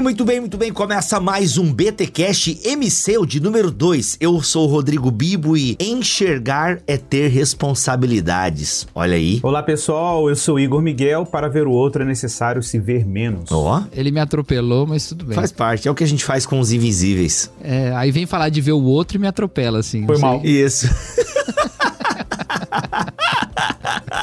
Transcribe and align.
Bem, 0.00 0.02
muito 0.02 0.24
bem, 0.24 0.40
muito 0.40 0.56
bem. 0.56 0.72
Começa 0.72 1.20
mais 1.20 1.58
um 1.58 1.72
BTcast 1.72 2.60
MC, 2.64 3.18
o 3.18 3.26
de 3.26 3.38
número 3.38 3.70
2. 3.70 4.16
Eu 4.18 4.42
sou 4.42 4.66
o 4.66 4.70
Rodrigo 4.70 5.10
Bibo 5.10 5.56
e 5.56 5.76
enxergar 5.78 6.80
é 6.86 6.96
ter 6.96 7.28
responsabilidades. 7.28 8.88
Olha 8.94 9.14
aí. 9.14 9.40
Olá, 9.42 9.62
pessoal. 9.62 10.28
Eu 10.28 10.36
sou 10.36 10.58
Igor 10.58 10.80
Miguel. 10.80 11.26
Para 11.26 11.48
ver 11.48 11.66
o 11.66 11.70
outro 11.70 12.02
é 12.02 12.06
necessário 12.06 12.62
se 12.62 12.78
ver 12.78 13.06
menos. 13.06 13.52
Ó. 13.52 13.82
Ele 13.92 14.10
me 14.10 14.20
atropelou, 14.20 14.86
mas 14.86 15.06
tudo 15.06 15.26
bem. 15.26 15.34
Faz 15.34 15.52
parte, 15.52 15.86
é 15.86 15.90
o 15.90 15.94
que 15.94 16.04
a 16.04 16.08
gente 16.08 16.24
faz 16.24 16.46
com 16.46 16.58
os 16.58 16.72
invisíveis. 16.72 17.50
É, 17.62 17.92
aí 17.94 18.10
vem 18.10 18.24
falar 18.24 18.48
de 18.48 18.62
ver 18.62 18.72
o 18.72 18.82
outro 18.82 19.18
e 19.18 19.20
me 19.20 19.26
atropela, 19.26 19.80
assim. 19.80 20.06
Foi 20.06 20.18
mal. 20.18 20.40
Isso. 20.42 20.88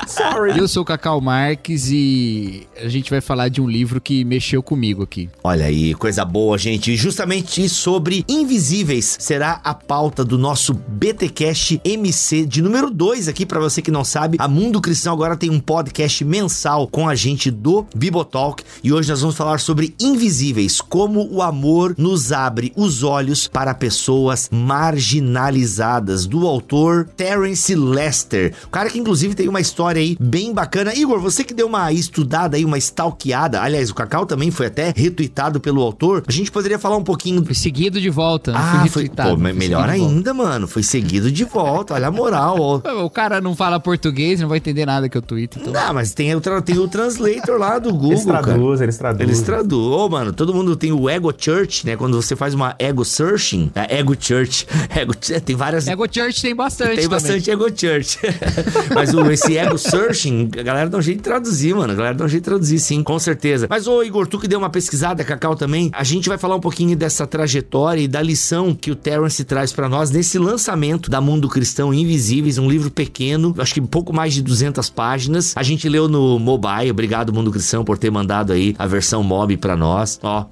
Sorry. 0.06 0.58
Eu 0.58 0.68
sou 0.68 0.84
o 0.84 0.86
Cacau 0.86 1.20
Marques 1.20 1.90
e 1.90 2.68
a 2.78 2.88
gente 2.88 3.10
vai 3.10 3.22
falar 3.22 3.50
de 3.50 3.62
um 3.62 3.68
livro 3.68 4.00
que 4.00 4.24
mexeu 4.24 4.62
comigo 4.62 5.04
aqui. 5.04 5.30
Olha 5.44 5.66
aí, 5.66 5.94
coisa 5.94 6.24
boa, 6.24 6.58
gente. 6.58 6.96
Justamente 6.96 7.68
sobre 7.70 8.24
Invisíveis 8.28 9.18
será 9.20 9.60
a 9.64 9.74
pauta 9.74 10.24
do 10.24 10.38
nosso 10.38 10.74
BTcast 10.74 11.82
MC 11.84 12.46
de 12.46 12.62
número 12.62 12.90
2 12.90 13.28
aqui 13.28 13.46
para 13.46 13.60
você 13.60 13.82
que 13.82 13.92
não 13.92 14.04
sabe. 14.04 14.38
A 14.40 14.48
Mundo 14.48 14.82
Cristão 14.82 15.14
agora 15.14 15.36
tem 15.36 15.50
um 15.50 15.60
podcast 15.60 16.24
mensal 16.24 16.88
com 16.88 17.10
a 17.10 17.16
gente 17.16 17.50
do 17.50 17.86
Bibotalk 17.96 18.64
e 18.84 18.94
hoje 18.94 19.10
nós 19.10 19.22
vamos 19.22 19.36
falar 19.36 19.60
sobre 19.60 19.96
Invisíveis, 20.00 20.82
como 20.82 21.28
o 21.32 21.42
amor 21.42 21.96
nos 21.98 22.32
abre 22.32 22.72
os 22.76 23.04
olhos 23.04 23.48
para 23.48 23.74
pessoas 23.74 24.50
marginalizadas, 24.52 26.26
do 26.26 26.46
autor 26.46 27.08
Terence 27.16 27.74
Lester. 27.74 28.54
O 28.66 28.70
cara 28.70 28.90
que 28.90 29.00
inclusive 29.00 29.34
tem 29.34 29.48
uma 29.48 29.62
história 29.62 29.87
aí 29.96 30.18
bem 30.20 30.54
bacana. 30.54 30.94
Igor, 30.94 31.20
você 31.20 31.44
que 31.44 31.54
deu 31.54 31.68
uma 31.68 31.92
estudada 31.92 32.58
aí, 32.58 32.66
uma 32.66 32.78
stalkeada, 32.78 33.62
aliás, 33.62 33.90
o 33.90 33.96
Cacau 33.96 34.26
também 34.26 34.52
foi 34.52 34.68
até 34.68 34.94
retweetado 34.96 35.60
pelo 35.60 35.82
autor, 35.82 36.24
a 36.28 36.32
gente 36.32 36.52
poderia 36.52 36.80
falar 36.80 36.98
um 36.98 37.04
pouquinho... 37.04 37.44
Foi 37.46 37.56
seguido 37.56 38.02
de 38.02 38.10
volta, 38.10 38.54
ah, 38.56 38.86
foi, 38.90 39.10
pô, 39.10 39.38
melhor 39.38 39.88
ainda, 39.88 40.34
mano, 40.34 40.68
foi 40.68 40.84
seguido 40.84 41.32
de 41.32 41.44
volta, 41.44 41.94
olha 41.94 42.08
a 42.08 42.12
moral. 42.12 42.58
Ó. 42.60 42.82
O 43.08 43.10
cara 43.10 43.40
não 43.40 43.56
fala 43.56 43.80
português, 43.80 44.42
não 44.42 44.50
vai 44.50 44.58
entender 44.58 44.86
nada 44.86 45.08
que 45.08 45.18
eu 45.18 45.22
tweet, 45.22 45.58
então... 45.60 45.72
Não, 45.72 45.94
mas 45.94 46.14
tem 46.14 46.36
o, 46.36 46.42
tem 46.42 46.78
o 46.78 46.88
translator 46.88 47.58
lá 47.58 47.80
do 47.80 47.92
Google, 47.92 48.12
Eles 48.12 48.26
traduzem, 48.26 48.84
eles 48.84 48.98
traduzem. 48.98 49.28
Eles 49.28 49.42
traduzem. 49.42 50.00
Ô, 50.00 50.10
mano, 50.10 50.34
todo 50.34 50.54
mundo 50.54 50.76
tem 50.76 50.92
o 50.92 51.10
Ego 51.10 51.34
Church, 51.38 51.86
né, 51.86 51.96
quando 51.96 52.20
você 52.22 52.36
faz 52.36 52.54
uma 52.54 52.76
Ego 52.80 53.06
Searching, 53.06 53.72
é 53.76 54.00
Ego 54.00 54.16
Church, 54.20 54.68
Ego, 54.96 55.14
tem 55.16 55.56
várias... 55.56 55.88
Ego 55.88 56.06
Church 56.12 56.42
tem 56.42 56.56
bastante 56.56 56.96
Tem 56.96 57.08
bastante 57.08 57.46
também. 57.46 57.68
Ego 57.68 57.80
Church. 57.80 58.20
mas 58.94 59.14
o, 59.14 59.30
esse 59.32 59.58
Ego 59.58 59.77
Searching, 59.78 60.50
a 60.58 60.64
galera 60.64 60.90
dá 60.90 60.98
um 60.98 61.02
jeito 61.02 61.18
de 61.18 61.24
traduzir, 61.24 61.76
mano. 61.76 61.94
A 61.94 61.96
galera 61.96 62.16
dá 62.16 62.26
um 62.26 62.28
jeito 62.28 62.44
de 62.44 62.50
traduzir, 62.50 62.80
sim, 62.80 63.04
com 63.04 63.18
certeza. 63.20 63.68
Mas, 63.70 63.88
ô 63.88 64.04
Igor, 64.04 64.28
tu 64.28 64.40
que 64.40 64.48
deu 64.48 64.60
uma 64.60 64.70
pesquisada, 64.70 65.24
Cacau 65.24 65.56
também, 65.56 65.90
a 65.94 66.04
gente 66.04 66.30
vai 66.30 66.38
falar 66.38 66.56
um 66.56 66.60
pouquinho 66.60 66.96
dessa 66.96 67.26
trajetória 67.26 68.02
e 68.02 68.08
da 68.08 68.22
lição 68.22 68.74
que 68.74 68.92
o 68.92 68.96
Terence 68.96 69.44
traz 69.44 69.72
para 69.72 69.90
nós 69.90 70.12
nesse 70.12 70.38
lançamento 70.38 71.10
da 71.10 71.20
Mundo 71.20 71.50
Cristão 71.50 71.94
Invisíveis, 71.94 72.58
um 72.58 72.70
livro 72.70 72.92
pequeno, 72.92 73.56
acho 73.58 73.74
que 73.74 73.82
pouco 73.82 74.14
mais 74.14 74.34
de 74.34 74.44
200 74.44 74.90
páginas. 74.90 75.54
A 75.56 75.64
gente 75.64 75.90
leu 75.90 76.08
no 76.08 76.38
mobile. 76.38 76.92
Obrigado, 76.92 77.34
Mundo 77.34 77.52
Cristão, 77.52 77.84
por 77.84 77.98
ter 77.98 78.12
mandado 78.12 78.54
aí 78.54 78.76
a 78.78 78.86
versão 78.86 79.24
mob 79.24 79.58
para 79.58 79.76
nós. 79.76 80.20
Ó, 80.22 80.46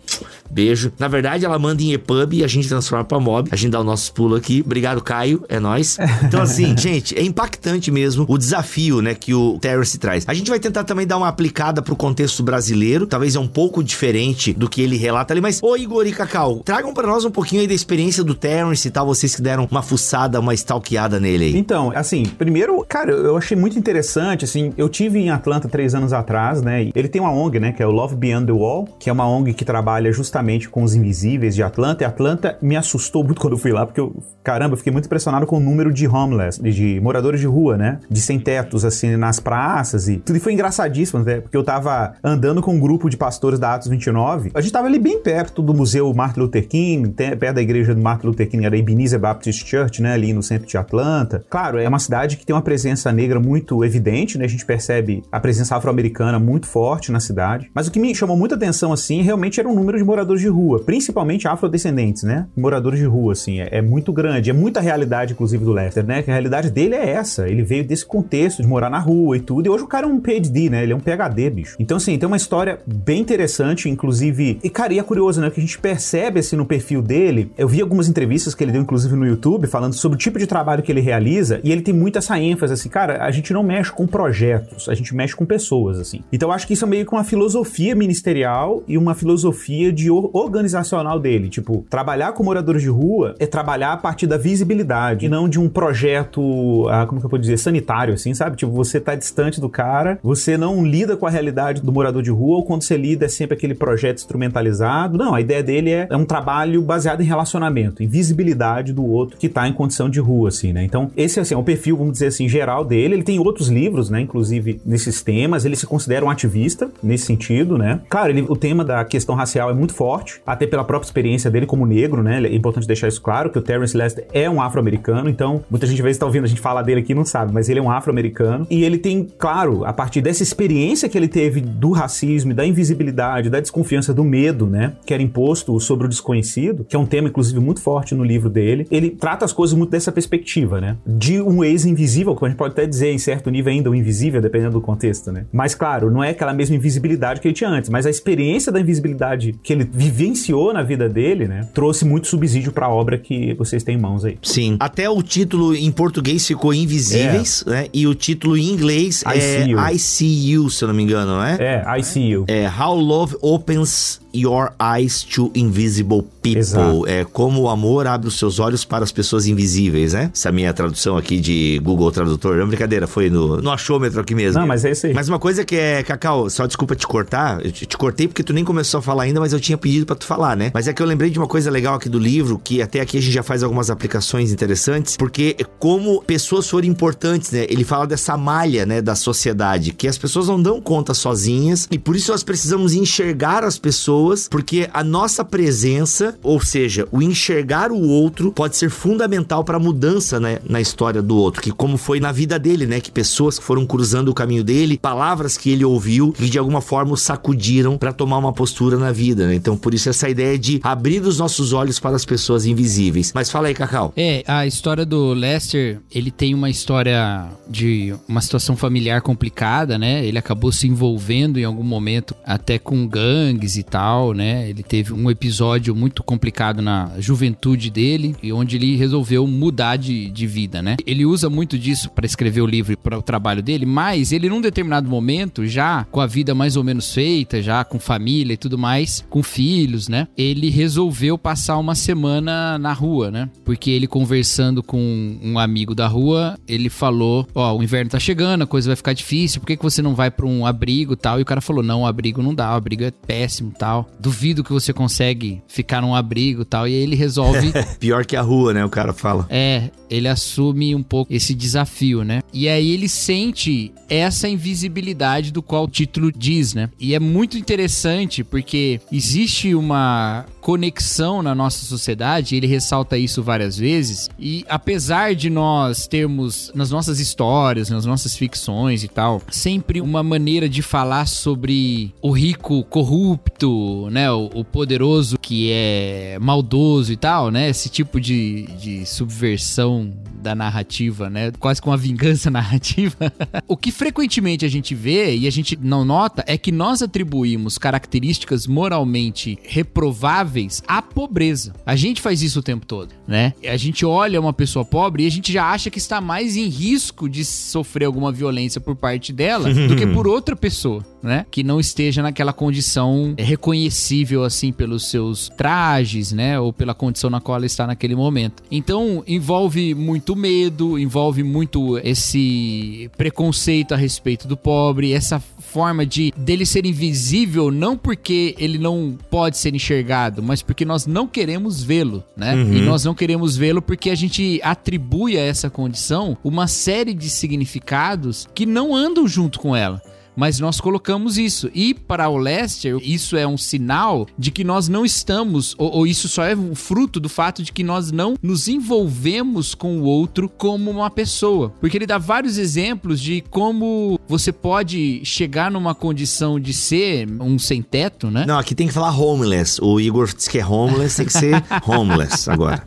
beijo. 0.49 0.91
Na 0.97 1.07
verdade, 1.07 1.45
ela 1.45 1.59
manda 1.59 1.83
em 1.83 1.93
EPUB 1.93 2.37
e 2.37 2.43
a 2.43 2.47
gente 2.47 2.67
transforma 2.67 3.03
pra 3.03 3.19
mob. 3.19 3.49
A 3.51 3.55
gente 3.55 3.71
dá 3.71 3.79
o 3.79 3.83
nosso 3.83 4.11
pulo 4.13 4.35
aqui. 4.35 4.63
Obrigado, 4.65 5.01
Caio. 5.01 5.43
É 5.47 5.59
nós. 5.59 5.97
Então, 6.23 6.41
assim, 6.41 6.75
gente, 6.77 7.15
é 7.17 7.23
impactante 7.23 7.91
mesmo 7.91 8.25
o 8.27 8.37
desafio, 8.37 9.01
né, 9.01 9.04
que 9.13 9.33
o 9.33 9.59
Terence 9.59 9.97
traz. 9.97 10.23
A 10.27 10.33
gente 10.33 10.49
vai 10.49 10.59
tentar 10.59 10.83
também 10.83 11.05
dar 11.05 11.17
uma 11.17 11.27
aplicada 11.27 11.81
pro 11.81 11.95
contexto 11.95 12.41
brasileiro, 12.41 13.05
talvez 13.05 13.35
é 13.35 13.39
um 13.39 13.47
pouco 13.47 13.83
diferente 13.83 14.53
do 14.53 14.69
que 14.69 14.81
ele 14.81 14.97
relata 14.97 15.33
ali, 15.33 15.41
mas 15.41 15.61
ô 15.61 15.75
Igor 15.75 16.07
e 16.07 16.11
Cacau, 16.11 16.61
tragam 16.63 16.93
para 16.93 17.07
nós 17.07 17.25
um 17.25 17.31
pouquinho 17.31 17.61
aí 17.61 17.67
da 17.67 17.73
experiência 17.73 18.23
do 18.23 18.33
Terence 18.33 18.87
e 18.87 18.91
tal, 18.91 19.05
vocês 19.05 19.35
que 19.35 19.41
deram 19.41 19.67
uma 19.69 19.81
fuçada, 19.81 20.39
uma 20.39 20.53
stalkeada 20.53 21.19
nele 21.19 21.45
aí. 21.45 21.57
Então, 21.57 21.91
assim, 21.95 22.23
primeiro, 22.25 22.83
cara, 22.87 23.11
eu 23.11 23.37
achei 23.37 23.57
muito 23.57 23.77
interessante, 23.77 24.45
assim, 24.45 24.73
eu 24.77 24.87
tive 24.89 25.19
em 25.19 25.29
Atlanta 25.29 25.67
três 25.67 25.93
anos 25.93 26.13
atrás, 26.13 26.61
né, 26.61 26.89
ele 26.95 27.07
tem 27.07 27.21
uma 27.21 27.31
ONG, 27.31 27.59
né, 27.59 27.71
que 27.71 27.83
é 27.83 27.87
o 27.87 27.91
Love 27.91 28.15
Beyond 28.15 28.45
the 28.45 28.51
Wall, 28.51 28.87
que 28.99 29.09
é 29.09 29.13
uma 29.13 29.27
ONG 29.27 29.53
que 29.53 29.65
trabalha 29.65 30.11
justamente 30.11 30.69
com 30.69 30.83
os 30.83 30.95
invisíveis 30.95 31.55
de 31.55 31.63
Atlanta, 31.63 32.03
e 32.03 32.05
Atlanta 32.05 32.57
me 32.61 32.75
assustou 32.75 33.23
muito 33.23 33.39
quando 33.41 33.53
eu 33.53 33.59
fui 33.59 33.71
lá, 33.71 33.85
porque 33.85 33.99
eu, 33.99 34.15
caramba, 34.43 34.73
eu 34.73 34.77
fiquei 34.77 34.91
muito 34.91 35.05
impressionado 35.05 35.45
com 35.45 35.57
o 35.57 35.59
número 35.59 35.91
de 35.91 36.07
homeless, 36.07 36.61
de 36.61 36.99
moradores 37.01 37.39
de 37.39 37.47
rua, 37.47 37.77
né, 37.77 37.99
de 38.09 38.21
sem 38.21 38.39
tetos, 38.39 38.85
assim, 38.85 38.94
nas 39.17 39.39
praças 39.39 40.07
e 40.07 40.17
tudo. 40.17 40.35
E 40.35 40.39
foi 40.39 40.53
engraçadíssimo, 40.53 41.23
né? 41.23 41.41
Porque 41.41 41.55
eu 41.55 41.63
tava 41.63 42.13
andando 42.23 42.61
com 42.61 42.73
um 42.73 42.79
grupo 42.79 43.09
de 43.09 43.17
pastores 43.17 43.59
da 43.59 43.73
Atos 43.73 43.87
29. 43.87 44.51
A 44.53 44.61
gente 44.61 44.71
tava 44.71 44.87
ali 44.87 44.99
bem 44.99 45.19
perto 45.19 45.61
do 45.61 45.73
Museu 45.73 46.13
Martin 46.13 46.41
Luther 46.41 46.67
King, 46.67 47.09
perto 47.09 47.55
da 47.55 47.61
igreja 47.61 47.93
do 47.93 48.01
Martin 48.01 48.27
Luther 48.27 48.49
King, 48.49 48.65
era 48.65 48.75
a 48.75 48.79
Ebenezer 48.79 49.19
Baptist 49.19 49.67
Church, 49.67 50.01
né? 50.01 50.13
Ali 50.13 50.33
no 50.33 50.43
centro 50.43 50.67
de 50.67 50.77
Atlanta. 50.77 51.43
Claro, 51.49 51.77
é 51.77 51.87
uma 51.87 51.99
cidade 51.99 52.37
que 52.37 52.45
tem 52.45 52.55
uma 52.55 52.61
presença 52.61 53.11
negra 53.11 53.39
muito 53.39 53.83
evidente, 53.83 54.37
né? 54.37 54.45
A 54.45 54.49
gente 54.49 54.65
percebe 54.65 55.23
a 55.31 55.39
presença 55.39 55.75
afro-americana 55.75 56.39
muito 56.39 56.67
forte 56.67 57.11
na 57.11 57.19
cidade. 57.19 57.69
Mas 57.73 57.87
o 57.87 57.91
que 57.91 57.99
me 57.99 58.13
chamou 58.13 58.37
muita 58.37 58.55
atenção, 58.55 58.93
assim, 58.93 59.21
realmente 59.21 59.59
era 59.59 59.69
o 59.69 59.75
número 59.75 59.97
de 59.97 60.03
moradores 60.03 60.41
de 60.41 60.47
rua, 60.47 60.81
principalmente 60.83 61.47
afrodescendentes, 61.47 62.23
né? 62.23 62.47
Moradores 62.55 62.99
de 62.99 63.05
rua, 63.05 63.33
assim, 63.33 63.59
é, 63.59 63.69
é 63.71 63.81
muito 63.81 64.11
grande. 64.13 64.49
É 64.49 64.53
muita 64.53 64.79
realidade, 64.79 65.33
inclusive, 65.33 65.63
do 65.63 65.71
Lester, 65.71 66.05
né? 66.05 66.21
Que 66.21 66.29
a 66.29 66.33
realidade 66.33 66.69
dele 66.69 66.95
é 66.95 67.09
essa. 67.09 67.47
Ele 67.47 67.63
veio 67.63 67.85
desse 67.85 68.05
contexto 68.05 68.61
de 68.61 68.67
morar 68.67 68.84
na 68.89 68.99
rua 68.99 69.37
e 69.37 69.39
tudo. 69.39 69.65
E 69.65 69.69
hoje 69.69 69.83
o 69.83 69.87
cara 69.87 70.05
é 70.05 70.09
um 70.09 70.19
PhD, 70.19 70.69
né? 70.69 70.83
Ele 70.83 70.93
é 70.93 70.95
um 70.95 70.99
PhD, 70.99 71.49
bicho. 71.49 71.75
Então, 71.79 71.97
assim, 71.97 72.17
tem 72.17 72.27
uma 72.27 72.37
história 72.37 72.79
bem 72.85 73.21
interessante, 73.21 73.89
inclusive. 73.89 74.59
E, 74.63 74.69
cara, 74.69 74.93
e 74.93 74.99
é 74.99 75.03
curioso, 75.03 75.41
né? 75.41 75.49
Que 75.49 75.59
a 75.59 75.63
gente 75.63 75.77
percebe, 75.77 76.39
assim, 76.39 76.55
no 76.55 76.65
perfil 76.65 77.01
dele. 77.01 77.51
Eu 77.57 77.67
vi 77.67 77.81
algumas 77.81 78.07
entrevistas 78.07 78.53
que 78.55 78.63
ele 78.63 78.71
deu, 78.71 78.81
inclusive, 78.81 79.15
no 79.15 79.25
YouTube, 79.25 79.67
falando 79.67 79.93
sobre 79.93 80.15
o 80.15 80.19
tipo 80.19 80.39
de 80.39 80.47
trabalho 80.47 80.83
que 80.83 80.91
ele 80.91 81.01
realiza. 81.01 81.59
E 81.63 81.71
ele 81.71 81.81
tem 81.81 81.93
muito 81.93 82.17
essa 82.17 82.39
ênfase, 82.39 82.73
assim, 82.73 82.89
cara, 82.89 83.23
a 83.23 83.31
gente 83.31 83.53
não 83.53 83.63
mexe 83.63 83.91
com 83.91 84.07
projetos, 84.07 84.89
a 84.89 84.93
gente 84.93 85.15
mexe 85.15 85.35
com 85.35 85.45
pessoas, 85.45 85.99
assim. 85.99 86.21
Então, 86.31 86.49
eu 86.49 86.53
acho 86.53 86.67
que 86.67 86.73
isso 86.73 86.85
é 86.85 86.87
meio 86.87 87.05
que 87.05 87.13
uma 87.13 87.23
filosofia 87.23 87.95
ministerial 87.95 88.83
e 88.87 88.97
uma 88.97 89.13
filosofia 89.13 89.91
de 89.91 90.09
organizacional 90.11 91.19
dele. 91.19 91.49
Tipo, 91.49 91.85
trabalhar 91.89 92.33
com 92.33 92.43
moradores 92.43 92.81
de 92.81 92.89
rua 92.89 93.35
é 93.39 93.45
trabalhar 93.45 93.93
a 93.93 93.97
partir 93.97 94.27
da 94.27 94.37
visibilidade 94.37 95.25
e 95.25 95.29
não 95.29 95.47
de 95.47 95.59
um 95.59 95.69
projeto, 95.69 96.87
ah, 96.89 97.05
como 97.05 97.19
que 97.19 97.25
eu 97.25 97.29
vou 97.29 97.39
dizer, 97.39 97.57
sanitário, 97.57 98.13
assim, 98.13 98.33
sabe? 98.33 98.57
Tipo, 98.57 98.71
você 98.75 98.99
tá 98.99 99.15
distante 99.15 99.59
do 99.59 99.69
cara, 99.69 100.19
você 100.21 100.57
não 100.57 100.85
lida 100.85 101.15
com 101.17 101.25
a 101.25 101.29
realidade 101.29 101.81
do 101.81 101.91
morador 101.91 102.21
de 102.21 102.31
rua, 102.31 102.57
ou 102.57 102.65
quando 102.65 102.83
você 102.83 102.97
lida 102.97 103.25
é 103.25 103.29
sempre 103.29 103.55
aquele 103.55 103.73
projeto 103.73 104.17
instrumentalizado. 104.17 105.17
Não, 105.17 105.33
a 105.33 105.41
ideia 105.41 105.63
dele 105.63 105.91
é, 105.91 106.07
é 106.09 106.17
um 106.17 106.25
trabalho 106.25 106.81
baseado 106.81 107.21
em 107.21 107.25
relacionamento, 107.25 108.03
em 108.03 108.07
visibilidade 108.07 108.93
do 108.93 109.05
outro 109.05 109.37
que 109.37 109.49
tá 109.49 109.67
em 109.67 109.73
condição 109.73 110.09
de 110.09 110.19
rua, 110.19 110.49
assim, 110.49 110.73
né? 110.73 110.83
Então, 110.83 111.11
esse 111.15 111.39
assim, 111.39 111.53
é 111.53 111.57
o 111.57 111.63
perfil, 111.63 111.97
vamos 111.97 112.13
dizer 112.13 112.27
assim, 112.27 112.47
geral 112.47 112.83
dele. 112.83 113.15
Ele 113.15 113.23
tem 113.23 113.39
outros 113.39 113.69
livros, 113.69 114.09
né? 114.09 114.21
Inclusive 114.21 114.81
nesses 114.85 115.21
temas. 115.21 115.65
Ele 115.65 115.75
se 115.75 115.85
considera 115.85 116.25
um 116.25 116.29
ativista 116.29 116.89
nesse 117.01 117.25
sentido, 117.25 117.77
né? 117.77 118.01
Claro, 118.09 118.31
ele, 118.31 118.41
o 118.47 118.55
tema 118.55 118.83
da 118.83 119.03
questão 119.05 119.35
racial 119.35 119.69
é 119.69 119.73
muito 119.73 119.93
forte, 119.93 120.41
até 120.45 120.67
pela 120.67 120.83
própria 120.83 121.07
experiência 121.07 121.49
dele 121.49 121.65
como 121.65 121.85
negro, 121.85 122.21
né? 122.21 122.41
É 122.43 122.55
importante 122.55 122.87
deixar 122.87 123.07
isso 123.07 123.21
claro, 123.21 123.49
que 123.49 123.57
o 123.57 123.61
Terence 123.61 123.95
Lester 123.95 124.25
é 124.33 124.49
um 124.49 124.61
afro-americano, 124.61 125.29
então 125.29 125.63
muita 125.69 125.87
gente 125.87 125.99
às 125.99 126.03
vezes 126.03 126.19
tá 126.19 126.25
ouvindo 126.25 126.45
a 126.45 126.47
gente 126.47 126.61
falar 126.61 126.81
dele 126.81 127.01
aqui 127.01 127.13
não 127.13 127.25
sabe, 127.25 127.53
mas 127.53 127.69
ele 127.69 127.79
é 127.79 127.81
um 127.81 127.89
afro-americano. 127.89 128.64
E 128.69 128.83
ele 128.83 128.97
tem, 128.97 129.27
claro, 129.37 129.83
a 129.85 129.91
partir 129.91 130.21
dessa 130.21 130.43
experiência 130.43 131.09
que 131.09 131.17
ele 131.17 131.27
teve 131.27 131.61
do 131.61 131.91
racismo, 131.91 132.53
da 132.53 132.65
invisibilidade, 132.65 133.49
da 133.49 133.59
desconfiança, 133.59 134.13
do 134.13 134.23
medo, 134.23 134.67
né? 134.67 134.93
Que 135.05 135.13
era 135.13 135.23
imposto 135.23 135.79
sobre 135.79 136.05
o 136.05 136.09
desconhecido, 136.09 136.85
que 136.87 136.95
é 136.95 136.99
um 136.99 137.05
tema, 137.05 137.27
inclusive, 137.27 137.59
muito 137.59 137.81
forte 137.81 138.13
no 138.13 138.23
livro 138.23 138.49
dele. 138.49 138.87
Ele 138.91 139.09
trata 139.09 139.43
as 139.45 139.51
coisas 139.51 139.75
muito 139.75 139.89
dessa 139.89 140.11
perspectiva, 140.11 140.79
né? 140.79 140.97
De 141.05 141.41
um 141.41 141.63
ex-invisível, 141.63 142.35
que 142.35 142.45
a 142.45 142.47
gente 142.49 142.57
pode 142.57 142.73
até 142.73 142.85
dizer, 142.85 143.11
em 143.11 143.17
certo 143.17 143.49
nível, 143.49 143.71
ainda 143.71 143.89
um 143.89 143.95
invisível, 143.95 144.41
dependendo 144.41 144.73
do 144.73 144.81
contexto, 144.81 145.31
né? 145.31 145.45
Mas, 145.51 145.73
claro, 145.73 146.11
não 146.11 146.23
é 146.23 146.29
aquela 146.29 146.53
mesma 146.53 146.75
invisibilidade 146.75 147.41
que 147.41 147.47
ele 147.47 147.55
tinha 147.55 147.69
antes, 147.69 147.89
mas 147.89 148.05
a 148.05 148.09
experiência 148.09 148.71
da 148.71 148.79
invisibilidade 148.79 149.55
que 149.63 149.73
ele 149.73 149.89
vivenciou 149.91 150.73
na 150.73 150.83
vida 150.83 151.09
dele, 151.09 151.47
né? 151.47 151.67
Trouxe 151.73 152.05
muito 152.05 152.27
subsídio 152.27 152.71
para 152.71 152.85
a 152.85 152.89
obra 152.89 153.17
que 153.17 153.53
vocês 153.55 153.83
têm 153.83 153.95
em 153.95 153.97
mãos 153.97 154.23
aí. 154.23 154.37
Sim. 154.43 154.77
Até 154.79 155.09
o 155.09 155.23
título 155.23 155.75
em 155.75 155.91
português 155.91 156.45
ficou 156.45 156.73
Invisíveis, 156.73 157.63
é. 157.65 157.69
né? 157.69 157.87
E 157.93 158.05
o 158.05 158.13
título 158.13 158.54
em 158.57 158.65
em 158.65 158.71
inglês 158.71 159.21
I 159.23 159.37
é 159.37 159.39
See 159.39 159.71
You. 159.71 159.79
I 159.79 159.99
See 159.99 160.51
You, 160.51 160.69
se 160.69 160.83
eu 160.83 160.87
não 160.87 160.95
me 160.95 161.03
engano, 161.03 161.33
não 161.33 161.43
é? 161.43 161.57
É, 161.59 161.99
I 161.99 162.03
See 162.03 162.29
You. 162.29 162.45
É 162.47 162.69
How 162.69 162.95
Love 162.95 163.37
Opens 163.41 164.19
Your 164.35 164.71
Eyes 164.79 165.23
to 165.23 165.51
Invisible 165.55 166.23
People. 166.41 166.59
Exato. 166.59 167.07
É 167.07 167.23
como 167.23 167.61
o 167.61 167.69
amor 167.69 168.07
abre 168.07 168.27
os 168.27 168.37
seus 168.37 168.59
olhos 168.59 168.85
para 168.85 169.03
as 169.03 169.11
pessoas 169.11 169.47
invisíveis, 169.47 170.13
né? 170.13 170.29
Essa 170.33 170.49
é 170.49 170.51
minha 170.51 170.73
tradução 170.73 171.17
aqui 171.17 171.39
de 171.39 171.79
Google 171.83 172.11
Tradutor. 172.11 172.57
Não, 172.57 172.67
brincadeira, 172.67 173.07
foi 173.07 173.29
no, 173.29 173.61
no 173.61 173.71
achômetro 173.71 174.21
aqui 174.21 174.35
mesmo. 174.35 174.59
Não, 174.59 174.67
mas 174.67 174.85
é 174.85 174.91
isso 174.91 175.07
aí. 175.07 175.13
Mas 175.13 175.29
uma 175.29 175.39
coisa 175.39 175.63
que 175.63 175.75
é, 175.75 176.03
Cacau, 176.03 176.49
só 176.49 176.65
desculpa 176.65 176.95
te 176.95 177.07
cortar, 177.07 177.63
eu 177.65 177.71
te, 177.71 177.85
te 177.85 177.97
cortei 177.97 178.27
porque 178.27 178.43
tu 178.43 178.53
nem 178.53 178.63
começou 178.63 178.99
a 178.99 179.01
falar 179.01 179.23
ainda, 179.23 179.39
mas 179.39 179.53
eu 179.53 179.59
tinha 179.59 179.77
pedido 179.77 180.05
pra 180.05 180.15
tu 180.15 180.25
falar, 180.25 180.55
né? 180.55 180.71
Mas 180.73 180.87
é 180.87 180.93
que 180.93 181.01
eu 181.01 181.05
lembrei 181.05 181.29
de 181.29 181.39
uma 181.39 181.47
coisa 181.47 181.69
legal 181.71 181.95
aqui 181.95 182.09
do 182.09 182.19
livro, 182.19 182.59
que 182.63 182.81
até 182.81 183.01
aqui 183.01 183.17
a 183.17 183.21
gente 183.21 183.33
já 183.33 183.43
faz 183.43 183.63
algumas 183.63 183.89
aplicações 183.89 184.51
interessantes, 184.51 185.17
porque 185.17 185.55
como 185.79 186.21
pessoas 186.23 186.69
foram 186.69 186.87
importantes, 186.87 187.51
né? 187.51 187.65
Ele 187.69 187.83
fala 187.83 188.05
dessa 188.05 188.37
malha, 188.37 188.85
né, 188.85 189.01
da 189.01 189.15
sociedade, 189.15 189.91
que 189.93 190.07
as 190.07 190.17
pessoas 190.17 190.47
não 190.47 190.61
dão 190.61 190.81
conta 190.81 191.13
sozinhas, 191.13 191.87
e 191.91 191.97
por 191.97 192.15
isso 192.15 192.31
nós 192.31 192.43
precisamos 192.43 192.93
enxergar 192.93 193.63
as 193.63 193.77
pessoas, 193.77 194.24
porque 194.49 194.89
a 194.93 195.03
nossa 195.03 195.43
presença, 195.43 196.37
ou 196.41 196.59
seja, 196.61 197.07
o 197.11 197.21
enxergar 197.21 197.91
o 197.91 198.01
outro, 198.01 198.51
pode 198.51 198.77
ser 198.77 198.89
fundamental 198.89 199.63
para 199.63 199.77
a 199.77 199.79
mudança, 199.79 200.39
né, 200.39 200.59
na 200.67 200.81
história 200.81 201.21
do 201.21 201.35
outro, 201.35 201.61
que 201.61 201.71
como 201.71 201.97
foi 201.97 202.19
na 202.19 202.31
vida 202.31 202.57
dele, 202.57 202.85
né, 202.85 202.99
que 202.99 203.11
pessoas 203.11 203.59
que 203.59 203.65
foram 203.65 203.85
cruzando 203.85 204.29
o 204.29 204.33
caminho 204.33 204.63
dele, 204.63 204.97
palavras 204.97 205.57
que 205.57 205.69
ele 205.69 205.85
ouviu 205.85 206.33
e 206.39 206.49
de 206.49 206.57
alguma 206.57 206.81
forma 206.81 207.13
o 207.13 207.17
sacudiram 207.17 207.97
para 207.97 208.13
tomar 208.13 208.37
uma 208.37 208.53
postura 208.53 208.97
na 208.97 209.11
vida, 209.11 209.47
né? 209.47 209.55
Então, 209.55 209.77
por 209.77 209.93
isso 209.93 210.09
essa 210.09 210.29
ideia 210.29 210.57
de 210.57 210.79
abrir 210.83 211.21
os 211.21 211.39
nossos 211.39 211.73
olhos 211.73 211.99
para 211.99 212.15
as 212.15 212.25
pessoas 212.25 212.65
invisíveis. 212.65 213.31
Mas 213.33 213.49
fala 213.49 213.67
aí, 213.67 213.73
Cacau. 213.73 214.13
É, 214.15 214.43
a 214.47 214.65
história 214.65 215.05
do 215.05 215.33
Lester, 215.33 215.99
ele 216.13 216.31
tem 216.31 216.53
uma 216.53 216.69
história 216.69 217.47
de 217.67 218.13
uma 218.27 218.41
situação 218.41 218.75
familiar 218.75 219.21
complicada, 219.21 219.97
né? 219.97 220.25
Ele 220.25 220.37
acabou 220.37 220.71
se 220.71 220.87
envolvendo 220.87 221.59
em 221.59 221.63
algum 221.63 221.83
momento 221.83 222.35
até 222.45 222.77
com 222.77 223.07
gangues 223.07 223.77
e 223.77 223.83
tal, 223.83 224.14
né? 224.33 224.69
Ele 224.69 224.83
teve 224.83 225.13
um 225.13 225.29
episódio 225.29 225.95
muito 225.95 226.23
complicado 226.23 226.81
na 226.81 227.11
juventude 227.19 227.89
dele 227.89 228.35
e 228.41 228.51
onde 228.51 228.75
ele 228.75 228.95
resolveu 228.95 229.45
mudar 229.47 229.97
de, 229.97 230.29
de 230.29 230.47
vida, 230.47 230.81
né? 230.81 230.97
Ele 231.05 231.25
usa 231.25 231.49
muito 231.49 231.77
disso 231.77 232.09
para 232.09 232.25
escrever 232.25 232.61
o 232.61 232.67
livro 232.67 232.93
e 232.93 232.95
para 232.95 233.17
o 233.17 233.21
trabalho 233.21 233.61
dele, 233.61 233.85
mas 233.85 234.31
ele 234.31 234.49
num 234.49 234.61
determinado 234.61 235.09
momento, 235.09 235.65
já 235.65 236.05
com 236.11 236.19
a 236.19 236.27
vida 236.27 236.55
mais 236.55 236.75
ou 236.75 236.83
menos 236.83 237.13
feita, 237.13 237.61
já 237.61 237.83
com 237.83 237.99
família 237.99 238.53
e 238.53 238.57
tudo 238.57 238.77
mais, 238.77 239.25
com 239.29 239.41
filhos, 239.43 240.07
né? 240.07 240.27
Ele 240.37 240.69
resolveu 240.69 241.37
passar 241.37 241.77
uma 241.77 241.95
semana 241.95 242.77
na 242.77 242.93
rua, 242.93 243.31
né? 243.31 243.49
Porque 243.63 243.89
ele 243.89 244.07
conversando 244.07 244.81
com 244.83 245.37
um 245.41 245.59
amigo 245.59 245.93
da 245.95 246.07
rua, 246.07 246.57
ele 246.67 246.89
falou: 246.89 247.47
Ó, 247.53 247.77
o 247.77 247.83
inverno 247.83 248.11
tá 248.11 248.19
chegando, 248.19 248.63
a 248.63 248.67
coisa 248.67 248.89
vai 248.89 248.95
ficar 248.95 249.13
difícil, 249.13 249.59
por 249.61 249.67
que, 249.67 249.77
que 249.77 249.83
você 249.83 250.01
não 250.01 250.15
vai 250.15 250.31
pra 250.31 250.45
um 250.45 250.65
abrigo 250.65 251.15
tal? 251.15 251.39
E 251.39 251.41
o 251.41 251.45
cara 251.45 251.61
falou: 251.61 251.83
Não, 251.83 252.05
abrigo 252.05 252.41
não 252.41 252.53
dá, 252.53 252.69
abrigo 252.69 253.03
é 253.03 253.11
péssimo 253.11 253.71
e 253.73 253.77
tal. 253.95 254.09
Duvido 254.19 254.63
que 254.63 254.71
você 254.71 254.91
consegue 254.91 255.61
ficar 255.67 256.01
num 256.01 256.15
abrigo 256.15 256.63
e 256.63 256.65
tal. 256.65 256.87
E 256.87 256.93
aí 256.93 257.01
ele 257.01 257.15
resolve 257.15 257.71
Pior 257.99 258.25
que 258.25 258.35
a 258.35 258.41
rua, 258.41 258.73
né? 258.73 258.83
O 258.83 258.89
cara 258.89 259.13
fala. 259.13 259.47
é, 259.49 259.89
ele 260.09 260.27
assume 260.27 260.93
um 260.93 261.03
pouco 261.03 261.33
esse 261.33 261.53
desafio, 261.53 262.23
né? 262.23 262.41
E 262.53 262.67
aí 262.67 262.91
ele 262.91 263.09
sente 263.09 263.91
essa 264.09 264.47
invisibilidade 264.47 265.51
do 265.51 265.61
qual 265.61 265.85
o 265.85 265.87
título 265.87 266.31
diz, 266.31 266.73
né? 266.73 266.89
E 266.99 267.13
é 267.13 267.19
muito 267.19 267.57
interessante 267.57 268.43
porque 268.43 268.99
existe 269.11 269.73
uma 269.73 270.45
conexão 270.61 271.43
na 271.43 271.53
nossa 271.53 271.85
sociedade, 271.85 272.55
ele 272.55 272.65
ressalta 272.65 273.15
isso 273.17 273.43
várias 273.43 273.77
vezes, 273.77 274.31
e 274.39 274.65
apesar 274.67 275.35
de 275.35 275.47
nós 275.47 276.07
termos 276.07 276.71
nas 276.73 276.89
nossas 276.89 277.19
histórias, 277.19 277.91
nas 277.91 278.03
nossas 278.03 278.35
ficções 278.35 279.03
e 279.03 279.07
tal, 279.07 279.43
sempre 279.51 280.01
uma 280.01 280.23
maneira 280.23 280.67
de 280.67 280.81
falar 280.81 281.27
sobre 281.27 282.11
o 282.19 282.31
rico 282.31 282.83
corrupto, 282.85 283.69
né? 284.11 284.31
O, 284.31 284.49
o 284.53 284.63
poderoso 284.63 285.37
que 285.39 285.69
é 285.71 286.37
maldoso 286.39 287.11
e 287.11 287.17
tal, 287.17 287.51
né? 287.51 287.69
Esse 287.69 287.89
tipo 287.89 288.19
de, 288.19 288.63
de 288.79 289.05
subversão 289.05 290.13
da 290.45 290.53
narrativa, 290.53 291.27
né? 291.27 291.51
Quase 291.59 291.81
com 291.81 291.89
uma 291.89 291.97
vingança 291.97 292.49
narrativa. 292.51 293.33
o 293.67 293.75
que 293.75 293.91
frequentemente 293.91 294.63
a 294.63 294.69
gente 294.69 294.93
vê 294.93 295.35
e 295.35 295.47
a 295.47 295.51
gente 295.51 295.77
não 295.81 296.05
nota 296.05 296.43
é 296.47 296.57
que 296.57 296.71
nós 296.71 297.01
atribuímos 297.01 297.79
características 297.79 298.67
moralmente 298.67 299.57
reprováveis 299.63 300.83
à 300.87 301.01
pobreza. 301.01 301.73
A 301.85 301.95
gente 301.95 302.21
faz 302.21 302.43
isso 302.43 302.59
o 302.59 302.63
tempo 302.63 302.85
todo, 302.85 303.13
né? 303.27 303.53
A 303.67 303.77
gente 303.77 304.05
olha 304.05 304.39
uma 304.39 304.53
pessoa 304.53 304.85
pobre 304.85 305.23
e 305.23 305.27
a 305.27 305.31
gente 305.31 305.51
já 305.51 305.65
acha 305.71 305.89
que 305.89 305.97
está 305.97 306.21
mais 306.21 306.55
em 306.55 306.67
risco 306.67 307.27
de 307.27 307.43
sofrer 307.43 308.05
alguma 308.05 308.31
violência 308.31 308.79
por 308.79 308.95
parte 308.95 309.33
dela 309.33 309.73
do 309.73 309.95
que 309.95 310.05
por 310.05 310.27
outra 310.29 310.55
pessoa, 310.55 311.03
né? 311.25 311.45
Que 311.49 311.63
não 311.63 311.79
esteja 311.79 312.21
naquela 312.21 312.53
condição 312.53 313.33
reconhecível 313.37 314.43
assim 314.43 314.71
pelos 314.71 315.09
seus 315.09 315.49
trajes, 315.57 316.31
né? 316.31 316.59
Ou 316.59 316.71
pela 316.71 316.93
condição 316.93 317.29
na 317.29 317.41
qual 317.41 317.57
ela 317.57 317.65
está 317.65 317.87
naquele 317.87 318.15
momento. 318.15 318.63
Então 318.71 319.23
envolve 319.27 319.93
muito 319.93 320.35
medo, 320.35 320.97
envolve 320.97 321.43
muito 321.43 321.97
esse 321.99 323.09
preconceito 323.17 323.93
a 323.93 323.97
respeito 323.97 324.47
do 324.47 324.55
pobre, 324.55 325.11
essa 325.11 325.39
forma 325.39 326.05
de 326.05 326.33
dele 326.37 326.65
ser 326.65 326.85
invisível 326.85 327.71
não 327.71 327.97
porque 327.97 328.55
ele 328.57 328.77
não 328.77 329.17
pode 329.29 329.57
ser 329.57 329.73
enxergado, 329.75 330.41
mas 330.41 330.61
porque 330.61 330.85
nós 330.85 331.05
não 331.05 331.27
queremos 331.27 331.83
vê-lo, 331.83 332.23
né? 332.37 332.55
E 332.55 332.81
nós 332.81 333.03
não 333.03 333.13
queremos 333.13 333.57
vê-lo 333.57 333.81
porque 333.81 334.09
a 334.09 334.15
gente 334.15 334.59
atribui 334.63 335.37
a 335.37 335.41
essa 335.41 335.69
condição 335.69 336.37
uma 336.43 336.67
série 336.67 337.13
de 337.13 337.29
significados 337.29 338.47
que 338.53 338.65
não 338.65 338.95
andam 338.95 339.27
junto 339.27 339.59
com 339.59 339.75
ela. 339.75 340.01
Mas 340.35 340.59
nós 340.59 340.79
colocamos 340.81 341.37
isso. 341.37 341.69
E 341.73 341.93
para 341.93 342.27
o 342.29 342.37
Lester, 342.37 342.97
isso 343.01 343.35
é 343.37 343.47
um 343.47 343.57
sinal 343.57 344.27
de 344.37 344.51
que 344.51 344.63
nós 344.63 344.87
não 344.87 345.05
estamos, 345.05 345.75
ou, 345.77 345.91
ou 345.91 346.07
isso 346.07 346.27
só 346.27 346.43
é 346.43 346.55
um 346.55 346.75
fruto 346.75 347.19
do 347.19 347.29
fato 347.29 347.63
de 347.63 347.71
que 347.71 347.83
nós 347.83 348.11
não 348.11 348.35
nos 348.41 348.67
envolvemos 348.67 349.73
com 349.75 349.99
o 349.99 350.03
outro 350.03 350.49
como 350.49 350.89
uma 350.91 351.09
pessoa. 351.09 351.69
Porque 351.79 351.97
ele 351.97 352.05
dá 352.07 352.17
vários 352.17 352.57
exemplos 352.57 353.21
de 353.21 353.41
como 353.49 354.19
você 354.27 354.51
pode 354.51 355.21
chegar 355.23 355.69
numa 355.71 355.93
condição 355.95 356.59
de 356.59 356.73
ser 356.73 357.27
um 357.41 357.57
sem-teto, 357.59 358.29
né? 358.29 358.45
Não, 358.45 358.57
aqui 358.57 358.73
tem 358.75 358.87
que 358.87 358.93
falar 358.93 359.17
homeless. 359.17 359.79
O 359.81 359.99
Igor 359.99 360.27
disse 360.33 360.49
que 360.49 360.59
é 360.59 360.65
homeless, 360.65 361.17
tem 361.17 361.25
que 361.25 361.33
ser 361.33 361.63
homeless 361.87 362.49
agora. 362.49 362.85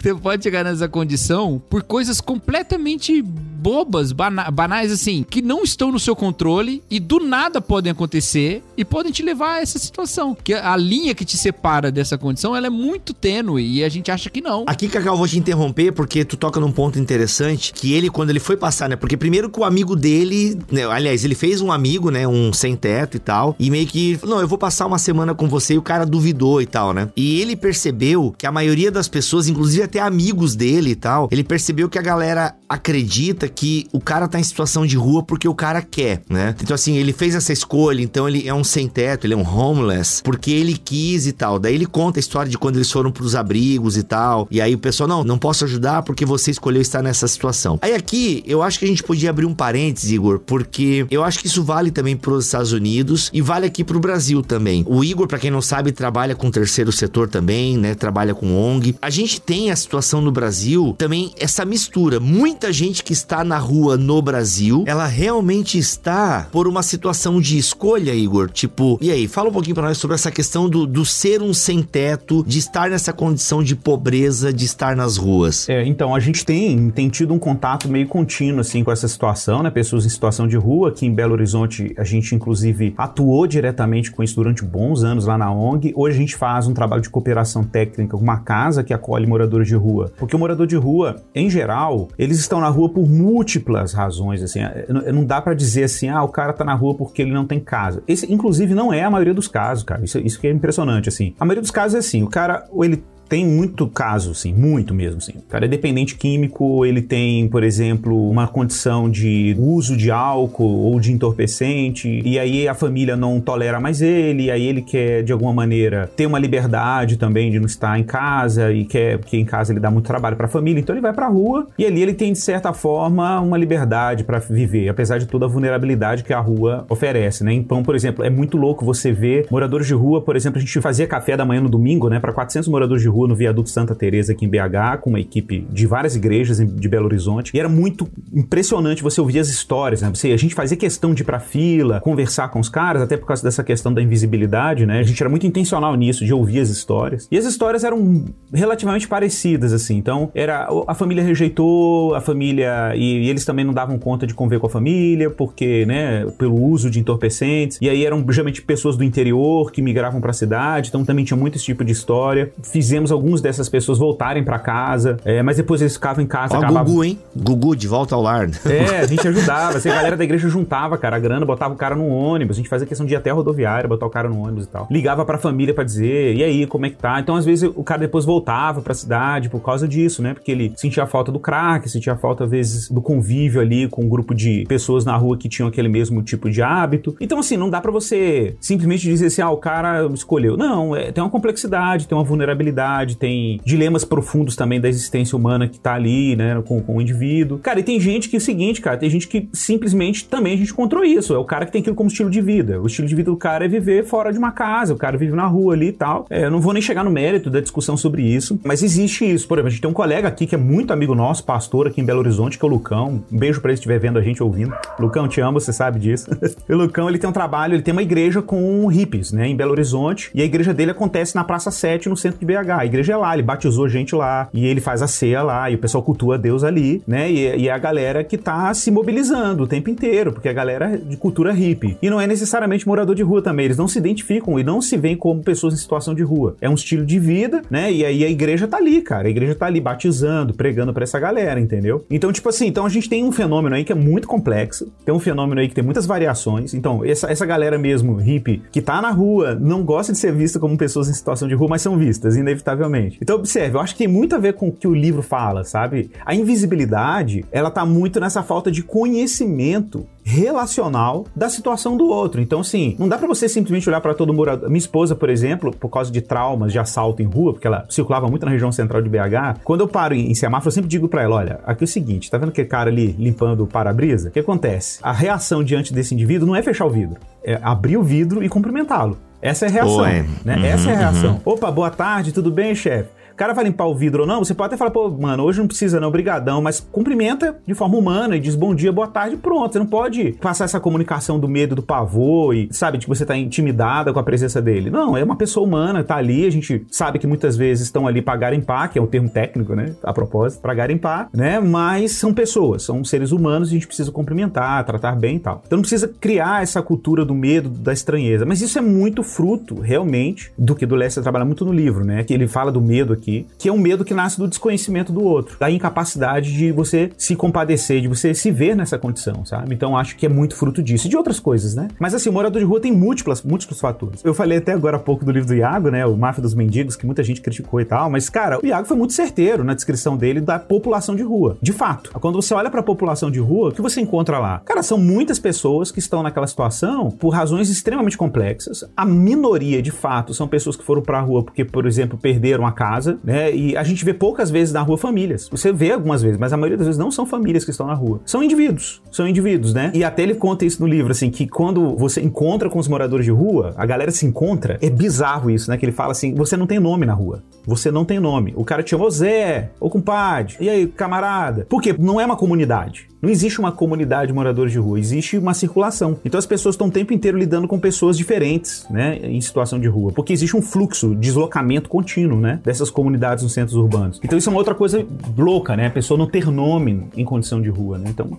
Você 0.00 0.14
pode 0.14 0.42
chegar 0.42 0.64
nessa 0.64 0.88
condição 0.88 1.60
por 1.70 1.82
coisas 1.82 2.20
completamente 2.20 3.22
bobas, 3.22 4.12
bana- 4.12 4.50
banais 4.50 4.92
assim, 4.92 5.24
que 5.28 5.42
não 5.42 5.62
estão 5.62 5.90
no 5.90 5.98
seu 5.98 6.14
controle 6.14 6.75
e 6.90 6.98
do 7.00 7.20
nada 7.20 7.60
podem 7.60 7.92
acontecer 7.92 8.62
e 8.76 8.84
podem 8.84 9.12
te 9.12 9.22
levar 9.22 9.56
a 9.56 9.60
essa 9.60 9.78
situação. 9.78 10.36
Que 10.42 10.54
a 10.54 10.76
linha 10.76 11.14
que 11.14 11.24
te 11.24 11.36
separa 11.36 11.90
dessa 11.90 12.16
condição, 12.18 12.54
ela 12.54 12.66
é 12.66 12.70
muito 12.70 13.12
tênue 13.12 13.66
e 13.66 13.84
a 13.84 13.88
gente 13.88 14.10
acha 14.10 14.30
que 14.30 14.40
não. 14.40 14.64
Aqui, 14.66 14.88
Cacau, 14.88 15.14
eu 15.14 15.18
vou 15.18 15.28
te 15.28 15.38
interromper 15.38 15.92
porque 15.92 16.24
tu 16.24 16.36
toca 16.36 16.60
num 16.60 16.72
ponto 16.72 16.98
interessante 16.98 17.72
que 17.72 17.92
ele, 17.92 18.10
quando 18.10 18.30
ele 18.30 18.40
foi 18.40 18.56
passar, 18.56 18.88
né? 18.88 18.96
Porque 18.96 19.16
primeiro 19.16 19.50
que 19.50 19.60
o 19.60 19.64
amigo 19.64 19.96
dele, 19.96 20.58
né, 20.70 20.84
aliás, 20.86 21.24
ele 21.24 21.34
fez 21.34 21.60
um 21.60 21.72
amigo, 21.72 22.10
né? 22.10 22.26
Um 22.26 22.52
sem 22.52 22.76
teto 22.76 23.16
e 23.16 23.20
tal, 23.20 23.56
e 23.58 23.70
meio 23.70 23.86
que, 23.86 24.18
não, 24.24 24.40
eu 24.40 24.48
vou 24.48 24.58
passar 24.58 24.86
uma 24.86 24.98
semana 24.98 25.34
com 25.34 25.48
você 25.48 25.74
e 25.74 25.78
o 25.78 25.82
cara 25.82 26.04
duvidou 26.04 26.60
e 26.60 26.66
tal, 26.66 26.92
né? 26.92 27.08
E 27.16 27.40
ele 27.40 27.56
percebeu 27.56 28.34
que 28.36 28.46
a 28.46 28.52
maioria 28.52 28.90
das 28.90 29.08
pessoas, 29.08 29.48
inclusive 29.48 29.82
até 29.82 30.00
amigos 30.00 30.54
dele 30.54 30.90
e 30.90 30.96
tal, 30.96 31.28
ele 31.30 31.44
percebeu 31.44 31.88
que 31.88 31.98
a 31.98 32.02
galera 32.02 32.54
acredita 32.68 33.48
que 33.48 33.86
o 33.92 34.00
cara 34.00 34.28
tá 34.28 34.38
em 34.38 34.42
situação 34.42 34.86
de 34.86 34.96
rua 34.96 35.22
porque 35.22 35.48
o 35.48 35.54
cara 35.54 35.82
quer, 35.82 36.22
né? 36.28 36.54
Então, 36.60 36.74
assim, 36.74 36.96
ele 36.96 37.12
fez 37.12 37.34
essa 37.34 37.52
escolha, 37.52 38.02
então 38.02 38.28
ele 38.28 38.46
é 38.46 38.54
um 38.54 38.64
sem 38.64 38.88
teto, 38.88 39.26
ele 39.26 39.34
é 39.34 39.36
um 39.36 39.46
homeless, 39.46 40.22
porque 40.22 40.50
ele 40.50 40.76
quis 40.76 41.26
e 41.26 41.32
tal. 41.32 41.58
Daí 41.58 41.74
ele 41.74 41.86
conta 41.86 42.18
a 42.18 42.20
história 42.20 42.50
de 42.50 42.58
quando 42.58 42.76
eles 42.76 42.90
foram 42.90 43.10
pros 43.10 43.34
abrigos 43.34 43.96
e 43.96 44.02
tal. 44.02 44.48
E 44.50 44.60
aí 44.60 44.74
o 44.74 44.78
pessoal, 44.78 45.08
não, 45.08 45.24
não 45.24 45.38
posso 45.38 45.64
ajudar 45.64 46.02
porque 46.02 46.24
você 46.24 46.50
escolheu 46.50 46.82
estar 46.82 47.02
nessa 47.02 47.28
situação. 47.28 47.78
Aí 47.82 47.94
aqui, 47.94 48.42
eu 48.46 48.62
acho 48.62 48.78
que 48.78 48.84
a 48.84 48.88
gente 48.88 49.02
podia 49.02 49.30
abrir 49.30 49.46
um 49.46 49.54
parênteses, 49.54 50.10
Igor, 50.10 50.40
porque 50.40 51.06
eu 51.10 51.22
acho 51.22 51.38
que 51.38 51.46
isso 51.46 51.62
vale 51.62 51.90
também 51.90 52.16
pros 52.16 52.46
Estados 52.46 52.72
Unidos 52.72 53.30
e 53.32 53.40
vale 53.40 53.66
aqui 53.66 53.84
pro 53.84 54.00
Brasil 54.00 54.42
também. 54.42 54.84
O 54.86 55.04
Igor, 55.04 55.26
pra 55.26 55.38
quem 55.38 55.50
não 55.50 55.62
sabe, 55.62 55.92
trabalha 55.92 56.34
com 56.34 56.48
o 56.48 56.50
terceiro 56.50 56.92
setor 56.92 57.28
também, 57.28 57.76
né? 57.76 57.94
Trabalha 57.94 58.34
com 58.34 58.56
ONG. 58.56 58.96
A 59.00 59.10
gente 59.10 59.40
tem 59.40 59.70
a 59.70 59.76
situação 59.76 60.20
no 60.20 60.32
Brasil 60.32 60.94
também, 60.98 61.32
essa 61.38 61.64
mistura. 61.64 62.18
Muita 62.56 62.72
gente 62.72 63.04
que 63.04 63.12
está 63.12 63.44
na 63.44 63.58
rua 63.58 63.98
no 63.98 64.22
Brasil, 64.22 64.82
ela 64.86 65.06
realmente 65.06 65.76
está 65.76 66.48
por 66.50 66.66
uma 66.66 66.82
situação 66.82 67.38
de 67.38 67.58
escolha, 67.58 68.14
Igor. 68.14 68.48
Tipo, 68.48 68.96
e 68.98 69.10
aí, 69.10 69.28
fala 69.28 69.50
um 69.50 69.52
pouquinho 69.52 69.74
pra 69.74 69.84
nós 69.84 69.98
sobre 69.98 70.14
essa 70.14 70.30
questão 70.30 70.66
do, 70.66 70.86
do 70.86 71.04
ser 71.04 71.42
um 71.42 71.52
sem 71.52 71.82
teto, 71.82 72.42
de 72.46 72.58
estar 72.58 72.88
nessa 72.88 73.12
condição 73.12 73.62
de 73.62 73.76
pobreza, 73.76 74.54
de 74.54 74.64
estar 74.64 74.96
nas 74.96 75.18
ruas. 75.18 75.68
É, 75.68 75.84
então, 75.84 76.14
a 76.14 76.18
gente 76.18 76.46
tem, 76.46 76.88
tem 76.88 77.10
tido 77.10 77.34
um 77.34 77.38
contato 77.38 77.90
meio 77.90 78.08
contínuo, 78.08 78.60
assim, 78.60 78.82
com 78.82 78.90
essa 78.90 79.06
situação, 79.06 79.62
né? 79.62 79.68
Pessoas 79.68 80.06
em 80.06 80.08
situação 80.08 80.48
de 80.48 80.56
rua. 80.56 80.88
Aqui 80.88 81.04
em 81.04 81.12
Belo 81.12 81.34
Horizonte, 81.34 81.94
a 81.98 82.04
gente, 82.04 82.34
inclusive, 82.34 82.94
atuou 82.96 83.46
diretamente 83.46 84.10
com 84.10 84.22
isso 84.22 84.34
durante 84.34 84.64
bons 84.64 85.04
anos 85.04 85.26
lá 85.26 85.36
na 85.36 85.52
ONG. 85.52 85.92
Hoje 85.94 86.16
a 86.16 86.20
gente 86.20 86.34
faz 86.34 86.66
um 86.66 86.72
trabalho 86.72 87.02
de 87.02 87.10
cooperação 87.10 87.62
técnica 87.62 88.16
com 88.16 88.22
uma 88.22 88.38
casa 88.38 88.82
que 88.82 88.94
acolhe 88.94 89.26
moradores 89.26 89.68
de 89.68 89.74
rua. 89.74 90.10
Porque 90.16 90.34
o 90.34 90.38
morador 90.38 90.66
de 90.66 90.76
rua, 90.76 91.16
em 91.34 91.50
geral, 91.50 92.08
eles 92.18 92.45
estão 92.46 92.60
na 92.60 92.68
rua 92.68 92.88
por 92.88 93.06
múltiplas 93.08 93.92
razões, 93.92 94.42
assim. 94.42 94.60
É, 94.60 94.86
não, 94.88 95.24
dá 95.24 95.40
para 95.40 95.54
dizer 95.54 95.84
assim, 95.84 96.08
ah, 96.08 96.22
o 96.22 96.28
cara 96.28 96.52
tá 96.52 96.64
na 96.64 96.74
rua 96.74 96.94
porque 96.94 97.22
ele 97.22 97.32
não 97.32 97.46
tem 97.46 97.60
casa. 97.60 98.02
Esse, 98.06 98.32
inclusive, 98.32 98.74
não 98.74 98.92
é 98.92 99.02
a 99.02 99.10
maioria 99.10 99.34
dos 99.34 99.48
casos, 99.48 99.84
cara. 99.84 100.04
Isso, 100.04 100.18
isso 100.18 100.40
que 100.40 100.46
é 100.46 100.50
impressionante, 100.50 101.08
assim. 101.08 101.34
A 101.38 101.44
maioria 101.44 101.62
dos 101.62 101.70
casos 101.70 101.94
é 101.94 101.98
assim, 101.98 102.22
o 102.22 102.28
cara, 102.28 102.66
ou 102.70 102.84
ele 102.84 103.02
tem 103.28 103.44
muito 103.46 103.86
caso, 103.86 104.34
sim, 104.34 104.52
muito 104.52 104.94
mesmo, 104.94 105.20
sim. 105.20 105.34
O 105.36 105.50
cara 105.50 105.64
é 105.64 105.68
dependente 105.68 106.14
químico, 106.14 106.84
ele 106.84 107.02
tem, 107.02 107.48
por 107.48 107.62
exemplo, 107.62 108.30
uma 108.30 108.46
condição 108.46 109.10
de 109.10 109.56
uso 109.58 109.96
de 109.96 110.10
álcool 110.10 110.64
ou 110.64 111.00
de 111.00 111.12
entorpecente, 111.12 112.22
e 112.24 112.38
aí 112.38 112.68
a 112.68 112.74
família 112.74 113.16
não 113.16 113.40
tolera 113.40 113.80
mais 113.80 114.00
ele, 114.00 114.44
e 114.44 114.50
aí 114.50 114.66
ele 114.66 114.82
quer, 114.82 115.22
de 115.22 115.32
alguma 115.32 115.52
maneira, 115.52 116.10
ter 116.16 116.26
uma 116.26 116.38
liberdade 116.38 117.16
também 117.16 117.50
de 117.50 117.58
não 117.58 117.66
estar 117.66 117.98
em 117.98 118.04
casa, 118.04 118.72
e 118.72 118.84
quer, 118.84 119.18
porque 119.18 119.36
em 119.36 119.44
casa 119.44 119.72
ele 119.72 119.80
dá 119.80 119.90
muito 119.90 120.06
trabalho 120.06 120.36
para 120.36 120.46
a 120.46 120.48
família, 120.48 120.80
então 120.80 120.94
ele 120.94 121.02
vai 121.02 121.12
pra 121.12 121.26
rua, 121.26 121.66
e 121.78 121.84
ali 121.84 122.02
ele 122.02 122.14
tem, 122.14 122.32
de 122.32 122.38
certa 122.38 122.72
forma, 122.72 123.40
uma 123.40 123.58
liberdade 123.58 124.24
para 124.24 124.38
viver, 124.38 124.88
apesar 124.88 125.18
de 125.18 125.26
toda 125.26 125.46
a 125.46 125.48
vulnerabilidade 125.48 126.22
que 126.22 126.32
a 126.32 126.40
rua 126.40 126.86
oferece, 126.88 127.42
né? 127.42 127.52
Então, 127.52 127.82
por 127.82 127.94
exemplo, 127.94 128.24
é 128.24 128.30
muito 128.30 128.56
louco 128.56 128.84
você 128.84 129.12
ver 129.12 129.46
moradores 129.50 129.86
de 129.86 129.94
rua, 129.94 130.20
por 130.20 130.36
exemplo, 130.36 130.58
a 130.58 130.60
gente 130.60 130.80
fazia 130.80 131.06
café 131.06 131.36
da 131.36 131.44
manhã 131.44 131.60
no 131.60 131.68
domingo, 131.68 132.08
né, 132.08 132.20
para 132.20 132.32
400 132.32 132.68
moradores 132.68 133.02
de 133.02 133.08
rua 133.08 133.15
rua 133.16 133.28
no 133.28 133.34
Viaduto 133.34 133.70
Santa 133.70 133.94
Teresa 133.94 134.32
aqui 134.32 134.44
em 134.44 134.48
BH, 134.48 135.00
com 135.00 135.10
uma 135.10 135.20
equipe 135.20 135.66
de 135.70 135.86
várias 135.86 136.14
igrejas 136.14 136.58
de 136.58 136.88
Belo 136.88 137.06
Horizonte. 137.06 137.50
E 137.54 137.58
era 137.58 137.68
muito 137.68 138.08
impressionante 138.32 139.02
você 139.02 139.20
ouvir 139.20 139.38
as 139.38 139.48
histórias, 139.48 140.02
né? 140.02 140.10
Você, 140.12 140.32
a 140.32 140.36
gente 140.36 140.54
fazia 140.54 140.76
questão 140.76 141.14
de 141.14 141.22
ir 141.22 141.24
pra 141.24 141.40
fila, 141.40 142.00
conversar 142.00 142.48
com 142.48 142.60
os 142.60 142.68
caras, 142.68 143.02
até 143.02 143.16
por 143.16 143.26
causa 143.26 143.42
dessa 143.42 143.64
questão 143.64 143.92
da 143.92 144.02
invisibilidade, 144.02 144.84
né? 144.84 144.98
A 144.98 145.02
gente 145.02 145.22
era 145.22 145.30
muito 145.30 145.46
intencional 145.46 145.94
nisso, 145.94 146.24
de 146.24 146.32
ouvir 146.32 146.60
as 146.60 146.68
histórias. 146.68 147.26
E 147.30 147.38
as 147.38 147.44
histórias 147.44 147.84
eram 147.84 148.24
relativamente 148.52 149.08
parecidas, 149.08 149.72
assim. 149.72 149.96
Então, 149.96 150.30
era 150.34 150.68
a 150.86 150.94
família 150.94 151.22
rejeitou, 151.22 152.14
a 152.14 152.20
família. 152.20 152.92
E, 152.94 153.24
e 153.24 153.30
eles 153.30 153.44
também 153.44 153.64
não 153.64 153.72
davam 153.72 153.98
conta 153.98 154.26
de 154.26 154.34
conviver 154.34 154.60
com 154.60 154.66
a 154.66 154.70
família, 154.70 155.30
porque, 155.30 155.86
né, 155.86 156.26
pelo 156.38 156.60
uso 156.60 156.90
de 156.90 157.00
entorpecentes. 157.00 157.78
E 157.80 157.88
aí 157.88 158.04
eram 158.04 158.24
geralmente 158.30 158.62
pessoas 158.62 158.96
do 158.96 159.04
interior 159.04 159.70
que 159.70 159.80
migravam 159.80 160.20
para 160.20 160.30
a 160.30 160.34
cidade, 160.34 160.88
então 160.88 161.04
também 161.04 161.24
tinha 161.24 161.36
muito 161.36 161.56
esse 161.56 161.64
tipo 161.64 161.84
de 161.84 161.92
história. 161.92 162.52
Fizemos 162.62 163.05
alguns 163.10 163.40
dessas 163.40 163.68
pessoas 163.68 163.98
voltarem 163.98 164.42
para 164.44 164.58
casa, 164.58 165.16
é, 165.24 165.42
mas 165.42 165.56
depois 165.56 165.80
eles 165.80 165.94
ficavam 165.94 166.22
em 166.22 166.26
casa. 166.26 166.54
Ó, 166.54 166.58
acabavam... 166.58 166.92
Gugu, 166.92 167.04
hein? 167.04 167.18
Gugu, 167.34 167.76
de 167.76 167.88
volta 167.88 168.14
ao 168.14 168.22
lar. 168.22 168.48
É, 168.64 169.00
a 169.00 169.06
gente 169.06 169.26
ajudava. 169.26 169.78
Assim, 169.78 169.88
a 169.88 169.94
galera 169.94 170.16
da 170.16 170.24
igreja 170.24 170.48
juntava, 170.48 170.96
cara, 170.98 171.16
a 171.16 171.18
grana, 171.18 171.44
botava 171.44 171.74
o 171.74 171.76
cara 171.76 171.94
no 171.94 172.06
ônibus. 172.06 172.56
A 172.56 172.58
gente 172.58 172.68
fazia 172.68 172.86
questão 172.86 173.06
de 173.06 173.14
ir 173.14 173.16
até 173.16 173.30
a 173.30 173.34
rodoviária, 173.34 173.88
botar 173.88 174.06
o 174.06 174.10
cara 174.10 174.28
no 174.28 174.38
ônibus 174.38 174.64
e 174.64 174.68
tal. 174.68 174.86
Ligava 174.90 175.24
pra 175.24 175.38
família 175.38 175.74
para 175.74 175.84
dizer, 175.84 176.34
e 176.34 176.42
aí, 176.42 176.66
como 176.66 176.86
é 176.86 176.90
que 176.90 176.96
tá? 176.96 177.20
Então, 177.20 177.36
às 177.36 177.44
vezes, 177.44 177.70
o 177.74 177.82
cara 177.82 178.00
depois 178.00 178.24
voltava 178.24 178.80
pra 178.80 178.94
cidade 178.94 179.48
por 179.48 179.60
causa 179.60 179.86
disso, 179.86 180.22
né? 180.22 180.34
Porque 180.34 180.50
ele 180.50 180.72
sentia 180.76 181.02
a 181.02 181.06
falta 181.06 181.30
do 181.30 181.38
crack, 181.38 181.88
sentia 181.88 182.12
a 182.12 182.16
falta, 182.16 182.44
às 182.44 182.50
vezes, 182.50 182.90
do 182.90 183.00
convívio 183.00 183.60
ali 183.60 183.88
com 183.88 184.02
um 184.02 184.08
grupo 184.08 184.34
de 184.34 184.64
pessoas 184.68 185.04
na 185.04 185.16
rua 185.16 185.36
que 185.36 185.48
tinham 185.48 185.68
aquele 185.68 185.88
mesmo 185.88 186.22
tipo 186.22 186.50
de 186.50 186.62
hábito. 186.62 187.16
Então, 187.20 187.38
assim, 187.38 187.56
não 187.56 187.70
dá 187.70 187.80
para 187.80 187.90
você 187.90 188.56
simplesmente 188.60 189.02
dizer 189.02 189.26
assim, 189.26 189.42
ah, 189.42 189.50
o 189.50 189.56
cara 189.56 190.06
escolheu. 190.12 190.56
Não, 190.56 190.94
é, 190.94 191.12
tem 191.12 191.22
uma 191.22 191.30
complexidade, 191.30 192.06
tem 192.06 192.16
uma 192.16 192.24
vulnerabilidade, 192.24 192.95
tem 193.04 193.60
dilemas 193.64 194.04
profundos 194.04 194.56
também 194.56 194.80
da 194.80 194.88
existência 194.88 195.36
humana 195.36 195.68
que 195.68 195.78
tá 195.78 195.94
ali, 195.94 196.36
né, 196.36 196.62
com, 196.66 196.80
com 196.80 196.96
o 196.96 197.00
indivíduo. 197.00 197.58
Cara, 197.58 197.80
e 197.80 197.82
tem 197.82 198.00
gente 198.00 198.28
que 198.28 198.36
é 198.36 198.38
o 198.38 198.40
seguinte, 198.40 198.80
cara, 198.80 198.96
tem 198.96 199.10
gente 199.10 199.28
que 199.28 199.48
simplesmente 199.52 200.24
também 200.26 200.54
a 200.54 200.56
gente 200.56 200.72
encontrou 200.72 201.04
isso. 201.04 201.34
É 201.34 201.38
o 201.38 201.44
cara 201.44 201.66
que 201.66 201.72
tem 201.72 201.80
aquilo 201.80 201.96
como 201.96 202.08
estilo 202.08 202.30
de 202.30 202.40
vida. 202.40 202.80
O 202.80 202.86
estilo 202.86 203.06
de 203.06 203.14
vida 203.14 203.30
do 203.30 203.36
cara 203.36 203.64
é 203.64 203.68
viver 203.68 204.04
fora 204.04 204.32
de 204.32 204.38
uma 204.38 204.52
casa, 204.52 204.94
o 204.94 204.96
cara 204.96 205.18
vive 205.18 205.34
na 205.34 205.46
rua 205.46 205.74
ali 205.74 205.88
e 205.88 205.92
tal. 205.92 206.26
É, 206.30 206.44
eu 206.44 206.50
não 206.50 206.60
vou 206.60 206.72
nem 206.72 206.82
chegar 206.82 207.04
no 207.04 207.10
mérito 207.10 207.50
da 207.50 207.60
discussão 207.60 207.96
sobre 207.96 208.22
isso, 208.22 208.58
mas 208.64 208.82
existe 208.82 209.24
isso. 209.24 209.46
Por 209.46 209.58
exemplo, 209.58 209.68
a 209.68 209.70
gente 209.70 209.80
tem 209.80 209.90
um 209.90 209.94
colega 209.94 210.28
aqui 210.28 210.46
que 210.46 210.54
é 210.54 210.58
muito 210.58 210.92
amigo 210.92 211.14
nosso, 211.14 211.44
pastor 211.44 211.86
aqui 211.86 212.00
em 212.00 212.04
Belo 212.04 212.20
Horizonte, 212.20 212.58
que 212.58 212.64
é 212.64 212.68
o 212.68 212.70
Lucão. 212.70 213.22
Um 213.30 213.38
beijo 213.38 213.60
pra 213.60 213.70
ele 213.70 213.76
se 213.76 213.80
estiver 213.80 213.98
vendo 213.98 214.18
a 214.18 214.22
gente 214.22 214.42
ouvindo. 214.42 214.74
Lucão, 214.98 215.28
te 215.28 215.40
amo, 215.40 215.60
você 215.60 215.72
sabe 215.72 215.98
disso. 215.98 216.30
o 216.68 216.76
Lucão, 216.76 217.08
ele 217.08 217.18
tem 217.18 217.28
um 217.28 217.32
trabalho, 217.32 217.74
ele 217.74 217.82
tem 217.82 217.92
uma 217.92 218.02
igreja 218.02 218.40
com 218.42 218.86
hippies, 218.86 219.32
né, 219.32 219.48
em 219.48 219.56
Belo 219.56 219.72
Horizonte, 219.72 220.30
e 220.34 220.42
a 220.42 220.44
igreja 220.44 220.72
dele 220.72 220.90
acontece 220.90 221.34
na 221.34 221.44
Praça 221.44 221.70
7, 221.70 222.08
no 222.08 222.16
centro 222.16 222.38
de 222.38 222.46
BH. 222.46 222.85
Igreja 222.86 223.14
é 223.14 223.16
lá, 223.16 223.34
ele 223.34 223.42
batizou 223.42 223.88
gente 223.88 224.14
lá, 224.14 224.48
e 224.52 224.66
ele 224.66 224.80
faz 224.80 225.02
a 225.02 225.06
ceia 225.06 225.42
lá, 225.42 225.70
e 225.70 225.74
o 225.74 225.78
pessoal 225.78 226.02
cultua 226.02 226.38
Deus 226.38 226.64
ali, 226.64 227.02
né? 227.06 227.30
E, 227.30 227.62
e 227.62 227.68
é 227.68 227.72
a 227.72 227.78
galera 227.78 228.24
que 228.24 228.38
tá 228.38 228.72
se 228.74 228.90
mobilizando 228.90 229.64
o 229.64 229.66
tempo 229.66 229.90
inteiro, 229.90 230.32
porque 230.32 230.48
a 230.48 230.52
galera 230.52 230.96
de 230.96 231.16
cultura 231.16 231.52
hippie. 231.52 231.96
E 232.00 232.10
não 232.10 232.20
é 232.20 232.26
necessariamente 232.26 232.86
morador 232.86 233.14
de 233.14 233.22
rua 233.22 233.42
também, 233.42 233.66
eles 233.66 233.76
não 233.76 233.88
se 233.88 233.98
identificam 233.98 234.58
e 234.58 234.64
não 234.64 234.80
se 234.80 234.96
veem 234.96 235.16
como 235.16 235.42
pessoas 235.42 235.74
em 235.74 235.76
situação 235.76 236.14
de 236.14 236.22
rua. 236.22 236.56
É 236.60 236.68
um 236.68 236.74
estilo 236.74 237.04
de 237.04 237.18
vida, 237.18 237.62
né? 237.70 237.92
E 237.92 238.04
aí 238.04 238.24
a 238.24 238.30
igreja 238.30 238.66
tá 238.66 238.76
ali, 238.76 239.00
cara. 239.02 239.28
A 239.28 239.30
igreja 239.30 239.54
tá 239.54 239.66
ali 239.66 239.80
batizando, 239.80 240.54
pregando 240.54 240.92
para 240.92 241.04
essa 241.04 241.18
galera, 241.18 241.60
entendeu? 241.60 242.04
Então, 242.10 242.32
tipo 242.32 242.48
assim, 242.48 242.66
então 242.66 242.86
a 242.86 242.88
gente 242.88 243.08
tem 243.08 243.24
um 243.24 243.32
fenômeno 243.32 243.74
aí 243.74 243.84
que 243.84 243.92
é 243.92 243.94
muito 243.94 244.28
complexo, 244.28 244.92
tem 245.04 245.14
um 245.14 245.18
fenômeno 245.18 245.60
aí 245.60 245.68
que 245.68 245.74
tem 245.74 245.84
muitas 245.84 246.06
variações. 246.06 246.74
Então, 246.74 247.04
essa, 247.04 247.30
essa 247.30 247.46
galera 247.46 247.78
mesmo, 247.78 248.16
hippie, 248.16 248.62
que 248.70 248.80
tá 248.80 249.00
na 249.00 249.10
rua, 249.10 249.54
não 249.54 249.84
gosta 249.84 250.12
de 250.12 250.18
ser 250.18 250.32
vista 250.32 250.58
como 250.58 250.76
pessoas 250.76 251.08
em 251.08 251.12
situação 251.12 251.48
de 251.48 251.54
rua, 251.54 251.68
mas 251.70 251.82
são 251.82 251.96
vistas, 251.96 252.36
inevitavelmente. 252.36 252.75
Então, 253.20 253.36
observe, 253.36 253.76
eu 253.76 253.80
acho 253.80 253.94
que 253.94 253.98
tem 253.98 254.08
muito 254.08 254.34
a 254.34 254.38
ver 254.38 254.54
com 254.54 254.68
o 254.68 254.72
que 254.72 254.86
o 254.86 254.94
livro 254.94 255.22
fala, 255.22 255.64
sabe? 255.64 256.10
A 256.24 256.34
invisibilidade, 256.34 257.44
ela 257.50 257.70
tá 257.70 257.84
muito 257.84 258.20
nessa 258.20 258.42
falta 258.42 258.70
de 258.70 258.82
conhecimento 258.82 260.06
relacional 260.26 261.24
da 261.36 261.48
situação 261.48 261.96
do 261.96 262.08
outro. 262.08 262.40
Então, 262.40 262.60
assim, 262.60 262.96
não 262.98 263.08
dá 263.08 263.16
para 263.16 263.28
você 263.28 263.48
simplesmente 263.48 263.88
olhar 263.88 264.00
para 264.00 264.12
todo 264.12 264.34
morador. 264.34 264.68
Minha 264.68 264.78
esposa, 264.78 265.14
por 265.14 265.30
exemplo, 265.30 265.70
por 265.70 265.88
causa 265.88 266.10
de 266.10 266.20
traumas 266.20 266.72
de 266.72 266.80
assalto 266.80 267.22
em 267.22 267.26
rua, 267.26 267.52
porque 267.52 267.66
ela 267.66 267.86
circulava 267.88 268.26
muito 268.26 268.44
na 268.44 268.50
região 268.50 268.72
central 268.72 269.00
de 269.00 269.08
BH, 269.08 269.60
quando 269.62 269.82
eu 269.82 269.88
paro 269.88 270.14
em 270.14 270.34
semáforo, 270.34 270.68
eu 270.68 270.72
sempre 270.72 270.88
digo 270.88 271.08
para 271.08 271.22
ela: 271.22 271.36
olha, 271.36 271.60
aqui 271.64 271.84
é 271.84 271.86
o 271.86 271.88
seguinte, 271.88 272.28
tá 272.28 272.38
vendo 272.38 272.48
aquele 272.48 272.66
cara 272.66 272.90
ali 272.90 273.14
limpando 273.16 273.62
o 273.62 273.66
para-brisa? 273.68 274.28
O 274.28 274.32
que 274.32 274.40
acontece? 274.40 274.98
A 275.00 275.12
reação 275.12 275.62
diante 275.62 275.94
desse 275.94 276.12
indivíduo 276.12 276.48
não 276.48 276.56
é 276.56 276.62
fechar 276.62 276.86
o 276.86 276.90
vidro, 276.90 277.18
é 277.44 277.60
abrir 277.62 277.96
o 277.96 278.02
vidro 278.02 278.42
e 278.42 278.48
cumprimentá-lo. 278.48 279.16
Essa 279.46 279.66
é 279.66 279.68
a 279.68 279.72
reação. 279.72 279.96
Oi. 279.98 280.24
Né? 280.44 280.56
Uhum, 280.56 280.64
Essa 280.64 280.90
é 280.90 280.94
a 280.94 280.98
reação. 280.98 281.30
Uhum. 281.34 281.52
Opa, 281.52 281.70
boa 281.70 281.90
tarde, 281.90 282.32
tudo 282.32 282.50
bem, 282.50 282.74
chefe? 282.74 283.08
O 283.36 283.38
cara 283.38 283.52
vai 283.52 283.66
limpar 283.66 283.84
o 283.84 283.94
vidro 283.94 284.22
ou 284.22 284.26
não, 284.26 284.42
você 284.42 284.54
pode 284.54 284.68
até 284.68 284.78
falar, 284.78 284.90
pô, 284.90 285.10
mano, 285.10 285.42
hoje 285.42 285.58
não 285.58 285.66
precisa 285.66 286.00
não, 286.00 286.10
brigadão, 286.10 286.62
mas 286.62 286.80
cumprimenta 286.80 287.58
de 287.66 287.74
forma 287.74 287.98
humana 287.98 288.34
e 288.34 288.40
diz 288.40 288.54
bom 288.54 288.74
dia, 288.74 288.90
boa 288.90 289.08
tarde, 289.08 289.36
pronto. 289.36 289.74
Você 289.74 289.78
não 289.78 289.84
pode 289.84 290.32
passar 290.40 290.64
essa 290.64 290.80
comunicação 290.80 291.38
do 291.38 291.46
medo, 291.46 291.74
do 291.74 291.82
pavor 291.82 292.54
e, 292.54 292.66
sabe, 292.72 292.96
de 292.96 293.04
que 293.04 293.10
você 293.10 293.26
tá 293.26 293.36
intimidada 293.36 294.10
com 294.10 294.18
a 294.18 294.22
presença 294.22 294.62
dele. 294.62 294.88
Não, 294.88 295.14
é 295.14 295.22
uma 295.22 295.36
pessoa 295.36 295.66
humana, 295.66 296.02
tá 296.02 296.16
ali, 296.16 296.46
a 296.46 296.50
gente 296.50 296.86
sabe 296.90 297.18
que 297.18 297.26
muitas 297.26 297.58
vezes 297.58 297.84
estão 297.84 298.06
ali 298.06 298.22
para 298.22 298.38
garimpar, 298.38 298.90
que 298.90 298.98
é 298.98 299.02
o 299.02 299.06
termo 299.06 299.28
técnico, 299.28 299.74
né, 299.74 299.94
a 300.02 300.14
propósito, 300.14 300.62
para 300.62 300.72
garimpar, 300.72 301.28
né, 301.30 301.60
mas 301.60 302.12
são 302.12 302.32
pessoas, 302.32 302.84
são 302.84 303.04
seres 303.04 303.32
humanos 303.32 303.68
e 303.68 303.72
a 303.72 303.74
gente 303.74 303.86
precisa 303.86 304.10
cumprimentar, 304.10 304.82
tratar 304.86 305.14
bem 305.14 305.36
e 305.36 305.40
tal. 305.40 305.60
Então 305.66 305.76
não 305.76 305.82
precisa 305.82 306.08
criar 306.08 306.62
essa 306.62 306.80
cultura 306.80 307.22
do 307.22 307.34
medo, 307.34 307.68
da 307.68 307.92
estranheza, 307.92 308.46
mas 308.46 308.62
isso 308.62 308.78
é 308.78 308.82
muito 308.82 309.22
fruto, 309.22 309.78
realmente, 309.78 310.50
do 310.56 310.74
que 310.74 310.86
do 310.86 310.94
Lester 310.94 311.22
trabalha 311.22 311.44
muito 311.44 311.66
no 311.66 311.72
livro, 311.74 312.02
né, 312.02 312.24
que 312.24 312.32
ele 312.32 312.48
fala 312.48 312.72
do 312.72 312.80
medo 312.80 313.12
aqui 313.12 313.25
aqui, 313.26 313.46
que 313.58 313.68
é 313.68 313.72
um 313.72 313.78
medo 313.78 314.04
que 314.04 314.14
nasce 314.14 314.38
do 314.38 314.46
desconhecimento 314.46 315.12
do 315.12 315.22
outro, 315.22 315.58
da 315.58 315.68
incapacidade 315.68 316.52
de 316.52 316.70
você 316.70 317.10
se 317.18 317.34
compadecer, 317.34 318.00
de 318.00 318.08
você 318.08 318.32
se 318.32 318.50
ver 318.52 318.76
nessa 318.76 318.96
condição, 318.96 319.44
sabe? 319.44 319.74
Então 319.74 319.96
acho 319.96 320.16
que 320.16 320.24
é 320.24 320.28
muito 320.28 320.54
fruto 320.54 320.82
disso 320.82 321.06
e 321.06 321.10
de 321.10 321.16
outras 321.16 321.40
coisas, 321.40 321.74
né? 321.74 321.88
Mas 321.98 322.14
assim, 322.14 322.28
o 322.28 322.32
morador 322.32 322.60
de 322.60 322.66
rua 322.66 322.80
tem 322.80 322.92
múltiplas, 322.92 323.42
múltiplos 323.42 323.80
fatores. 323.80 324.24
Eu 324.24 324.32
falei 324.32 324.58
até 324.58 324.72
agora 324.72 324.96
há 324.96 325.00
pouco 325.00 325.24
do 325.24 325.32
livro 325.32 325.48
do 325.48 325.54
Iago, 325.54 325.90
né? 325.90 326.06
O 326.06 326.16
Máfia 326.16 326.42
dos 326.42 326.54
Mendigos, 326.54 326.94
que 326.94 327.04
muita 327.04 327.24
gente 327.24 327.40
criticou 327.40 327.80
e 327.80 327.84
tal, 327.84 328.08
mas 328.08 328.30
cara, 328.30 328.60
o 328.62 328.66
Iago 328.66 328.86
foi 328.86 328.96
muito 328.96 329.12
certeiro 329.12 329.64
na 329.64 329.74
descrição 329.74 330.16
dele 330.16 330.40
da 330.40 330.58
população 330.58 331.16
de 331.16 331.22
rua. 331.22 331.56
De 331.60 331.72
fato, 331.72 332.10
quando 332.20 332.40
você 332.40 332.54
olha 332.54 332.70
para 332.70 332.80
a 332.80 332.84
população 332.84 333.30
de 333.30 333.40
rua, 333.40 333.70
o 333.70 333.72
que 333.72 333.82
você 333.82 334.00
encontra 334.00 334.38
lá? 334.38 334.60
Cara, 334.64 334.82
são 334.82 334.98
muitas 334.98 335.38
pessoas 335.38 335.90
que 335.90 335.98
estão 335.98 336.22
naquela 336.22 336.46
situação 336.46 337.10
por 337.10 337.30
razões 337.30 337.68
extremamente 337.68 338.16
complexas. 338.16 338.84
A 338.96 339.04
minoria, 339.04 339.82
de 339.82 339.90
fato, 339.90 340.32
são 340.32 340.46
pessoas 340.46 340.76
que 340.76 340.84
foram 340.84 341.02
para 341.02 341.18
a 341.18 341.22
rua 341.22 341.42
porque, 341.42 341.64
por 341.64 341.86
exemplo, 341.86 342.18
perderam 342.18 342.66
a 342.66 342.72
casa, 342.72 343.15
né? 343.22 343.54
E 343.54 343.76
a 343.76 343.82
gente 343.82 344.04
vê 344.04 344.14
poucas 344.14 344.50
vezes 344.50 344.72
na 344.72 344.82
rua 344.82 344.98
famílias. 344.98 345.48
Você 345.50 345.72
vê 345.72 345.92
algumas 345.92 346.22
vezes, 346.22 346.38
mas 346.38 346.52
a 346.52 346.56
maioria 346.56 346.76
das 346.76 346.86
vezes 346.86 346.98
não 346.98 347.10
são 347.10 347.26
famílias 347.26 347.64
que 347.64 347.70
estão 347.70 347.86
na 347.86 347.94
rua. 347.94 348.20
São 348.24 348.42
indivíduos. 348.42 349.02
São 349.10 349.26
indivíduos, 349.26 349.74
né? 349.74 349.90
E 349.94 350.04
até 350.04 350.22
ele 350.22 350.34
conta 350.34 350.64
isso 350.64 350.80
no 350.80 350.88
livro, 350.88 351.12
assim, 351.12 351.30
que 351.30 351.46
quando 351.46 351.96
você 351.96 352.20
encontra 352.20 352.68
com 352.68 352.78
os 352.78 352.88
moradores 352.88 353.24
de 353.24 353.32
rua, 353.32 353.74
a 353.76 353.86
galera 353.86 354.10
se 354.10 354.26
encontra. 354.26 354.78
É 354.80 354.90
bizarro 354.90 355.50
isso, 355.50 355.70
né? 355.70 355.76
Que 355.76 355.84
ele 355.84 355.92
fala 355.92 356.12
assim: 356.12 356.34
você 356.34 356.56
não 356.56 356.66
tem 356.66 356.78
nome 356.78 357.06
na 357.06 357.14
rua. 357.14 357.42
Você 357.66 357.90
não 357.90 358.04
tem 358.04 358.20
nome. 358.20 358.52
O 358.56 358.64
cara 358.64 358.82
te 358.82 358.90
chama 358.90 359.10
Zé, 359.10 359.70
ou 359.80 359.90
compadre. 359.90 360.56
E 360.60 360.68
aí, 360.68 360.86
camarada? 360.86 361.66
Por 361.68 361.82
quê? 361.82 361.94
Não 361.98 362.20
é 362.20 362.24
uma 362.24 362.36
comunidade. 362.36 363.08
Não 363.26 363.32
existe 363.32 363.58
uma 363.58 363.72
comunidade 363.72 364.28
de 364.28 364.32
moradores 364.32 364.70
de 364.70 364.78
rua, 364.78 365.00
existe 365.00 365.36
uma 365.36 365.52
circulação. 365.52 366.16
Então 366.24 366.38
as 366.38 366.46
pessoas 366.46 366.76
estão 366.76 366.86
o 366.86 366.90
tempo 366.92 367.12
inteiro 367.12 367.36
lidando 367.36 367.66
com 367.66 367.76
pessoas 367.76 368.16
diferentes, 368.16 368.86
né, 368.88 369.18
em 369.20 369.40
situação 369.40 369.80
de 369.80 369.88
rua, 369.88 370.12
porque 370.12 370.32
existe 370.32 370.56
um 370.56 370.62
fluxo, 370.62 371.12
deslocamento 371.12 371.88
contínuo, 371.88 372.38
né, 372.38 372.60
dessas 372.62 372.88
comunidades 372.88 373.42
nos 373.42 373.52
centros 373.52 373.74
urbanos. 373.74 374.20
Então 374.22 374.38
isso 374.38 374.48
é 374.48 374.52
uma 374.52 374.58
outra 374.58 374.76
coisa 374.76 375.04
louca, 375.36 375.76
né, 375.76 375.88
a 375.88 375.90
pessoa 375.90 376.16
não 376.16 376.28
ter 376.28 376.48
nome 376.52 377.08
em 377.16 377.24
condição 377.24 377.60
de 377.60 377.68
rua, 377.68 377.98
né? 377.98 378.10
Então 378.10 378.30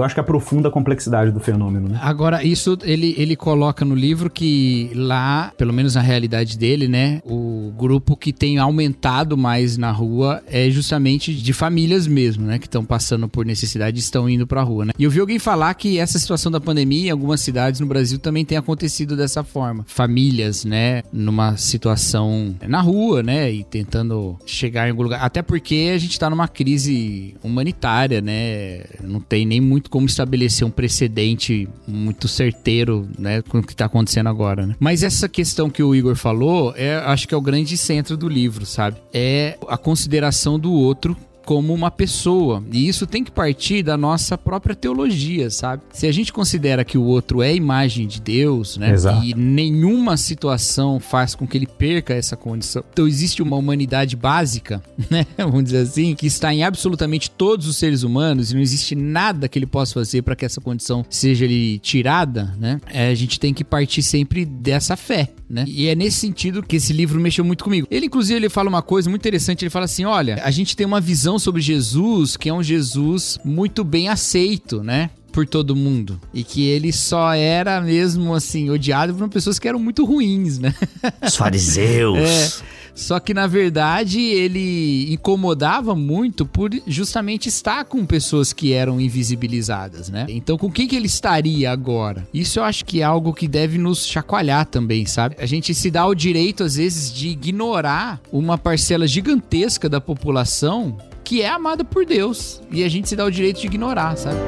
eu 0.00 0.04
acho 0.04 0.14
que 0.14 0.20
aprofunda 0.20 0.68
a 0.68 0.70
complexidade 0.70 1.30
do 1.30 1.40
fenômeno. 1.40 1.88
Né? 1.88 1.98
Agora, 2.02 2.42
isso 2.44 2.78
ele, 2.82 3.14
ele 3.18 3.36
coloca 3.36 3.84
no 3.84 3.94
livro 3.94 4.30
que 4.30 4.90
lá, 4.94 5.52
pelo 5.56 5.72
menos 5.72 5.94
na 5.94 6.00
realidade 6.00 6.56
dele, 6.58 6.88
né, 6.88 7.20
o 7.24 7.72
grupo 7.76 8.16
que 8.16 8.32
tem 8.32 8.58
aumentado 8.58 9.36
mais 9.36 9.76
na 9.76 9.90
rua 9.90 10.42
é 10.46 10.70
justamente 10.70 11.34
de 11.34 11.52
famílias 11.52 12.06
mesmo, 12.06 12.46
né, 12.46 12.58
que 12.58 12.66
estão 12.66 12.84
passando 12.84 13.28
por 13.28 13.44
necessidade 13.44 13.96
e 13.96 14.00
estão 14.00 14.28
indo 14.28 14.46
pra 14.46 14.62
rua, 14.62 14.86
né. 14.86 14.92
E 14.98 15.04
eu 15.04 15.10
vi 15.10 15.20
alguém 15.20 15.38
falar 15.38 15.72
que 15.74 15.98
essa 15.98 16.18
situação 16.18 16.50
da 16.50 16.60
pandemia 16.60 17.08
em 17.08 17.10
algumas 17.10 17.40
cidades 17.40 17.80
no 17.80 17.86
Brasil 17.86 18.18
também 18.18 18.44
tem 18.44 18.58
acontecido 18.58 19.16
dessa 19.16 19.42
forma. 19.42 19.84
Famílias, 19.86 20.64
né, 20.64 21.02
numa 21.12 21.56
situação 21.56 22.54
na 22.66 22.80
rua, 22.80 23.22
né, 23.22 23.50
e 23.52 23.64
tentando 23.64 24.36
chegar 24.46 24.86
em 24.86 24.90
algum 24.90 25.02
lugar. 25.02 25.22
Até 25.22 25.42
porque 25.42 25.92
a 25.94 25.98
gente 25.98 26.18
tá 26.18 26.28
numa 26.30 26.48
crise 26.48 27.34
humanitária, 27.42 28.20
né, 28.20 28.84
não 29.02 29.20
tem 29.20 29.44
nem 29.44 29.60
muito 29.60 29.87
como 29.88 30.06
estabelecer 30.06 30.66
um 30.66 30.70
precedente 30.70 31.68
muito 31.86 32.28
certeiro, 32.28 33.08
né, 33.18 33.42
com 33.42 33.58
o 33.58 33.62
que 33.62 33.74
tá 33.74 33.86
acontecendo 33.86 34.28
agora, 34.28 34.66
né. 34.66 34.76
Mas 34.78 35.02
essa 35.02 35.28
questão 35.28 35.70
que 35.70 35.82
o 35.82 35.94
Igor 35.94 36.14
falou, 36.14 36.72
é, 36.76 36.96
acho 36.96 37.26
que 37.26 37.34
é 37.34 37.36
o 37.36 37.40
grande 37.40 37.76
centro 37.76 38.16
do 38.16 38.28
livro, 38.28 38.66
sabe? 38.66 38.96
É 39.12 39.58
a 39.68 39.76
consideração 39.76 40.58
do 40.58 40.72
outro 40.72 41.16
como 41.48 41.72
uma 41.72 41.90
pessoa. 41.90 42.62
E 42.70 42.86
isso 42.86 43.06
tem 43.06 43.24
que 43.24 43.30
partir 43.30 43.82
da 43.82 43.96
nossa 43.96 44.36
própria 44.36 44.76
teologia, 44.76 45.48
sabe? 45.48 45.82
Se 45.90 46.06
a 46.06 46.12
gente 46.12 46.30
considera 46.30 46.84
que 46.84 46.98
o 46.98 47.02
outro 47.02 47.40
é 47.40 47.54
imagem 47.54 48.06
de 48.06 48.20
Deus, 48.20 48.76
né? 48.76 48.92
Exato. 48.92 49.24
E 49.24 49.32
nenhuma 49.32 50.18
situação 50.18 51.00
faz 51.00 51.34
com 51.34 51.46
que 51.46 51.56
ele 51.56 51.66
perca 51.66 52.12
essa 52.12 52.36
condição. 52.36 52.84
Então 52.92 53.08
existe 53.08 53.42
uma 53.42 53.56
humanidade 53.56 54.14
básica, 54.14 54.82
né? 55.08 55.24
Vamos 55.38 55.64
dizer 55.64 55.78
assim, 55.78 56.14
que 56.14 56.26
está 56.26 56.52
em 56.52 56.64
absolutamente 56.64 57.30
todos 57.30 57.66
os 57.66 57.78
seres 57.78 58.02
humanos 58.02 58.50
e 58.50 58.54
não 58.54 58.60
existe 58.60 58.94
nada 58.94 59.48
que 59.48 59.58
ele 59.58 59.64
possa 59.64 59.94
fazer 59.94 60.20
para 60.20 60.36
que 60.36 60.44
essa 60.44 60.60
condição 60.60 61.02
seja 61.08 61.46
lhe 61.46 61.78
tirada, 61.78 62.54
né? 62.60 62.78
É, 62.88 63.08
a 63.08 63.14
gente 63.14 63.40
tem 63.40 63.54
que 63.54 63.64
partir 63.64 64.02
sempre 64.02 64.44
dessa 64.44 64.98
fé, 64.98 65.30
né? 65.48 65.64
E 65.66 65.88
é 65.88 65.94
nesse 65.94 66.18
sentido 66.18 66.62
que 66.62 66.76
esse 66.76 66.92
livro 66.92 67.18
mexeu 67.18 67.42
muito 67.42 67.64
comigo. 67.64 67.88
Ele, 67.90 68.04
inclusive, 68.04 68.38
ele 68.38 68.50
fala 68.50 68.68
uma 68.68 68.82
coisa 68.82 69.08
muito 69.08 69.22
interessante. 69.22 69.64
Ele 69.64 69.70
fala 69.70 69.86
assim: 69.86 70.04
olha, 70.04 70.42
a 70.44 70.50
gente 70.50 70.76
tem 70.76 70.86
uma 70.86 71.00
visão 71.00 71.37
sobre 71.38 71.60
Jesus 71.60 72.36
que 72.36 72.48
é 72.48 72.52
um 72.52 72.62
Jesus 72.62 73.38
muito 73.44 73.84
bem 73.84 74.08
aceito, 74.08 74.82
né? 74.82 75.10
Por 75.32 75.46
todo 75.46 75.76
mundo. 75.76 76.20
E 76.32 76.42
que 76.42 76.64
ele 76.64 76.92
só 76.92 77.32
era 77.32 77.80
mesmo 77.80 78.34
assim, 78.34 78.70
odiado 78.70 79.14
por 79.14 79.28
pessoas 79.28 79.58
que 79.58 79.68
eram 79.68 79.78
muito 79.78 80.04
ruins, 80.04 80.58
né? 80.58 80.74
Os 81.22 81.36
fariseus. 81.36 82.18
É. 82.18 82.78
Só 82.98 83.20
que 83.20 83.32
na 83.32 83.46
verdade 83.46 84.20
ele 84.20 85.12
incomodava 85.12 85.94
muito 85.94 86.44
por 86.44 86.70
justamente 86.84 87.48
estar 87.48 87.84
com 87.84 88.04
pessoas 88.04 88.52
que 88.52 88.72
eram 88.72 89.00
invisibilizadas, 89.00 90.08
né? 90.08 90.26
Então 90.28 90.58
com 90.58 90.68
quem 90.68 90.88
que 90.88 90.96
ele 90.96 91.06
estaria 91.06 91.70
agora? 91.70 92.26
Isso 92.34 92.58
eu 92.58 92.64
acho 92.64 92.84
que 92.84 93.00
é 93.00 93.04
algo 93.04 93.32
que 93.32 93.46
deve 93.46 93.78
nos 93.78 94.04
chacoalhar 94.04 94.66
também, 94.66 95.06
sabe? 95.06 95.36
A 95.38 95.46
gente 95.46 95.72
se 95.74 95.92
dá 95.92 96.04
o 96.06 96.14
direito 96.14 96.64
às 96.64 96.74
vezes 96.74 97.12
de 97.12 97.28
ignorar 97.28 98.20
uma 98.32 98.58
parcela 98.58 99.06
gigantesca 99.06 99.88
da 99.88 100.00
população 100.00 100.98
que 101.28 101.42
é 101.42 101.48
amada 101.50 101.84
por 101.84 102.06
Deus 102.06 102.62
e 102.70 102.82
a 102.82 102.88
gente 102.88 103.06
se 103.06 103.14
dá 103.14 103.22
o 103.22 103.30
direito 103.30 103.60
de 103.60 103.66
ignorar, 103.66 104.16
sabe? 104.16 104.38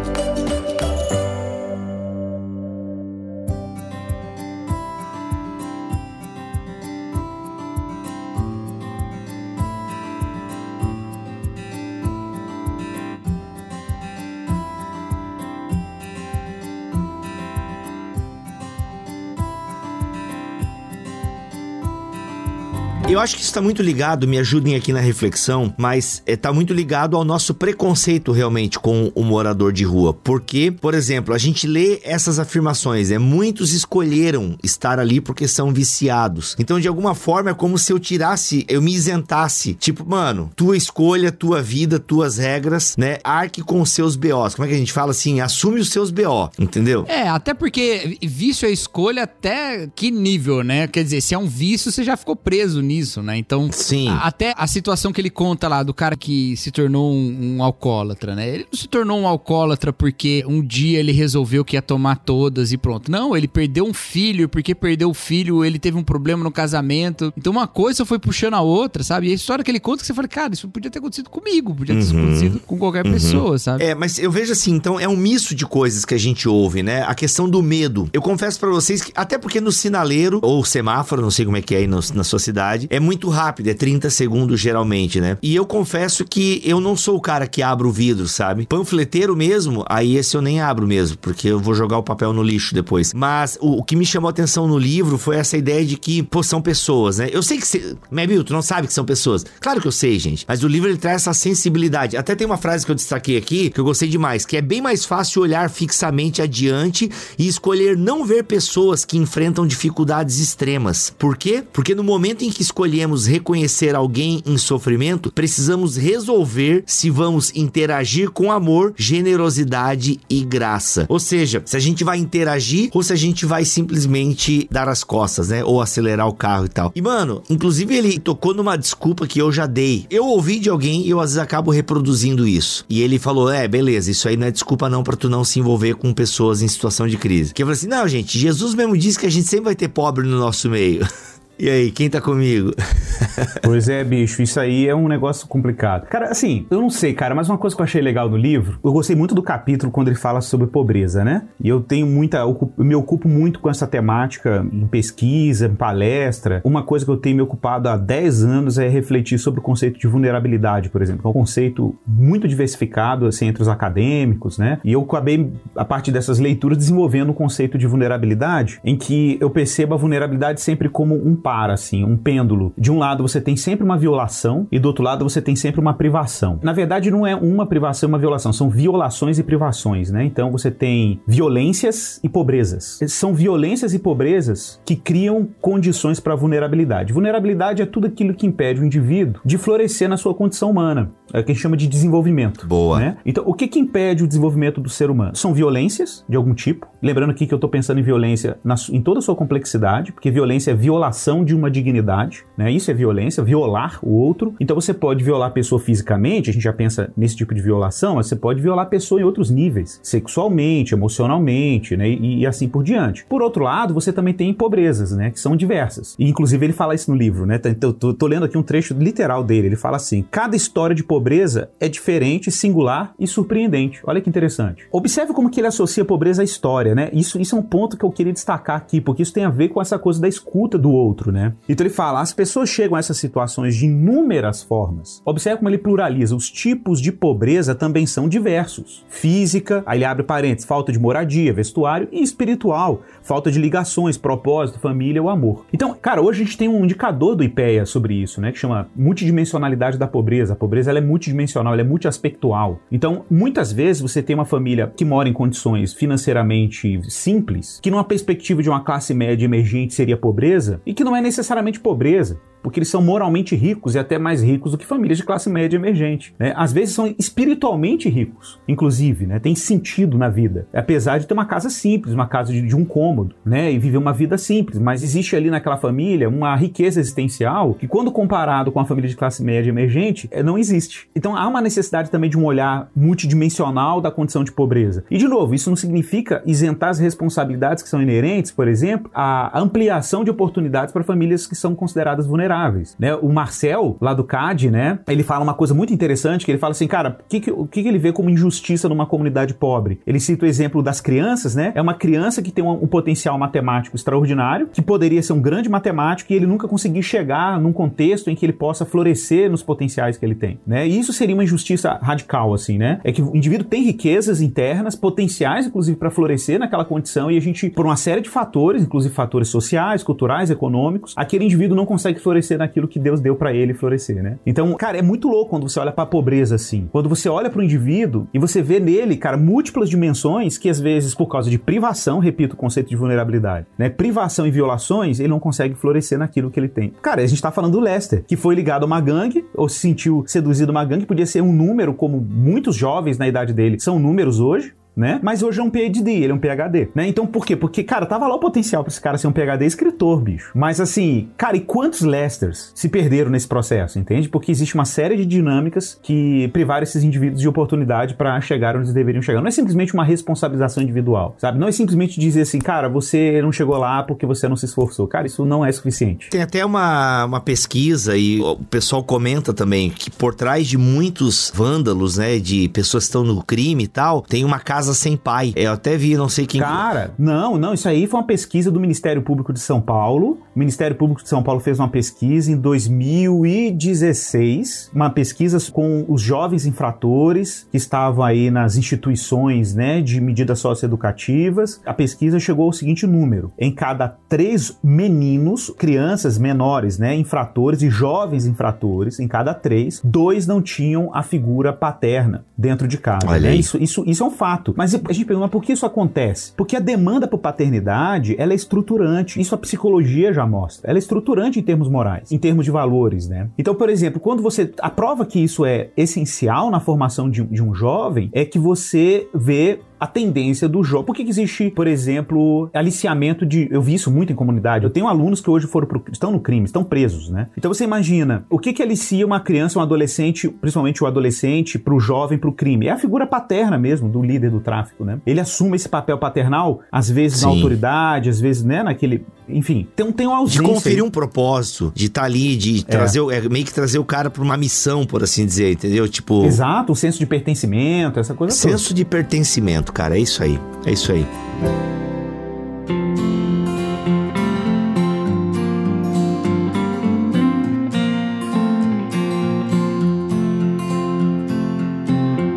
Eu 23.10 23.18
acho 23.18 23.34
que 23.34 23.40
isso 23.40 23.50
está 23.50 23.60
muito 23.60 23.82
ligado, 23.82 24.28
me 24.28 24.38
ajudem 24.38 24.76
aqui 24.76 24.92
na 24.92 25.00
reflexão, 25.00 25.74
mas 25.76 26.22
está 26.24 26.52
muito 26.52 26.72
ligado 26.72 27.16
ao 27.16 27.24
nosso 27.24 27.52
preconceito 27.52 28.30
realmente 28.30 28.78
com 28.78 29.10
o 29.16 29.24
morador 29.24 29.72
de 29.72 29.82
rua. 29.82 30.14
Porque, 30.14 30.70
por 30.70 30.94
exemplo, 30.94 31.34
a 31.34 31.38
gente 31.38 31.66
lê 31.66 32.00
essas 32.04 32.38
afirmações, 32.38 33.10
né? 33.10 33.18
Muitos 33.18 33.72
escolheram 33.72 34.56
estar 34.62 35.00
ali 35.00 35.20
porque 35.20 35.48
são 35.48 35.72
viciados. 35.72 36.54
Então, 36.56 36.78
de 36.78 36.86
alguma 36.86 37.12
forma, 37.16 37.50
é 37.50 37.54
como 37.54 37.76
se 37.78 37.92
eu 37.92 37.98
tirasse, 37.98 38.64
eu 38.68 38.80
me 38.80 38.94
isentasse. 38.94 39.74
Tipo, 39.74 40.08
mano, 40.08 40.48
tua 40.54 40.76
escolha, 40.76 41.32
tua 41.32 41.60
vida, 41.60 41.98
tuas 41.98 42.38
regras, 42.38 42.96
né? 42.96 43.18
Arque 43.24 43.60
com 43.60 43.80
os 43.80 43.90
seus 43.90 44.14
BOs. 44.14 44.54
Como 44.54 44.66
é 44.66 44.68
que 44.68 44.76
a 44.76 44.78
gente 44.78 44.92
fala 44.92 45.10
assim? 45.10 45.40
Assume 45.40 45.80
os 45.80 45.90
seus 45.90 46.12
BO, 46.12 46.48
entendeu? 46.56 47.04
É, 47.08 47.28
até 47.28 47.54
porque 47.54 48.18
vício 48.22 48.68
é 48.68 48.70
escolha 48.70 49.24
até 49.24 49.88
que 49.96 50.12
nível, 50.12 50.62
né? 50.62 50.86
Quer 50.86 51.02
dizer, 51.02 51.20
se 51.20 51.34
é 51.34 51.38
um 51.38 51.48
vício, 51.48 51.90
você 51.90 52.04
já 52.04 52.16
ficou 52.16 52.36
preso 52.36 52.80
nisso, 52.80 52.99
né? 53.22 53.36
Então, 53.36 53.70
Sim. 53.72 54.08
a- 54.08 54.26
até 54.26 54.54
a 54.56 54.66
situação 54.66 55.12
que 55.12 55.20
ele 55.20 55.30
conta 55.30 55.68
lá 55.68 55.82
do 55.82 55.92
cara 55.94 56.16
que 56.16 56.56
se 56.56 56.70
tornou 56.70 57.12
um, 57.12 57.56
um 57.56 57.62
alcoólatra, 57.64 58.34
né? 58.34 58.48
Ele 58.48 58.66
não 58.72 58.78
se 58.78 58.88
tornou 58.88 59.18
um 59.20 59.26
alcoólatra 59.26 59.92
porque 59.92 60.44
um 60.46 60.62
dia 60.62 60.98
ele 60.98 61.12
resolveu 61.12 61.64
que 61.64 61.76
ia 61.76 61.82
tomar 61.82 62.16
todas 62.16 62.72
e 62.72 62.76
pronto. 62.78 63.10
Não, 63.10 63.36
ele 63.36 63.48
perdeu 63.48 63.84
um 63.84 63.94
filho, 63.94 64.44
e 64.44 64.48
porque 64.48 64.74
perdeu 64.74 65.10
o 65.10 65.14
filho, 65.14 65.64
ele 65.64 65.78
teve 65.78 65.96
um 65.96 66.02
problema 66.04 66.44
no 66.44 66.50
casamento. 66.52 67.32
Então, 67.36 67.52
uma 67.52 67.66
coisa 67.66 68.04
foi 68.04 68.18
puxando 68.18 68.54
a 68.54 68.60
outra, 68.60 69.02
sabe? 69.02 69.28
E 69.28 69.32
a 69.32 69.34
história 69.34 69.64
que 69.64 69.70
ele 69.70 69.80
conta 69.80 70.00
que 70.00 70.06
você 70.06 70.14
fala, 70.14 70.28
cara, 70.28 70.52
isso 70.54 70.68
podia 70.68 70.90
ter 70.90 70.98
acontecido 70.98 71.28
comigo, 71.30 71.74
podia 71.74 71.94
ter 71.94 72.02
acontecido 72.16 72.60
com 72.66 72.78
qualquer 72.78 73.04
pessoa, 73.04 73.58
sabe? 73.58 73.84
É, 73.84 73.94
mas 73.94 74.18
eu 74.18 74.30
vejo 74.30 74.52
assim, 74.52 74.72
então 74.72 74.98
é 75.00 75.08
um 75.08 75.16
misto 75.16 75.54
de 75.54 75.66
coisas 75.66 76.04
que 76.04 76.14
a 76.14 76.18
gente 76.18 76.48
ouve, 76.48 76.82
né? 76.82 77.02
A 77.02 77.14
questão 77.14 77.48
do 77.48 77.62
medo. 77.62 78.08
Eu 78.12 78.22
confesso 78.22 78.58
pra 78.60 78.68
vocês 78.70 79.02
que, 79.02 79.12
até 79.14 79.38
porque 79.38 79.60
no 79.60 79.72
sinaleiro, 79.72 80.40
ou 80.42 80.64
semáforo, 80.64 81.22
não 81.22 81.30
sei 81.30 81.44
como 81.44 81.56
é 81.56 81.62
que 81.62 81.74
é 81.74 81.78
aí 81.78 81.86
no- 81.86 82.00
na 82.14 82.24
sua 82.24 82.38
cidade, 82.38 82.86
é 82.90 82.98
muito 82.98 83.28
rápido, 83.28 83.68
é 83.68 83.74
30 83.74 84.10
segundos 84.10 84.60
geralmente, 84.60 85.20
né? 85.20 85.38
E 85.40 85.54
eu 85.54 85.64
confesso 85.64 86.24
que 86.24 86.60
eu 86.64 86.80
não 86.80 86.96
sou 86.96 87.16
o 87.16 87.20
cara 87.20 87.46
que 87.46 87.62
abre 87.62 87.86
o 87.86 87.92
vidro, 87.92 88.26
sabe? 88.26 88.66
Panfleteiro 88.66 89.36
mesmo, 89.36 89.84
aí 89.88 90.16
esse 90.16 90.36
eu 90.36 90.42
nem 90.42 90.60
abro 90.60 90.86
mesmo, 90.86 91.16
porque 91.18 91.48
eu 91.48 91.60
vou 91.60 91.74
jogar 91.74 91.98
o 91.98 92.02
papel 92.02 92.32
no 92.32 92.42
lixo 92.42 92.74
depois. 92.74 93.14
Mas 93.14 93.56
o, 93.60 93.78
o 93.78 93.84
que 93.84 93.94
me 93.94 94.04
chamou 94.04 94.28
a 94.28 94.30
atenção 94.30 94.66
no 94.66 94.76
livro 94.76 95.16
foi 95.16 95.36
essa 95.36 95.56
ideia 95.56 95.84
de 95.86 95.96
que, 95.96 96.22
pô, 96.22 96.42
são 96.42 96.60
pessoas, 96.60 97.18
né? 97.18 97.28
Eu 97.32 97.42
sei 97.42 97.58
que 97.58 97.66
você. 97.66 97.96
Mebil, 98.10 98.42
tu 98.42 98.52
não 98.52 98.62
sabe 98.62 98.88
que 98.88 98.92
são 98.92 99.04
pessoas. 99.04 99.44
Claro 99.60 99.80
que 99.80 99.86
eu 99.86 99.92
sei, 99.92 100.18
gente. 100.18 100.44
Mas 100.48 100.64
o 100.64 100.68
livro 100.68 100.88
ele 100.88 100.98
traz 100.98 101.22
essa 101.22 101.32
sensibilidade. 101.32 102.16
Até 102.16 102.34
tem 102.34 102.46
uma 102.46 102.56
frase 102.56 102.84
que 102.84 102.90
eu 102.90 102.96
destaquei 102.96 103.36
aqui, 103.36 103.70
que 103.70 103.78
eu 103.78 103.84
gostei 103.84 104.08
demais, 104.08 104.44
que 104.44 104.56
é 104.56 104.62
bem 104.62 104.80
mais 104.80 105.04
fácil 105.04 105.42
olhar 105.42 105.70
fixamente 105.70 106.42
adiante 106.42 107.10
e 107.38 107.46
escolher 107.46 107.96
não 107.96 108.24
ver 108.24 108.44
pessoas 108.44 109.04
que 109.04 109.16
enfrentam 109.16 109.66
dificuldades 109.66 110.40
extremas. 110.40 111.14
Por 111.16 111.36
quê? 111.36 111.62
Porque 111.72 111.94
no 111.94 112.02
momento 112.02 112.42
em 112.42 112.50
que 112.50 112.62
escolhemos 112.80 113.26
reconhecer 113.26 113.94
alguém 113.94 114.42
em 114.46 114.56
sofrimento, 114.56 115.30
precisamos 115.30 115.98
resolver 115.98 116.82
se 116.86 117.10
vamos 117.10 117.52
interagir 117.54 118.30
com 118.30 118.50
amor, 118.50 118.94
generosidade 118.96 120.18
e 120.30 120.40
graça. 120.40 121.04
Ou 121.06 121.20
seja, 121.20 121.62
se 121.66 121.76
a 121.76 121.80
gente 121.80 122.02
vai 122.02 122.16
interagir 122.16 122.88
ou 122.94 123.02
se 123.02 123.12
a 123.12 123.16
gente 123.16 123.44
vai 123.44 123.66
simplesmente 123.66 124.66
dar 124.70 124.88
as 124.88 125.04
costas, 125.04 125.50
né? 125.50 125.62
Ou 125.62 125.82
acelerar 125.82 126.26
o 126.26 126.32
carro 126.32 126.64
e 126.64 126.68
tal. 126.70 126.90
E 126.96 127.02
mano, 127.02 127.42
inclusive 127.50 127.94
ele 127.94 128.18
tocou 128.18 128.54
numa 128.54 128.78
desculpa 128.78 129.26
que 129.26 129.38
eu 129.38 129.52
já 129.52 129.66
dei. 129.66 130.06
Eu 130.10 130.24
ouvi 130.24 130.58
de 130.58 130.70
alguém 130.70 131.06
e 131.06 131.10
eu 131.10 131.20
às 131.20 131.32
vezes 131.32 131.42
acabo 131.42 131.70
reproduzindo 131.70 132.48
isso. 132.48 132.86
E 132.88 133.02
ele 133.02 133.18
falou: 133.18 133.50
"É, 133.50 133.68
beleza, 133.68 134.10
isso 134.10 134.26
aí 134.26 134.38
não 134.38 134.46
é 134.46 134.50
desculpa 134.50 134.88
não 134.88 135.02
pra 135.02 135.16
tu 135.16 135.28
não 135.28 135.44
se 135.44 135.60
envolver 135.60 135.96
com 135.96 136.14
pessoas 136.14 136.62
em 136.62 136.68
situação 136.68 137.06
de 137.06 137.18
crise". 137.18 137.52
Que 137.52 137.62
eu 137.62 137.66
falei 137.66 137.76
assim: 137.76 137.88
"Não, 137.88 138.08
gente, 138.08 138.38
Jesus 138.38 138.74
mesmo 138.74 138.96
disse 138.96 139.18
que 139.18 139.26
a 139.26 139.30
gente 139.30 139.48
sempre 139.48 139.66
vai 139.66 139.74
ter 139.74 139.88
pobre 139.88 140.26
no 140.26 140.38
nosso 140.38 140.70
meio". 140.70 141.06
E 141.60 141.68
aí, 141.68 141.90
quem 141.90 142.08
tá 142.08 142.22
comigo? 142.22 142.72
Pois 143.62 143.88
é, 143.88 144.02
bicho, 144.02 144.42
isso 144.42 144.58
aí 144.58 144.88
é 144.88 144.94
um 144.94 145.08
negócio 145.08 145.46
complicado. 145.46 146.06
Cara, 146.06 146.30
assim, 146.30 146.66
eu 146.70 146.80
não 146.80 146.90
sei, 146.90 147.12
cara, 147.14 147.34
mas 147.34 147.48
uma 147.48 147.58
coisa 147.58 147.74
que 147.74 147.80
eu 147.80 147.84
achei 147.84 148.00
legal 148.00 148.28
no 148.28 148.36
livro, 148.36 148.78
eu 148.82 148.92
gostei 148.92 149.14
muito 149.14 149.34
do 149.34 149.42
capítulo 149.42 149.92
quando 149.92 150.08
ele 150.08 150.16
fala 150.16 150.40
sobre 150.40 150.66
pobreza, 150.66 151.24
né? 151.24 151.44
E 151.62 151.68
eu 151.68 151.80
tenho 151.80 152.06
muita, 152.06 152.38
eu 152.38 152.72
me 152.78 152.94
ocupo 152.94 153.28
muito 153.28 153.60
com 153.60 153.70
essa 153.70 153.86
temática 153.86 154.66
em 154.72 154.86
pesquisa, 154.86 155.66
em 155.66 155.74
palestra. 155.74 156.60
Uma 156.64 156.82
coisa 156.82 157.04
que 157.04 157.10
eu 157.10 157.16
tenho 157.16 157.36
me 157.36 157.42
ocupado 157.42 157.88
há 157.88 157.96
10 157.96 158.44
anos 158.44 158.78
é 158.78 158.88
refletir 158.88 159.38
sobre 159.38 159.60
o 159.60 159.62
conceito 159.62 159.98
de 159.98 160.06
vulnerabilidade, 160.06 160.88
por 160.88 161.02
exemplo. 161.02 161.22
É 161.24 161.28
um 161.28 161.32
conceito 161.32 161.94
muito 162.06 162.48
diversificado, 162.48 163.26
assim, 163.26 163.46
entre 163.46 163.62
os 163.62 163.68
acadêmicos, 163.68 164.58
né? 164.58 164.80
E 164.84 164.92
eu 164.92 165.02
acabei, 165.02 165.52
a 165.76 165.84
partir 165.84 166.10
dessas 166.10 166.38
leituras, 166.38 166.78
desenvolvendo 166.78 167.30
um 167.30 167.34
conceito 167.34 167.78
de 167.78 167.86
vulnerabilidade, 167.86 168.80
em 168.84 168.96
que 168.96 169.38
eu 169.40 169.50
percebo 169.50 169.94
a 169.94 169.96
vulnerabilidade 169.96 170.60
sempre 170.60 170.88
como 170.88 171.14
um 171.14 171.36
compara 171.50 171.74
assim, 171.74 172.04
um 172.04 172.16
pêndulo. 172.16 172.72
De 172.78 172.92
um 172.92 172.98
lado 172.98 173.26
você 173.26 173.40
tem 173.40 173.56
sempre 173.56 173.84
uma 173.84 173.98
violação 173.98 174.68
e 174.70 174.78
do 174.78 174.86
outro 174.86 175.02
lado 175.02 175.28
você 175.28 175.42
tem 175.42 175.56
sempre 175.56 175.80
uma 175.80 175.94
privação. 175.94 176.60
Na 176.62 176.72
verdade 176.72 177.10
não 177.10 177.26
é 177.26 177.34
uma 177.34 177.66
privação 177.66 178.08
e 178.08 178.10
uma 178.12 178.18
violação, 178.18 178.52
são 178.52 178.70
violações 178.70 179.38
e 179.38 179.42
privações, 179.42 180.10
né? 180.10 180.24
Então 180.24 180.52
você 180.52 180.70
tem 180.70 181.20
violências 181.26 182.20
e 182.22 182.28
pobrezas. 182.28 183.00
São 183.08 183.34
violências 183.34 183.92
e 183.94 183.98
pobrezas 183.98 184.80
que 184.84 184.94
criam 184.94 185.48
condições 185.60 186.20
para 186.20 186.36
vulnerabilidade. 186.36 187.12
Vulnerabilidade 187.12 187.82
é 187.82 187.86
tudo 187.86 188.06
aquilo 188.06 188.32
que 188.32 188.46
impede 188.46 188.80
o 188.80 188.84
indivíduo 188.84 189.40
de 189.44 189.58
florescer 189.58 190.08
na 190.08 190.16
sua 190.16 190.34
condição 190.34 190.70
humana. 190.70 191.10
É 191.32 191.40
o 191.40 191.44
que 191.44 191.52
a 191.52 191.54
gente 191.54 191.62
chama 191.62 191.76
de 191.76 191.86
desenvolvimento. 191.86 192.66
Boa. 192.66 192.98
Né? 192.98 193.16
Então, 193.24 193.44
o 193.46 193.54
que, 193.54 193.68
que 193.68 193.78
impede 193.78 194.24
o 194.24 194.26
desenvolvimento 194.26 194.80
do 194.80 194.88
ser 194.88 195.10
humano? 195.10 195.36
São 195.36 195.54
violências 195.54 196.24
de 196.28 196.36
algum 196.36 196.54
tipo. 196.54 196.88
Lembrando 197.00 197.30
aqui 197.30 197.46
que 197.46 197.54
eu 197.54 197.56
estou 197.56 197.70
pensando 197.70 198.00
em 198.00 198.02
violência 198.02 198.58
na, 198.64 198.74
em 198.90 199.00
toda 199.00 199.20
a 199.20 199.22
sua 199.22 199.36
complexidade, 199.36 200.12
porque 200.12 200.30
violência 200.30 200.72
é 200.72 200.74
violação 200.74 201.39
de 201.44 201.54
uma 201.54 201.70
dignidade, 201.70 202.44
né? 202.56 202.70
Isso 202.70 202.90
é 202.90 202.94
violência, 202.94 203.42
violar 203.42 203.98
o 204.02 204.14
outro. 204.14 204.54
Então 204.60 204.74
você 204.74 204.92
pode 204.92 205.22
violar 205.24 205.48
a 205.48 205.52
pessoa 205.52 205.80
fisicamente, 205.80 206.50
a 206.50 206.52
gente 206.52 206.62
já 206.62 206.72
pensa 206.72 207.10
nesse 207.16 207.36
tipo 207.36 207.54
de 207.54 207.60
violação, 207.60 208.16
mas 208.16 208.26
você 208.26 208.36
pode 208.36 208.60
violar 208.60 208.86
a 208.86 208.88
pessoa 208.88 209.20
em 209.20 209.24
outros 209.24 209.50
níveis, 209.50 210.00
sexualmente, 210.02 210.94
emocionalmente, 210.94 211.96
né? 211.96 212.08
E, 212.08 212.40
e 212.40 212.46
assim 212.46 212.68
por 212.68 212.82
diante. 212.82 213.24
Por 213.26 213.42
outro 213.42 213.64
lado, 213.64 213.94
você 213.94 214.12
também 214.12 214.34
tem 214.34 214.52
pobrezas, 214.52 215.12
né? 215.12 215.30
Que 215.30 215.40
são 215.40 215.56
diversas. 215.56 216.14
E 216.18 216.28
inclusive 216.28 216.64
ele 216.64 216.72
fala 216.72 216.94
isso 216.94 217.10
no 217.10 217.16
livro, 217.16 217.46
né? 217.46 217.60
Então, 217.64 217.92
tô, 217.92 218.14
tô 218.14 218.26
lendo 218.26 218.44
aqui 218.44 218.56
um 218.56 218.62
trecho 218.62 218.94
literal 218.94 219.42
dele. 219.42 219.68
Ele 219.68 219.76
fala 219.76 219.96
assim: 219.96 220.24
cada 220.30 220.56
história 220.56 220.94
de 220.94 221.04
pobreza 221.04 221.70
é 221.78 221.88
diferente, 221.88 222.50
singular 222.50 223.14
e 223.18 223.26
surpreendente. 223.26 224.00
Olha 224.04 224.20
que 224.20 224.28
interessante. 224.28 224.86
Observe 224.92 225.32
como 225.32 225.50
que 225.50 225.60
ele 225.60 225.66
associa 225.66 226.04
pobreza 226.04 226.42
à 226.42 226.44
história, 226.44 226.94
né? 226.94 227.10
Isso, 227.12 227.40
isso 227.40 227.56
é 227.56 227.58
um 227.58 227.62
ponto 227.62 227.96
que 227.96 228.04
eu 228.04 228.10
queria 228.10 228.32
destacar 228.32 228.76
aqui, 228.76 229.00
porque 229.00 229.22
isso 229.22 229.32
tem 229.32 229.44
a 229.44 229.50
ver 229.50 229.68
com 229.68 229.80
essa 229.80 229.98
coisa 229.98 230.20
da 230.20 230.28
escuta 230.28 230.78
do 230.78 230.90
outro, 230.90 231.29
né? 231.32 231.54
Então 231.68 231.86
ele 231.86 231.92
fala: 231.92 232.20
as 232.20 232.32
pessoas 232.32 232.68
chegam 232.68 232.96
a 232.96 232.98
essas 232.98 233.18
situações 233.18 233.76
de 233.76 233.86
inúmeras 233.86 234.62
formas. 234.62 235.22
Observe 235.24 235.58
como 235.58 235.68
ele 235.68 235.78
pluraliza. 235.78 236.34
Os 236.34 236.50
tipos 236.50 237.00
de 237.00 237.12
pobreza 237.12 237.74
também 237.74 238.06
são 238.06 238.28
diversos. 238.28 239.04
Física, 239.08 239.82
aí 239.86 239.98
ele 239.98 240.04
abre 240.04 240.22
parênteses, 240.22 240.66
falta 240.66 240.92
de 240.92 240.98
moradia, 240.98 241.52
vestuário, 241.52 242.08
e 242.12 242.22
espiritual, 242.22 243.02
falta 243.22 243.50
de 243.50 243.58
ligações, 243.58 244.16
propósito, 244.16 244.78
família 244.78 245.22
ou 245.22 245.28
amor. 245.28 245.64
Então, 245.72 245.94
cara, 245.94 246.22
hoje 246.22 246.42
a 246.42 246.44
gente 246.44 246.56
tem 246.56 246.68
um 246.68 246.84
indicador 246.84 247.36
do 247.36 247.44
IPEA 247.44 247.86
sobre 247.86 248.14
isso, 248.14 248.40
né? 248.40 248.52
Que 248.52 248.58
chama 248.58 248.88
multidimensionalidade 248.94 249.98
da 249.98 250.06
pobreza. 250.06 250.52
A 250.52 250.56
pobreza 250.56 250.90
ela 250.90 250.98
é 250.98 251.02
multidimensional, 251.02 251.72
ela 251.72 251.82
é 251.82 251.84
multiaspectual. 251.84 252.80
Então, 252.90 253.24
muitas 253.30 253.72
vezes 253.72 254.02
você 254.02 254.22
tem 254.22 254.34
uma 254.34 254.44
família 254.44 254.92
que 254.96 255.04
mora 255.04 255.28
em 255.28 255.32
condições 255.32 255.92
financeiramente 255.92 257.00
simples, 257.10 257.78
que 257.82 257.90
numa 257.90 258.04
perspectiva 258.04 258.62
de 258.62 258.68
uma 258.68 258.80
classe 258.80 259.14
média 259.14 259.44
emergente 259.44 259.94
seria 259.94 260.16
pobreza, 260.16 260.80
e 260.84 260.94
que 260.94 261.04
não 261.04 261.16
é 261.16 261.20
necessariamente 261.20 261.80
pobreza 261.80 262.40
porque 262.62 262.78
eles 262.78 262.88
são 262.88 263.02
moralmente 263.02 263.54
ricos 263.56 263.94
e 263.94 263.98
até 263.98 264.18
mais 264.18 264.42
ricos 264.42 264.72
do 264.72 264.78
que 264.78 264.86
famílias 264.86 265.18
de 265.18 265.24
classe 265.24 265.48
média 265.48 265.76
emergente. 265.76 266.34
Né? 266.38 266.52
Às 266.56 266.72
vezes 266.72 266.94
são 266.94 267.14
espiritualmente 267.18 268.08
ricos, 268.08 268.60
inclusive, 268.68 269.26
né? 269.26 269.38
tem 269.38 269.54
sentido 269.54 270.18
na 270.18 270.28
vida. 270.28 270.66
Apesar 270.72 271.18
de 271.18 271.26
ter 271.26 271.34
uma 271.34 271.46
casa 271.46 271.70
simples, 271.70 272.14
uma 272.14 272.26
casa 272.26 272.52
de, 272.52 272.62
de, 272.62 272.76
um 272.76 272.84
cômodo, 272.84 273.34
né? 273.44 273.72
e 273.72 273.78
viver 273.78 273.98
uma 273.98 274.12
vida 274.12 274.36
simples, 274.36 274.78
mas 274.78 275.02
existe 275.02 275.34
ali 275.34 275.50
naquela 275.50 275.76
família 275.76 276.28
uma 276.28 276.54
riqueza 276.56 277.00
existencial 277.00 277.74
que, 277.74 277.88
quando 277.88 278.12
comparado 278.12 278.70
com 278.70 278.80
a 278.80 278.84
família 278.84 279.08
de 279.08 279.16
classe 279.16 279.42
média 279.42 279.70
emergente, 279.70 280.28
é, 280.30 280.42
não 280.42 280.58
existe. 280.58 281.08
Então 281.14 281.36
há 281.36 281.46
uma 281.46 281.60
necessidade 281.60 282.10
também 282.10 282.28
de 282.28 282.38
um 282.38 282.44
olhar 282.44 282.90
multidimensional 282.94 284.00
da 284.00 284.10
condição 284.10 284.44
de 284.44 284.52
pobreza. 284.52 285.04
E, 285.10 285.18
de 285.18 285.26
novo, 285.26 285.54
isso 285.54 285.70
não 285.70 285.76
significa 285.76 286.42
isentar 286.46 286.90
as 286.90 286.98
responsabilidades 286.98 287.82
que 287.82 287.88
são 287.88 288.02
inerentes, 288.02 288.50
por 288.50 288.68
exemplo, 288.68 289.10
à 289.14 289.58
ampliação 289.58 290.24
de 290.24 290.30
oportunidades 290.30 290.92
para 290.92 291.02
famílias 291.02 291.46
que 291.46 291.54
são 291.54 291.74
consideradas 291.74 292.26
vulneráveis 292.26 292.49
vulneráveis, 292.50 292.96
né? 292.98 293.14
O 293.14 293.28
Marcel, 293.28 293.96
lá 294.00 294.12
do 294.12 294.24
CAD, 294.24 294.70
né? 294.70 294.98
Ele 295.08 295.22
fala 295.22 295.42
uma 295.44 295.54
coisa 295.54 295.72
muito 295.72 295.92
interessante, 295.92 296.44
que 296.44 296.50
ele 296.50 296.58
fala 296.58 296.72
assim, 296.72 296.86
cara, 296.86 297.18
o 297.20 297.28
que, 297.28 297.40
que, 297.40 297.50
o 297.50 297.66
que, 297.66 297.82
que 297.82 297.88
ele 297.88 297.98
vê 297.98 298.12
como 298.12 298.28
injustiça 298.28 298.88
numa 298.88 299.06
comunidade 299.06 299.54
pobre? 299.54 300.00
Ele 300.06 300.18
cita 300.18 300.44
o 300.44 300.48
exemplo 300.48 300.82
das 300.82 301.00
crianças, 301.00 301.54
né? 301.54 301.72
É 301.74 301.80
uma 301.80 301.94
criança 301.94 302.42
que 302.42 302.50
tem 302.50 302.64
um, 302.64 302.72
um 302.72 302.86
potencial 302.86 303.38
matemático 303.38 303.96
extraordinário, 303.96 304.68
que 304.72 304.82
poderia 304.82 305.22
ser 305.22 305.32
um 305.32 305.40
grande 305.40 305.68
matemático 305.68 306.32
e 306.32 306.36
ele 306.36 306.46
nunca 306.46 306.66
conseguir 306.66 307.02
chegar 307.02 307.60
num 307.60 307.72
contexto 307.72 308.28
em 308.28 308.34
que 308.34 308.44
ele 308.44 308.52
possa 308.52 308.84
florescer 308.84 309.50
nos 309.50 309.62
potenciais 309.62 310.16
que 310.16 310.24
ele 310.24 310.34
tem, 310.34 310.58
né? 310.66 310.86
E 310.86 310.98
isso 310.98 311.12
seria 311.12 311.34
uma 311.34 311.44
injustiça 311.44 311.98
radical, 312.02 312.52
assim, 312.52 312.78
né? 312.78 313.00
É 313.04 313.12
que 313.12 313.22
o 313.22 313.36
indivíduo 313.36 313.66
tem 313.66 313.82
riquezas 313.82 314.40
internas, 314.40 314.96
potenciais, 314.96 315.66
inclusive, 315.66 315.96
para 315.96 316.10
florescer 316.10 316.58
naquela 316.58 316.84
condição 316.84 317.30
e 317.30 317.36
a 317.36 317.40
gente, 317.40 317.70
por 317.70 317.86
uma 317.86 317.96
série 317.96 318.20
de 318.20 318.28
fatores, 318.28 318.82
inclusive 318.82 319.14
fatores 319.14 319.48
sociais, 319.48 320.02
culturais, 320.02 320.50
econômicos, 320.50 321.14
aquele 321.16 321.44
indivíduo 321.44 321.76
não 321.76 321.86
consegue 321.86 322.18
florescer 322.18 322.39
florescer 322.40 322.58
naquilo 322.58 322.88
que 322.88 322.98
Deus 322.98 323.20
deu 323.20 323.36
para 323.36 323.52
ele 323.52 323.74
florescer, 323.74 324.22
né? 324.22 324.38
Então, 324.44 324.72
cara, 324.74 324.98
é 324.98 325.02
muito 325.02 325.28
louco 325.28 325.50
quando 325.50 325.68
você 325.68 325.78
olha 325.78 325.92
para 325.92 326.04
a 326.04 326.06
pobreza 326.06 326.54
assim. 326.54 326.88
Quando 326.90 327.08
você 327.08 327.28
olha 327.28 327.50
para 327.50 327.60
o 327.60 327.62
indivíduo 327.62 328.26
e 328.32 328.38
você 328.38 328.62
vê 328.62 328.80
nele, 328.80 329.16
cara, 329.16 329.36
múltiplas 329.36 329.88
dimensões 329.88 330.58
que 330.58 330.68
às 330.68 330.80
vezes 330.80 331.14
por 331.14 331.26
causa 331.26 331.50
de 331.50 331.58
privação, 331.58 332.18
repito 332.18 332.54
o 332.54 332.56
conceito 332.56 332.88
de 332.88 332.96
vulnerabilidade, 332.96 333.66
né? 333.78 333.88
Privação 333.88 334.46
e 334.46 334.50
violações, 334.50 335.20
ele 335.20 335.28
não 335.28 335.40
consegue 335.40 335.74
florescer 335.74 336.18
naquilo 336.18 336.50
que 336.50 336.58
ele 336.58 336.68
tem. 336.68 336.92
Cara, 337.02 337.22
a 337.22 337.26
gente 337.26 337.42
tá 337.42 337.50
falando 337.50 337.72
do 337.72 337.80
Lester, 337.80 338.24
que 338.26 338.36
foi 338.36 338.54
ligado 338.54 338.82
a 338.82 338.86
uma 338.86 339.00
gangue 339.00 339.44
ou 339.54 339.68
se 339.68 339.78
sentiu 339.78 340.24
seduzido 340.26 340.70
a 340.70 340.74
uma 340.74 340.84
gangue, 340.84 341.06
podia 341.06 341.26
ser 341.26 341.42
um 341.42 341.52
número 341.52 341.94
como 341.94 342.20
muitos 342.20 342.74
jovens 342.74 343.18
na 343.18 343.28
idade 343.28 343.52
dele 343.52 343.78
são 343.78 343.98
números 343.98 344.40
hoje, 344.40 344.74
né? 344.96 345.20
Mas 345.22 345.42
hoje 345.42 345.60
é 345.60 345.62
um 345.62 345.70
PhD, 345.70 346.10
ele 346.10 346.32
é 346.32 346.34
um 346.34 346.38
PhD, 346.38 346.88
né? 346.94 347.06
Então 347.08 347.26
por 347.26 347.46
quê? 347.46 347.56
Porque, 347.56 347.82
cara, 347.82 348.06
tava 348.06 348.26
lá 348.26 348.34
o 348.34 348.40
potencial 348.40 348.82
pra 348.82 348.90
esse 348.90 349.00
cara 349.00 349.18
ser 349.18 349.26
um 349.26 349.32
PhD 349.32 349.64
escritor, 349.64 350.20
bicho. 350.20 350.50
Mas 350.54 350.80
assim, 350.80 351.28
cara, 351.36 351.56
e 351.56 351.60
quantos 351.60 352.00
Lesters 352.00 352.72
se 352.74 352.88
perderam 352.88 353.30
nesse 353.30 353.46
processo, 353.46 353.98
entende? 353.98 354.28
Porque 354.28 354.50
existe 354.50 354.74
uma 354.74 354.84
série 354.84 355.16
de 355.16 355.26
dinâmicas 355.26 355.98
que 356.02 356.48
privaram 356.48 356.82
esses 356.82 357.02
indivíduos 357.02 357.40
de 357.40 357.48
oportunidade 357.48 358.14
para 358.14 358.40
chegar 358.40 358.76
onde 358.76 358.86
eles 358.86 358.94
deveriam 358.94 359.22
chegar. 359.22 359.40
Não 359.40 359.48
é 359.48 359.52
simplesmente 359.52 359.94
uma 359.94 360.04
responsabilização 360.04 360.82
individual, 360.82 361.34
sabe? 361.38 361.58
Não 361.58 361.68
é 361.68 361.72
simplesmente 361.72 362.18
dizer 362.18 362.42
assim, 362.42 362.58
cara, 362.58 362.88
você 362.88 363.40
não 363.42 363.52
chegou 363.52 363.76
lá 363.76 364.02
porque 364.02 364.26
você 364.26 364.48
não 364.48 364.56
se 364.56 364.66
esforçou. 364.66 365.06
Cara, 365.06 365.26
isso 365.26 365.44
não 365.44 365.64
é 365.64 365.70
suficiente. 365.72 366.30
Tem 366.30 366.42
até 366.42 366.64
uma, 366.64 367.24
uma 367.24 367.40
pesquisa 367.40 368.16
e 368.16 368.40
o 368.40 368.56
pessoal 368.56 369.02
comenta 369.02 369.52
também 369.52 369.90
que 369.90 370.10
por 370.10 370.34
trás 370.34 370.66
de 370.66 370.76
muitos 370.76 371.52
vândalos, 371.54 372.18
né, 372.18 372.38
de 372.38 372.68
pessoas 372.68 373.04
que 373.04 373.08
estão 373.08 373.24
no 373.24 373.42
crime 373.42 373.84
e 373.84 373.88
tal, 373.88 374.22
tem 374.22 374.44
uma 374.44 374.58
casa 374.58 374.79
casa 374.80 374.94
sem 374.94 375.16
pai. 375.16 375.52
Eu 375.54 375.70
até 375.72 375.96
vi, 375.96 376.16
não 376.16 376.28
sei 376.28 376.44
quem. 376.46 376.60
Cara, 376.60 377.12
não, 377.18 377.58
não, 377.58 377.74
isso 377.74 377.88
aí 377.88 378.06
foi 378.06 378.20
uma 378.20 378.26
pesquisa 378.26 378.70
do 378.70 378.78
Ministério 378.80 379.22
Público 379.22 379.52
de 379.52 379.58
São 379.60 379.80
Paulo. 379.80 380.38
O 380.54 380.58
Ministério 380.58 380.96
Público 380.96 381.22
de 381.22 381.28
São 381.28 381.42
Paulo 381.42 381.60
fez 381.60 381.78
uma 381.78 381.88
pesquisa 381.88 382.50
em 382.50 382.56
2016, 382.56 384.90
uma 384.94 385.10
pesquisa 385.10 385.58
com 385.70 386.06
os 386.08 386.22
jovens 386.22 386.64
infratores 386.64 387.68
que 387.70 387.76
estavam 387.76 388.24
aí 388.24 388.50
nas 388.50 388.76
instituições, 388.76 389.74
né, 389.74 390.00
de 390.00 390.18
medidas 390.20 390.58
socioeducativas. 390.58 391.80
A 391.84 391.92
pesquisa 391.92 392.40
chegou 392.40 392.64
ao 392.66 392.72
seguinte 392.72 393.06
número: 393.06 393.52
em 393.58 393.70
cada 393.70 394.08
três 394.08 394.78
meninos, 394.82 395.70
crianças 395.76 396.38
menores, 396.38 396.98
né, 396.98 397.14
infratores 397.14 397.82
e 397.82 397.90
jovens 397.90 398.46
infratores, 398.46 399.20
em 399.20 399.28
cada 399.28 399.52
três, 399.52 400.00
dois 400.02 400.46
não 400.46 400.62
tinham 400.62 401.14
a 401.14 401.22
figura 401.22 401.70
paterna 401.72 402.44
dentro 402.56 402.88
de 402.88 402.96
casa. 402.96 403.28
Olha 403.28 403.50
né? 403.50 403.56
Isso, 403.56 403.76
isso, 403.76 404.02
isso 404.06 404.22
é 404.22 404.26
um 404.26 404.30
fato. 404.30 404.69
Mas 404.76 404.94
a 404.94 405.12
gente 405.12 405.24
pergunta, 405.24 405.48
por 405.48 405.62
que 405.62 405.72
isso 405.72 405.86
acontece? 405.86 406.52
Porque 406.56 406.76
a 406.76 406.80
demanda 406.80 407.26
por 407.26 407.38
paternidade, 407.38 408.34
ela 408.38 408.52
é 408.52 408.56
estruturante. 408.56 409.40
Isso 409.40 409.54
a 409.54 409.58
psicologia 409.58 410.32
já 410.32 410.46
mostra. 410.46 410.90
Ela 410.90 410.98
é 410.98 411.00
estruturante 411.00 411.58
em 411.58 411.62
termos 411.62 411.88
morais, 411.88 412.30
em 412.32 412.38
termos 412.38 412.64
de 412.64 412.70
valores, 412.70 413.28
né? 413.28 413.48
Então, 413.58 413.74
por 413.74 413.88
exemplo, 413.88 414.20
quando 414.20 414.42
você... 414.42 414.72
A 414.80 414.90
prova 414.90 415.24
que 415.24 415.38
isso 415.38 415.64
é 415.64 415.90
essencial 415.96 416.70
na 416.70 416.80
formação 416.80 417.30
de, 417.30 417.42
de 417.44 417.62
um 417.62 417.74
jovem 417.74 418.30
é 418.32 418.44
que 418.44 418.58
você 418.58 419.28
vê 419.34 419.80
a 420.00 420.06
tendência 420.06 420.66
do 420.66 420.82
jogo. 420.82 421.04
Por 421.04 421.14
que, 421.14 421.22
que, 421.22 421.30
existe, 421.30 421.70
por 421.70 421.86
exemplo, 421.86 422.70
aliciamento 422.72 423.44
de. 423.44 423.68
Eu 423.70 423.82
vi 423.82 423.94
isso 423.94 424.10
muito 424.10 424.32
em 424.32 424.36
comunidade. 424.36 424.84
Eu 424.84 424.90
tenho 424.90 425.06
alunos 425.06 425.42
que 425.42 425.50
hoje 425.50 425.66
foram 425.66 425.86
pro, 425.86 426.02
estão 426.10 426.32
no 426.32 426.40
crime, 426.40 426.64
estão 426.64 426.82
presos, 426.82 427.28
né? 427.28 427.48
Então 427.56 427.72
você 427.72 427.84
imagina, 427.84 428.46
o 428.48 428.58
que, 428.58 428.72
que 428.72 428.82
alicia 428.82 429.26
uma 429.26 429.38
criança, 429.40 429.78
um 429.78 429.82
adolescente, 429.82 430.48
principalmente 430.48 431.04
o 431.04 431.06
adolescente, 431.06 431.78
pro 431.78 432.00
jovem, 432.00 432.38
pro 432.38 432.50
crime? 432.50 432.86
É 432.86 432.92
a 432.92 432.98
figura 432.98 433.26
paterna 433.26 433.76
mesmo, 433.76 434.08
do 434.08 434.22
líder 434.22 434.50
do 434.50 434.60
tráfico, 434.60 435.04
né? 435.04 435.20
Ele 435.26 435.40
assume 435.40 435.76
esse 435.76 435.88
papel 435.88 436.16
paternal, 436.16 436.80
às 436.90 437.10
vezes 437.10 437.40
Sim. 437.40 437.46
na 437.46 437.52
autoridade, 437.52 438.30
às 438.30 438.40
vezes, 438.40 438.64
né, 438.64 438.82
naquele. 438.82 439.26
Enfim, 439.46 439.86
tem, 439.94 440.10
tem 440.12 440.26
uma 440.26 440.38
ausência. 440.38 440.62
De 440.62 440.68
conferir 440.68 441.04
um 441.04 441.10
propósito, 441.10 441.92
de 441.94 442.06
estar 442.06 442.22
tá 442.22 442.26
ali, 442.26 442.56
de 442.56 442.80
é. 442.80 442.82
trazer, 442.84 443.20
é, 443.30 443.48
meio 443.48 443.66
que 443.66 443.74
trazer 443.74 443.98
o 443.98 444.04
cara 444.04 444.30
pra 444.30 444.42
uma 444.42 444.56
missão, 444.56 445.04
por 445.04 445.22
assim 445.22 445.44
dizer, 445.44 445.72
entendeu? 445.72 446.08
Tipo. 446.08 446.44
Exato, 446.46 446.92
o 446.92 446.96
senso 446.96 447.18
de 447.18 447.26
pertencimento, 447.26 448.18
essa 448.18 448.32
coisa 448.32 448.54
Senso 448.54 448.88
toda. 448.88 448.96
de 448.96 449.04
pertencimento 449.04 449.89
cara. 449.92 450.16
É 450.16 450.20
isso 450.20 450.42
aí. 450.42 450.58
É 450.84 450.92
isso 450.92 451.12
aí. 451.12 451.26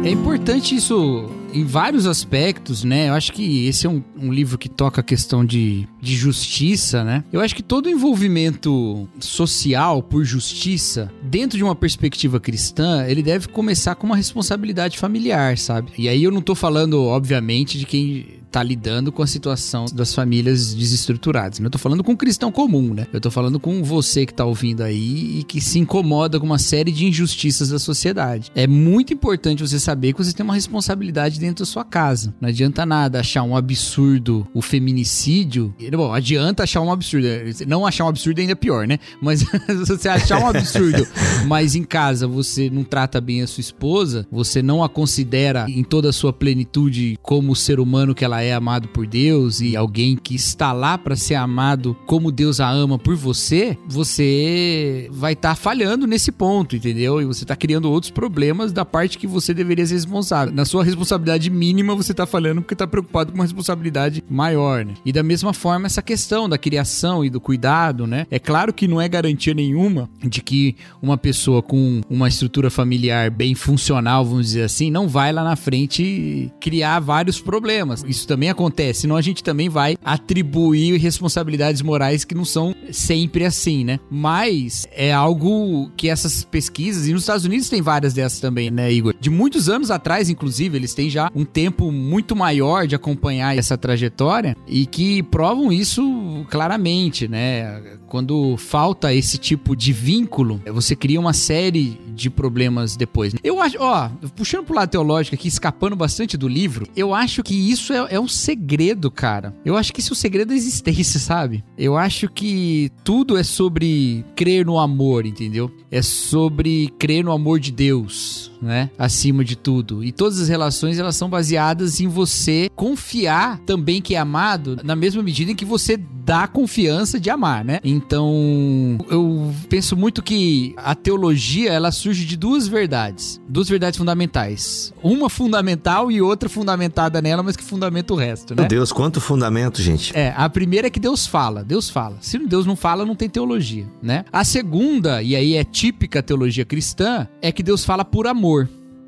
É 0.04 0.10
importante 0.10 0.76
isso 0.76 1.30
em 1.54 1.64
vários 1.64 2.06
aspectos, 2.08 2.84
né? 2.84 3.10
Eu 3.10 3.14
acho 3.14 3.32
que 3.32 3.68
esse 3.68 3.86
é 3.86 3.90
um, 3.90 4.04
um 4.20 4.32
livro 4.34 4.58
que 4.58 4.68
toca 4.68 5.02
a 5.02 5.04
questão 5.04 5.46
de, 5.46 5.88
de 6.04 6.16
justiça, 6.16 7.04
né? 7.04 7.24
Eu 7.32 7.40
acho 7.40 7.56
que 7.56 7.64
todo 7.64 7.90
envolvimento 7.90 9.08
social 9.20 10.04
por 10.04 10.26
justiça, 10.26 11.10
dentro 11.24 11.58
de 11.58 11.64
uma 11.64 11.76
perspectiva 11.76 12.40
cristã, 12.40 13.06
ele 13.08 13.24
deve 13.24 13.48
começar 13.48 13.96
com 13.96 14.06
uma 14.06 14.18
responsabilidade 14.18 14.98
familiar, 14.98 15.58
sabe? 15.58 15.92
E 15.98 16.10
aí 16.10 16.24
eu 16.24 16.32
não 16.32 16.42
tô 16.42 16.54
falando, 16.54 17.02
obviamente, 17.02 17.80
de 17.80 17.86
quem 17.86 18.44
tá 18.54 18.62
lidando 18.62 19.12
com 19.12 19.24
a 19.24 19.28
situação 19.28 19.86
das 19.92 20.14
famílias 20.14 20.76
desestruturadas. 20.76 21.58
Não 21.58 21.72
tô 21.72 21.80
falando 21.80 22.04
com 22.04 22.12
um 22.12 22.16
cristão 22.16 22.52
comum, 22.52 22.94
né? 22.94 23.08
Eu 23.12 23.20
tô 23.20 23.32
falando 23.32 23.60
com 23.60 23.84
você 23.84 24.28
que 24.28 24.34
tá 24.34 24.46
ouvindo 24.46 24.84
aí 24.84 25.40
e 25.40 25.44
que 25.44 25.60
se 25.60 25.80
incomoda 25.80 26.40
com 26.40 26.46
uma 26.46 26.60
série 26.60 26.92
de 26.92 27.04
injustiças 27.04 27.70
da 27.70 27.80
sociedade. 27.80 28.52
É 28.54 28.68
muito 28.68 29.12
importante 29.12 29.68
você 29.68 29.80
saber 29.80 30.14
que 30.14 30.24
você 30.24 30.32
tem 30.32 30.44
uma 30.44 30.54
responsabilidade 30.54 31.40
dentro 31.40 31.66
da 31.66 31.72
sua 31.72 31.84
casa. 31.84 32.32
Não 32.40 32.48
adianta 32.48 32.86
nada 32.86 33.22
achar 33.22 33.42
um 33.42 33.58
absurdo 33.58 34.48
o 34.54 34.62
feminicídio. 34.62 35.74
Bom, 35.98 36.14
adianta 36.14 36.64
achar 36.64 36.82
um 36.82 36.92
absurdo. 36.92 37.28
Não 37.68 37.86
achar 37.86 38.06
um 38.06 38.10
absurdo 38.10 38.40
ainda 38.40 38.54
é 38.54 38.56
pior, 38.56 38.88
né? 38.88 39.00
Mas 39.22 39.40
se 39.68 39.86
você 39.86 40.10
achar 40.10 40.40
um 40.40 40.48
absurdo, 40.48 41.08
mas 41.48 41.76
em 41.76 41.84
casa 41.84 42.28
você 42.28 42.70
não 42.70 42.84
trata 42.84 43.20
bem 43.20 43.42
a 43.42 43.48
sua 43.48 43.62
esposa, 43.62 44.28
você 44.32 44.62
não 44.62 44.84
a 44.84 44.90
considera 44.90 45.66
em 45.70 45.84
toda 45.84 46.10
a 46.10 46.14
sua 46.14 46.34
plenitude 46.34 47.18
como 47.22 47.52
o 47.52 47.56
ser 47.56 47.80
humano 47.80 48.16
que 48.16 48.26
ela 48.26 48.42
é 48.42 48.54
amado 48.54 48.88
por 48.88 49.06
Deus 49.06 49.62
e 49.62 49.76
alguém 49.76 50.16
que 50.16 50.36
está 50.36 50.72
lá 50.72 50.98
para 50.98 51.16
ser 51.16 51.36
amado 51.36 51.96
como 52.06 52.32
Deus 52.32 52.60
a 52.60 52.70
ama 52.70 52.98
por 52.98 53.16
você, 53.16 53.78
você 53.88 55.08
vai 55.12 55.34
estar 55.34 55.50
tá 55.50 55.56
falhando 55.56 56.08
nesse 56.08 56.32
ponto, 56.32 56.76
entendeu? 56.76 57.22
E 57.22 57.26
você 57.26 57.44
está 57.44 57.56
criando 57.56 57.92
outros 57.92 58.12
problemas 58.12 58.72
da 58.72 58.86
parte 58.86 59.18
que 59.18 59.28
você 59.28 59.54
deveria 59.54 59.86
ser 59.86 59.96
responsável. 59.96 60.54
Na 60.54 60.66
sua 60.66 60.84
responsabilidade 60.84 61.50
mínima, 61.50 61.96
você 61.96 62.12
está 62.12 62.26
falhando 62.26 62.62
porque 62.62 62.74
está 62.74 62.88
preocupado 62.88 63.32
com 63.32 63.38
uma 63.38 63.44
responsabilidade 63.44 64.24
maior, 64.30 64.86
né? 64.86 64.94
E 65.06 65.12
da 65.12 65.24
mesma 65.24 65.54
forma, 65.54 65.83
essa 65.88 66.02
questão 66.02 66.48
da 66.48 66.58
criação 66.58 67.24
e 67.24 67.30
do 67.30 67.40
cuidado, 67.40 68.08
né? 68.08 68.26
É 68.30 68.40
claro 68.40 68.74
que 68.74 68.88
não 68.88 69.02
é 69.02 69.08
garantia 69.08 69.54
nenhuma 69.54 70.10
de 70.24 70.42
que 70.42 70.76
uma 71.02 71.18
pessoa 71.18 71.62
com 71.62 72.02
uma 72.10 72.28
estrutura 72.28 72.70
familiar 72.70 73.30
bem 73.30 73.56
funcional, 73.56 74.26
vamos 74.26 74.48
dizer 74.48 74.64
assim, 74.64 74.90
não 74.90 75.08
vai 75.08 75.32
lá 75.32 75.44
na 75.44 75.56
frente 75.56 76.52
criar 76.60 77.00
vários 77.00 77.42
problemas. 77.42 78.04
Isso 78.08 78.28
também 78.28 78.50
acontece, 78.50 79.02
senão 79.02 79.16
a 79.16 79.22
gente 79.22 79.44
também 79.44 79.70
vai 79.70 79.98
atribuir 80.04 80.98
responsabilidades 80.98 81.82
morais 81.82 82.24
que 82.24 82.36
não 82.36 82.46
são 82.46 82.76
sempre 82.92 83.46
assim, 83.46 83.84
né? 83.84 84.00
Mas 84.10 84.88
é 84.92 85.12
algo 85.12 85.92
que 85.98 86.10
essas 86.10 86.44
pesquisas, 86.44 87.08
e 87.08 87.14
nos 87.14 87.24
Estados 87.24 87.46
Unidos 87.46 87.70
tem 87.70 87.82
várias 87.82 88.14
dessas 88.14 88.40
também, 88.40 88.70
né, 88.70 88.92
Igor? 88.92 89.14
De 89.20 89.30
muitos 89.30 89.70
anos 89.70 89.92
atrás, 89.92 90.30
inclusive, 90.30 90.78
eles 90.78 90.94
têm 90.94 91.10
já 91.10 91.30
um 91.36 91.44
tempo 91.44 91.92
muito 91.92 92.36
maior 92.36 92.88
de 92.88 92.96
acompanhar 92.96 93.58
essa 93.58 93.78
trajetória 93.78 94.56
e 94.68 94.86
que 94.86 95.24
provam 95.24 95.72
isso 95.74 96.46
claramente, 96.50 97.28
né? 97.28 97.98
Quando 98.08 98.56
falta 98.58 99.14
esse 99.14 99.38
tipo 99.38 99.76
de 99.76 99.92
vínculo, 99.92 100.62
você 100.72 100.96
cria 100.96 101.20
uma 101.20 101.34
série 101.34 102.00
de 102.14 102.30
problemas 102.30 102.96
depois. 102.96 103.34
Eu 103.44 103.62
acho, 103.62 103.78
ó, 103.80 104.10
puxando 104.36 104.66
pro 104.66 104.76
lado 104.76 104.90
teológico 104.90 105.36
aqui, 105.36 105.48
escapando 105.48 105.96
bastante 105.96 106.38
do 106.38 106.48
livro, 106.48 106.88
eu 106.96 107.14
acho 107.14 107.44
que 107.44 107.56
isso 107.56 107.92
é, 107.92 108.16
é 108.16 108.20
um 108.20 108.28
segredo, 108.28 109.10
cara. 109.10 109.54
Eu 109.66 109.76
acho 109.76 109.92
que 109.92 110.00
isso 110.00 110.14
é 110.14 110.16
o 110.16 110.18
segredo 110.18 110.50
da 110.50 110.56
existência, 110.56 111.20
sabe? 111.20 111.64
Eu 111.78 111.98
acho 111.98 112.30
que 112.30 112.92
tudo 113.04 113.38
é 113.38 113.44
sobre 113.44 114.24
crer 114.36 114.66
no 114.66 114.80
amor, 114.80 115.26
entendeu? 115.26 115.72
É 115.90 116.02
sobre 116.02 116.94
crer 117.00 117.24
no 117.24 117.32
amor 117.32 117.60
de 117.60 117.72
Deus, 117.72 118.52
né? 118.64 118.90
Acima 118.98 119.44
de 119.44 119.56
tudo. 119.56 120.04
E 120.04 120.12
todas 120.12 120.40
as 120.40 120.48
relações, 120.48 120.98
elas 120.98 121.16
são 121.16 121.30
baseadas 121.30 122.00
em 122.00 122.08
você 122.08 122.70
confiar 122.76 123.60
também 123.60 124.02
que 124.02 124.16
é 124.16 124.18
amado, 124.18 124.80
na 124.84 124.96
mesma 124.96 125.22
medida 125.22 125.52
em 125.52 125.56
que 125.56 125.66
você 125.66 125.98
dá 125.98 126.48
confiança 126.48 127.20
de 127.20 127.30
amar, 127.30 127.66
né? 127.66 127.80
Então, 127.84 128.98
eu 129.10 129.54
penso 129.70 129.96
muito 129.96 130.24
que 130.24 130.74
a 130.78 130.96
teologia, 130.96 131.72
ela 131.72 131.92
surge 131.92 132.26
de 132.26 132.38
duas 132.38 132.68
verdades. 132.68 133.42
Duas 133.48 133.68
verdades 133.68 133.98
fundamentais. 133.98 134.94
Uma 135.04 135.30
fundamental 135.30 136.10
e 136.12 136.22
outra 136.22 136.48
fundamentada 136.48 137.22
nela, 137.22 137.44
mas 137.44 137.58
que 137.58 137.64
fundamenta 137.64 138.14
o 138.14 138.18
resto, 138.18 138.56
né? 138.56 138.62
Meu 138.62 138.70
Deus, 138.70 138.92
quanto 138.92 139.20
fundamento, 139.20 139.82
gente. 139.82 140.18
É, 140.18 140.34
a 140.36 140.50
primeira 140.50 140.88
é 140.88 140.90
que 140.90 141.00
Deus 141.00 141.28
fala. 141.28 141.64
Deus 141.64 141.90
fala. 141.90 142.18
Se 142.22 142.40
Deus 142.40 142.66
não 142.66 142.76
fala, 142.76 143.06
não 143.06 143.16
tem 143.16 143.30
teologia, 143.30 143.86
né? 144.02 144.24
A 144.32 144.44
segunda, 144.44 145.22
e 145.22 145.36
aí 145.36 145.56
é 145.56 145.64
típica 145.64 146.24
teologia 146.24 146.64
cristã, 146.64 147.28
é 147.42 147.52
que 147.52 147.62
Deus 147.62 147.84
fala 147.84 148.06
por 148.06 148.28
amor. 148.28 148.53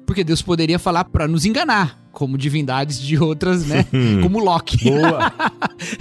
Porque 0.05 0.23
Deus 0.23 0.41
poderia 0.41 0.77
falar 0.77 1.05
para 1.05 1.27
nos 1.27 1.45
enganar, 1.45 1.99
como 2.11 2.37
divindades 2.37 2.99
de 2.99 3.17
outras, 3.17 3.65
né? 3.65 3.85
como 4.21 4.39
Loki. 4.39 4.89
Boa! 4.89 5.33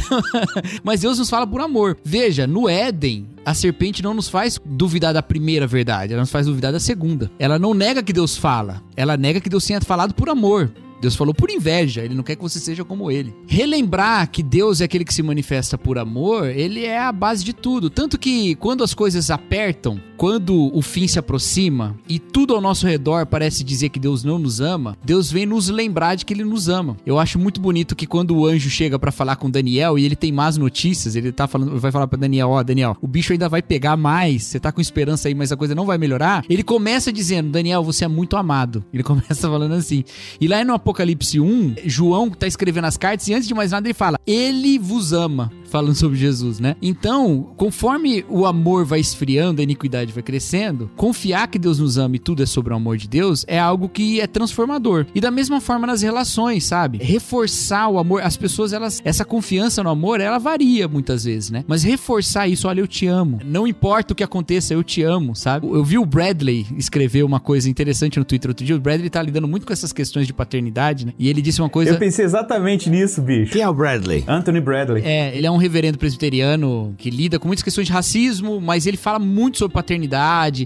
Mas 0.84 1.00
Deus 1.00 1.18
nos 1.18 1.30
fala 1.30 1.46
por 1.46 1.60
amor. 1.60 1.96
Veja, 2.04 2.46
no 2.46 2.68
Éden, 2.68 3.26
a 3.44 3.54
serpente 3.54 4.02
não 4.02 4.14
nos 4.14 4.28
faz 4.28 4.60
duvidar 4.64 5.12
da 5.14 5.22
primeira 5.22 5.66
verdade, 5.66 6.12
ela 6.12 6.22
nos 6.22 6.30
faz 6.30 6.46
duvidar 6.46 6.72
da 6.72 6.80
segunda. 6.80 7.30
Ela 7.38 7.58
não 7.58 7.74
nega 7.74 8.02
que 8.02 8.12
Deus 8.12 8.36
fala, 8.36 8.82
ela 8.96 9.16
nega 9.16 9.40
que 9.40 9.48
Deus 9.48 9.64
tenha 9.64 9.80
falado 9.80 10.14
por 10.14 10.28
amor. 10.28 10.70
Deus 11.00 11.16
falou 11.16 11.34
por 11.34 11.50
inveja, 11.50 12.02
ele 12.02 12.14
não 12.14 12.22
quer 12.22 12.34
que 12.34 12.42
você 12.42 12.58
seja 12.58 12.82
como 12.82 13.10
ele. 13.10 13.34
Relembrar 13.46 14.30
que 14.30 14.42
Deus 14.42 14.80
é 14.80 14.84
aquele 14.84 15.04
que 15.04 15.12
se 15.12 15.22
manifesta 15.22 15.76
por 15.76 15.98
amor, 15.98 16.46
ele 16.46 16.84
é 16.86 16.98
a 16.98 17.12
base 17.12 17.44
de 17.44 17.52
tudo. 17.52 17.90
Tanto 17.90 18.18
que 18.18 18.54
quando 18.54 18.82
as 18.82 18.94
coisas 18.94 19.30
apertam, 19.30 20.00
quando 20.16 20.70
o 20.76 20.82
fim 20.82 21.06
se 21.06 21.18
aproxima 21.18 21.96
e 22.08 22.18
tudo 22.18 22.54
ao 22.54 22.60
nosso 22.60 22.86
redor 22.86 23.26
parece 23.26 23.64
dizer 23.64 23.88
que 23.88 23.98
Deus 23.98 24.24
não 24.24 24.38
nos 24.38 24.60
ama, 24.60 24.96
Deus 25.04 25.30
vem 25.30 25.46
nos 25.46 25.68
lembrar 25.68 26.14
de 26.14 26.24
que 26.24 26.32
ele 26.32 26.44
nos 26.44 26.68
ama. 26.68 26.96
Eu 27.04 27.18
acho 27.18 27.38
muito 27.38 27.60
bonito 27.60 27.96
que 27.96 28.06
quando 28.06 28.36
o 28.36 28.46
anjo 28.46 28.70
chega 28.70 28.98
para 28.98 29.12
falar 29.12 29.36
com 29.36 29.50
Daniel 29.50 29.98
e 29.98 30.04
ele 30.04 30.16
tem 30.16 30.32
más 30.32 30.56
notícias, 30.56 31.16
ele 31.16 31.32
tá 31.32 31.46
falando, 31.46 31.78
vai 31.78 31.90
falar 31.90 32.06
para 32.06 32.18
Daniel, 32.18 32.50
ó, 32.50 32.60
oh, 32.60 32.64
Daniel, 32.64 32.96
o 33.00 33.06
bicho 33.06 33.32
ainda 33.32 33.48
vai 33.48 33.62
pegar 33.62 33.96
mais, 33.96 34.44
você 34.44 34.60
tá 34.60 34.70
com 34.70 34.80
esperança 34.80 35.28
aí, 35.28 35.34
mas 35.34 35.52
a 35.52 35.56
coisa 35.56 35.74
não 35.74 35.86
vai 35.86 35.98
melhorar. 35.98 36.44
Ele 36.48 36.62
começa 36.62 37.12
dizendo, 37.12 37.50
Daniel, 37.50 37.82
você 37.82 38.04
é 38.04 38.08
muito 38.08 38.36
amado. 38.36 38.84
Ele 38.94 39.02
começa 39.02 39.48
falando 39.48 39.72
assim. 39.72 40.04
E 40.40 40.46
lá 40.46 40.64
no 40.64 40.72
Apocalipse 40.72 41.14
Apocalipse 41.14 41.40
1, 41.40 41.74
João 41.84 42.30
tá 42.30 42.46
escrevendo 42.46 42.86
as 42.86 42.96
cartas 42.96 43.28
e 43.28 43.34
antes 43.34 43.48
de 43.48 43.54
mais 43.54 43.72
nada 43.72 43.86
ele 43.86 43.94
fala: 43.94 44.18
Ele 44.26 44.78
vos 44.78 45.12
ama 45.12 45.50
falando 45.74 45.96
sobre 45.96 46.16
Jesus, 46.16 46.60
né? 46.60 46.76
Então, 46.80 47.52
conforme 47.56 48.24
o 48.28 48.46
amor 48.46 48.84
vai 48.84 49.00
esfriando, 49.00 49.60
a 49.60 49.64
iniquidade 49.64 50.03
vai 50.12 50.22
crescendo, 50.22 50.90
confiar 50.96 51.48
que 51.48 51.58
Deus 51.58 51.78
nos 51.78 51.98
ama 51.98 52.16
e 52.16 52.18
tudo 52.18 52.42
é 52.42 52.46
sobre 52.46 52.72
o 52.72 52.76
amor 52.76 52.96
de 52.96 53.08
Deus 53.08 53.44
é 53.46 53.58
algo 53.58 53.88
que 53.88 54.20
é 54.20 54.26
transformador. 54.26 55.06
E 55.14 55.20
da 55.20 55.30
mesma 55.30 55.60
forma 55.60 55.86
nas 55.86 56.02
relações, 56.02 56.64
sabe? 56.64 56.98
Reforçar 56.98 57.88
o 57.88 57.98
amor, 57.98 58.22
as 58.22 58.36
pessoas 58.36 58.72
elas 58.72 59.00
essa 59.04 59.24
confiança 59.24 59.82
no 59.82 59.90
amor, 59.90 60.20
ela 60.20 60.38
varia 60.38 60.88
muitas 60.88 61.24
vezes, 61.24 61.50
né? 61.50 61.64
Mas 61.66 61.82
reforçar 61.82 62.48
isso, 62.48 62.68
olha, 62.68 62.80
eu 62.80 62.86
te 62.86 63.06
amo. 63.06 63.40
Não 63.44 63.66
importa 63.66 64.12
o 64.12 64.16
que 64.16 64.22
aconteça, 64.22 64.74
eu 64.74 64.82
te 64.82 65.02
amo, 65.02 65.34
sabe? 65.34 65.66
Eu 65.66 65.84
vi 65.84 65.98
o 65.98 66.04
Bradley 66.04 66.66
escrever 66.76 67.22
uma 67.22 67.40
coisa 67.40 67.68
interessante 67.68 68.18
no 68.18 68.24
Twitter 68.24 68.50
outro 68.50 68.64
dia. 68.64 68.76
O 68.76 68.80
Bradley 68.80 69.10
tá 69.10 69.22
lidando 69.22 69.48
muito 69.48 69.66
com 69.66 69.72
essas 69.72 69.92
questões 69.92 70.26
de 70.26 70.32
paternidade, 70.32 71.06
né? 71.06 71.12
E 71.18 71.28
ele 71.28 71.42
disse 71.42 71.60
uma 71.60 71.70
coisa 71.70 71.92
Eu 71.92 71.98
pensei 71.98 72.24
exatamente 72.24 72.90
nisso, 72.90 73.22
bicho. 73.22 73.52
Quem 73.52 73.62
é 73.62 73.68
o 73.68 73.74
Bradley? 73.74 74.24
Anthony 74.26 74.60
Bradley. 74.60 75.02
É, 75.04 75.36
ele 75.36 75.46
é 75.46 75.50
um 75.50 75.56
reverendo 75.56 75.98
presbiteriano 75.98 76.94
que 76.98 77.10
lida 77.10 77.38
com 77.38 77.46
muitas 77.46 77.62
questões 77.62 77.86
de 77.86 77.92
racismo, 77.92 78.60
mas 78.60 78.86
ele 78.86 78.96
fala 78.96 79.18
muito 79.18 79.58
sobre 79.58 79.74
paternidade. 79.74 79.93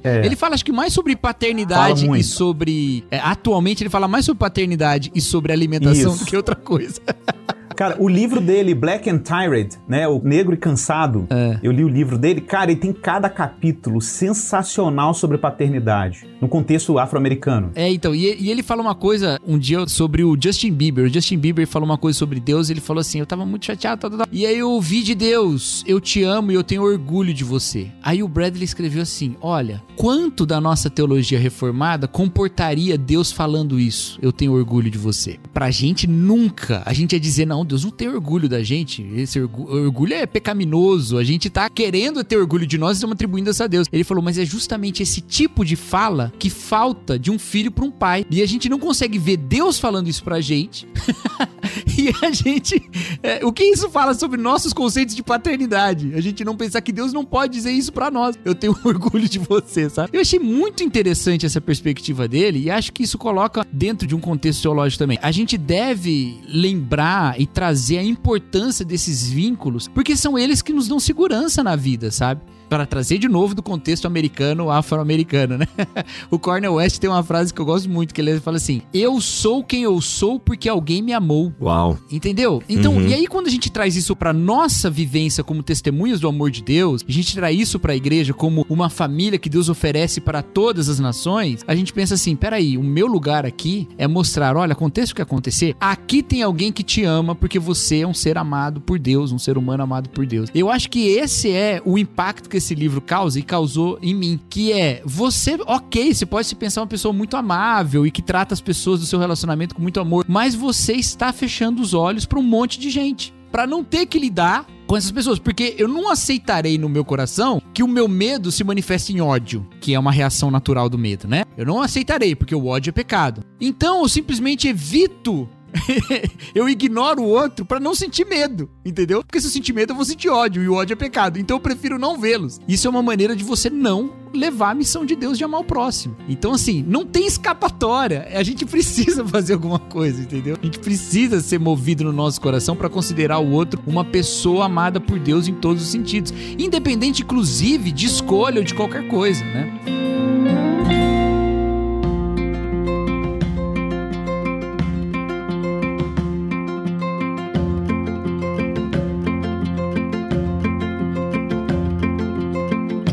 É. 0.04 0.24
Ele 0.24 0.36
fala, 0.36 0.54
acho 0.54 0.64
que 0.64 0.72
mais 0.72 0.92
sobre 0.92 1.14
paternidade 1.16 2.08
e 2.10 2.22
sobre. 2.22 3.04
É, 3.10 3.18
atualmente, 3.18 3.82
ele 3.82 3.90
fala 3.90 4.08
mais 4.08 4.24
sobre 4.24 4.38
paternidade 4.38 5.10
e 5.14 5.20
sobre 5.20 5.52
alimentação 5.52 6.14
Isso. 6.14 6.24
do 6.24 6.28
que 6.28 6.36
outra 6.36 6.54
coisa. 6.54 7.00
Cara, 7.78 7.94
o 8.00 8.08
livro 8.08 8.40
dele, 8.40 8.74
Black 8.74 9.08
and 9.08 9.18
Tired, 9.18 9.78
né? 9.86 10.08
O 10.08 10.20
Negro 10.20 10.52
e 10.52 10.56
Cansado. 10.56 11.28
É. 11.30 11.60
Eu 11.62 11.70
li 11.70 11.84
o 11.84 11.88
livro 11.88 12.18
dele. 12.18 12.40
Cara, 12.40 12.72
ele 12.72 12.80
tem 12.80 12.92
cada 12.92 13.30
capítulo 13.30 14.00
sensacional 14.00 15.14
sobre 15.14 15.38
paternidade, 15.38 16.26
no 16.40 16.48
contexto 16.48 16.98
afro-americano. 16.98 17.70
É, 17.76 17.88
então, 17.88 18.12
e, 18.12 18.34
e, 18.36 18.50
ele 18.50 18.64
fala 18.64 18.82
uma 18.82 18.96
coisa 18.96 19.38
um 19.46 19.56
dia 19.56 19.86
sobre 19.86 20.24
o 20.24 20.36
Justin 20.36 20.72
Bieber. 20.72 21.04
O 21.04 21.08
Justin 21.08 21.38
Bieber 21.38 21.68
falou 21.68 21.88
uma 21.88 21.96
coisa 21.96 22.18
sobre 22.18 22.40
Deus. 22.40 22.68
Ele 22.68 22.80
falou 22.80 23.00
assim: 23.00 23.20
Eu 23.20 23.26
tava 23.26 23.46
muito 23.46 23.66
chateado. 23.66 24.00
Tá, 24.00 24.10
tá, 24.10 24.16
tá. 24.16 24.28
E 24.32 24.44
aí 24.44 24.58
eu 24.58 24.72
ouvi 24.72 25.04
de 25.04 25.14
Deus: 25.14 25.84
Eu 25.86 26.00
te 26.00 26.24
amo 26.24 26.50
e 26.50 26.56
eu 26.56 26.64
tenho 26.64 26.82
orgulho 26.82 27.32
de 27.32 27.44
você. 27.44 27.92
Aí 28.02 28.24
o 28.24 28.28
Bradley 28.28 28.64
escreveu 28.64 29.02
assim: 29.02 29.36
Olha, 29.40 29.80
quanto 29.94 30.44
da 30.44 30.60
nossa 30.60 30.90
teologia 30.90 31.38
reformada 31.38 32.08
comportaria 32.08 32.98
Deus 32.98 33.30
falando 33.30 33.78
isso? 33.78 34.18
Eu 34.20 34.32
tenho 34.32 34.54
orgulho 34.54 34.90
de 34.90 34.98
você. 34.98 35.38
Pra 35.54 35.70
gente 35.70 36.08
nunca. 36.08 36.82
A 36.84 36.92
gente 36.92 37.12
ia 37.12 37.20
dizer: 37.20 37.46
Não, 37.46 37.67
Deus 37.68 37.84
não 37.84 37.90
tem 37.90 38.08
orgulho 38.08 38.48
da 38.48 38.62
gente. 38.62 39.02
Esse 39.14 39.40
orgulho 39.40 40.14
é 40.14 40.26
pecaminoso. 40.26 41.18
A 41.18 41.24
gente 41.24 41.48
tá 41.50 41.68
querendo 41.68 42.24
ter 42.24 42.36
orgulho 42.36 42.66
de 42.66 42.78
nós 42.78 42.92
e 42.92 42.94
estamos 42.98 43.14
atribuindo 43.14 43.50
isso 43.50 43.62
a 43.62 43.66
Deus. 43.66 43.86
Ele 43.92 44.04
falou, 44.04 44.22
mas 44.22 44.38
é 44.38 44.44
justamente 44.44 45.02
esse 45.02 45.20
tipo 45.20 45.64
de 45.64 45.76
fala 45.76 46.32
que 46.38 46.50
falta 46.50 47.18
de 47.18 47.30
um 47.30 47.38
filho 47.38 47.70
para 47.70 47.84
um 47.84 47.90
pai. 47.90 48.24
E 48.30 48.42
a 48.42 48.46
gente 48.46 48.68
não 48.68 48.78
consegue 48.78 49.18
ver 49.18 49.36
Deus 49.36 49.78
falando 49.78 50.08
isso 50.08 50.24
pra 50.24 50.40
gente. 50.40 50.88
E 51.98 52.12
a 52.24 52.30
gente. 52.30 52.80
É, 53.22 53.44
o 53.44 53.52
que 53.52 53.64
isso 53.64 53.90
fala 53.90 54.14
sobre 54.14 54.40
nossos 54.40 54.72
conceitos 54.72 55.16
de 55.16 55.22
paternidade? 55.22 56.14
A 56.14 56.20
gente 56.20 56.44
não 56.44 56.56
pensar 56.56 56.80
que 56.80 56.92
Deus 56.92 57.12
não 57.12 57.24
pode 57.24 57.52
dizer 57.52 57.72
isso 57.72 57.92
para 57.92 58.08
nós. 58.08 58.36
Eu 58.44 58.54
tenho 58.54 58.76
orgulho 58.84 59.28
de 59.28 59.38
você, 59.40 59.90
sabe? 59.90 60.10
Eu 60.12 60.20
achei 60.20 60.38
muito 60.38 60.84
interessante 60.84 61.44
essa 61.44 61.60
perspectiva 61.60 62.28
dele 62.28 62.60
e 62.60 62.70
acho 62.70 62.92
que 62.92 63.02
isso 63.02 63.18
coloca 63.18 63.66
dentro 63.72 64.06
de 64.06 64.14
um 64.14 64.20
contexto 64.20 64.62
teológico 64.62 64.98
também. 65.00 65.18
A 65.20 65.32
gente 65.32 65.58
deve 65.58 66.38
lembrar 66.46 67.40
e 67.40 67.46
trazer 67.46 67.98
a 67.98 68.04
importância 68.04 68.84
desses 68.84 69.28
vínculos, 69.28 69.88
porque 69.88 70.16
são 70.16 70.38
eles 70.38 70.62
que 70.62 70.72
nos 70.72 70.86
dão 70.86 71.00
segurança 71.00 71.64
na 71.64 71.74
vida, 71.74 72.10
sabe? 72.10 72.40
Para 72.68 72.86
trazer 72.86 73.18
de 73.18 73.28
novo 73.28 73.54
do 73.54 73.62
contexto 73.62 74.06
americano 74.06 74.70
afro-americano, 74.70 75.58
né? 75.58 75.66
o 76.30 76.38
Cornel 76.38 76.74
West 76.74 76.98
tem 76.98 77.08
uma 77.08 77.22
frase 77.22 77.52
que 77.52 77.60
eu 77.60 77.64
gosto 77.64 77.88
muito, 77.88 78.14
que 78.14 78.20
ele 78.20 78.40
fala 78.40 78.56
assim: 78.56 78.82
"Eu 78.92 79.20
sou 79.20 79.64
quem 79.64 79.82
eu 79.82 80.00
sou 80.00 80.38
porque 80.38 80.68
alguém 80.68 81.02
me 81.02 81.12
amou". 81.12 81.52
Uau. 81.60 81.98
Entendeu? 82.10 82.62
Então, 82.68 82.96
uhum. 82.96 83.06
e 83.06 83.14
aí 83.14 83.26
quando 83.26 83.46
a 83.46 83.50
gente 83.50 83.70
traz 83.70 83.96
isso 83.96 84.14
para 84.14 84.32
nossa 84.32 84.90
vivência 84.90 85.42
como 85.42 85.62
testemunhas 85.62 86.20
do 86.20 86.28
amor 86.28 86.50
de 86.50 86.62
Deus, 86.62 87.04
a 87.08 87.12
gente 87.12 87.34
traz 87.34 87.58
isso 87.58 87.78
para 87.78 87.92
a 87.92 87.96
igreja 87.96 88.34
como 88.34 88.66
uma 88.68 88.90
família 88.90 89.38
que 89.38 89.48
Deus 89.48 89.68
oferece 89.68 90.20
para 90.20 90.42
todas 90.42 90.88
as 90.88 90.98
nações, 90.98 91.64
a 91.66 91.74
gente 91.74 91.92
pensa 91.92 92.14
assim: 92.14 92.36
"Peraí, 92.36 92.76
o 92.76 92.82
meu 92.82 93.06
lugar 93.06 93.46
aqui 93.46 93.88
é 93.96 94.06
mostrar, 94.06 94.56
olha, 94.56 94.72
aconteça 94.72 95.12
o 95.12 95.14
que 95.14 95.22
acontecer, 95.22 95.74
aqui 95.80 96.22
tem 96.22 96.42
alguém 96.42 96.72
que 96.72 96.82
te 96.82 97.04
ama 97.04 97.34
porque 97.34 97.58
você 97.58 98.00
é 98.00 98.06
um 98.06 98.14
ser 98.14 98.36
amado 98.36 98.80
por 98.80 98.98
Deus, 98.98 99.32
um 99.32 99.38
ser 99.38 99.56
humano 99.56 99.82
amado 99.82 100.08
por 100.10 100.26
Deus". 100.26 100.50
Eu 100.54 100.70
acho 100.70 100.90
que 100.90 101.06
esse 101.06 101.50
é 101.50 101.80
o 101.84 101.96
impacto 101.96 102.48
que 102.48 102.57
esse 102.58 102.74
livro 102.74 103.00
causa 103.00 103.38
e 103.38 103.42
causou 103.42 103.98
em 104.02 104.14
mim, 104.14 104.38
que 104.48 104.72
é 104.72 105.02
você, 105.04 105.58
ok, 105.66 106.14
você 106.14 106.26
pode 106.26 106.46
se 106.46 106.54
pensar 106.54 106.82
uma 106.82 106.86
pessoa 106.86 107.12
muito 107.12 107.36
amável 107.36 108.06
e 108.06 108.10
que 108.10 108.22
trata 108.22 108.54
as 108.54 108.60
pessoas 108.60 109.00
do 109.00 109.06
seu 109.06 109.18
relacionamento 109.18 109.74
com 109.74 109.82
muito 109.82 110.00
amor, 110.00 110.24
mas 110.28 110.54
você 110.54 110.92
está 110.92 111.32
fechando 111.32 111.80
os 111.80 111.94
olhos 111.94 112.26
para 112.26 112.38
um 112.38 112.42
monte 112.42 112.78
de 112.78 112.90
gente, 112.90 113.32
para 113.50 113.66
não 113.66 113.82
ter 113.82 114.06
que 114.06 114.18
lidar 114.18 114.66
com 114.88 114.96
essas 114.96 115.12
pessoas, 115.12 115.38
porque 115.38 115.74
eu 115.76 115.86
não 115.86 116.10
aceitarei 116.10 116.78
no 116.78 116.88
meu 116.88 117.04
coração 117.04 117.60
que 117.74 117.82
o 117.82 117.88
meu 117.88 118.08
medo 118.08 118.50
se 118.50 118.64
manifeste 118.64 119.12
em 119.12 119.20
ódio, 119.20 119.68
que 119.82 119.94
é 119.94 119.98
uma 119.98 120.10
reação 120.10 120.50
natural 120.50 120.88
do 120.88 120.96
medo, 120.96 121.28
né? 121.28 121.44
Eu 121.58 121.66
não 121.66 121.82
aceitarei, 121.82 122.34
porque 122.34 122.54
o 122.54 122.66
ódio 122.66 122.88
é 122.88 122.92
pecado. 122.92 123.42
Então 123.60 124.00
eu 124.00 124.08
simplesmente 124.08 124.66
evito 124.66 125.46
eu 126.54 126.68
ignoro 126.68 127.22
o 127.22 127.26
outro 127.26 127.64
para 127.64 127.80
não 127.80 127.94
sentir 127.94 128.24
medo, 128.24 128.70
entendeu? 128.84 129.22
Porque 129.22 129.40
se 129.40 129.46
eu 129.46 129.50
sentir 129.50 129.72
medo, 129.72 129.92
eu 129.92 129.96
vou 129.96 130.04
sentir 130.04 130.28
ódio, 130.28 130.62
e 130.62 130.68
o 130.68 130.74
ódio 130.74 130.94
é 130.94 130.96
pecado. 130.96 131.38
Então 131.38 131.56
eu 131.56 131.60
prefiro 131.60 131.98
não 131.98 132.18
vê-los. 132.18 132.60
Isso 132.66 132.86
é 132.86 132.90
uma 132.90 133.02
maneira 133.02 133.34
de 133.34 133.44
você 133.44 133.70
não 133.70 134.12
levar 134.34 134.70
a 134.70 134.74
missão 134.74 135.04
de 135.04 135.16
Deus 135.16 135.38
de 135.38 135.44
amar 135.44 135.60
o 135.60 135.64
próximo. 135.64 136.16
Então, 136.28 136.52
assim, 136.52 136.84
não 136.86 137.04
tem 137.04 137.26
escapatória. 137.26 138.28
A 138.32 138.42
gente 138.42 138.64
precisa 138.66 139.24
fazer 139.26 139.54
alguma 139.54 139.78
coisa, 139.78 140.20
entendeu? 140.20 140.56
A 140.60 140.64
gente 140.64 140.78
precisa 140.78 141.40
ser 141.40 141.58
movido 141.58 142.04
no 142.04 142.12
nosso 142.12 142.40
coração 142.40 142.76
para 142.76 142.88
considerar 142.88 143.38
o 143.38 143.50
outro 143.50 143.82
uma 143.86 144.04
pessoa 144.04 144.66
amada 144.66 145.00
por 145.00 145.18
Deus 145.18 145.48
em 145.48 145.54
todos 145.54 145.82
os 145.82 145.88
sentidos, 145.88 146.32
independente, 146.58 147.22
inclusive, 147.22 147.90
de 147.90 148.06
escolha 148.06 148.58
ou 148.58 148.64
de 148.64 148.74
qualquer 148.74 149.08
coisa, 149.08 149.44
né? 149.44 150.67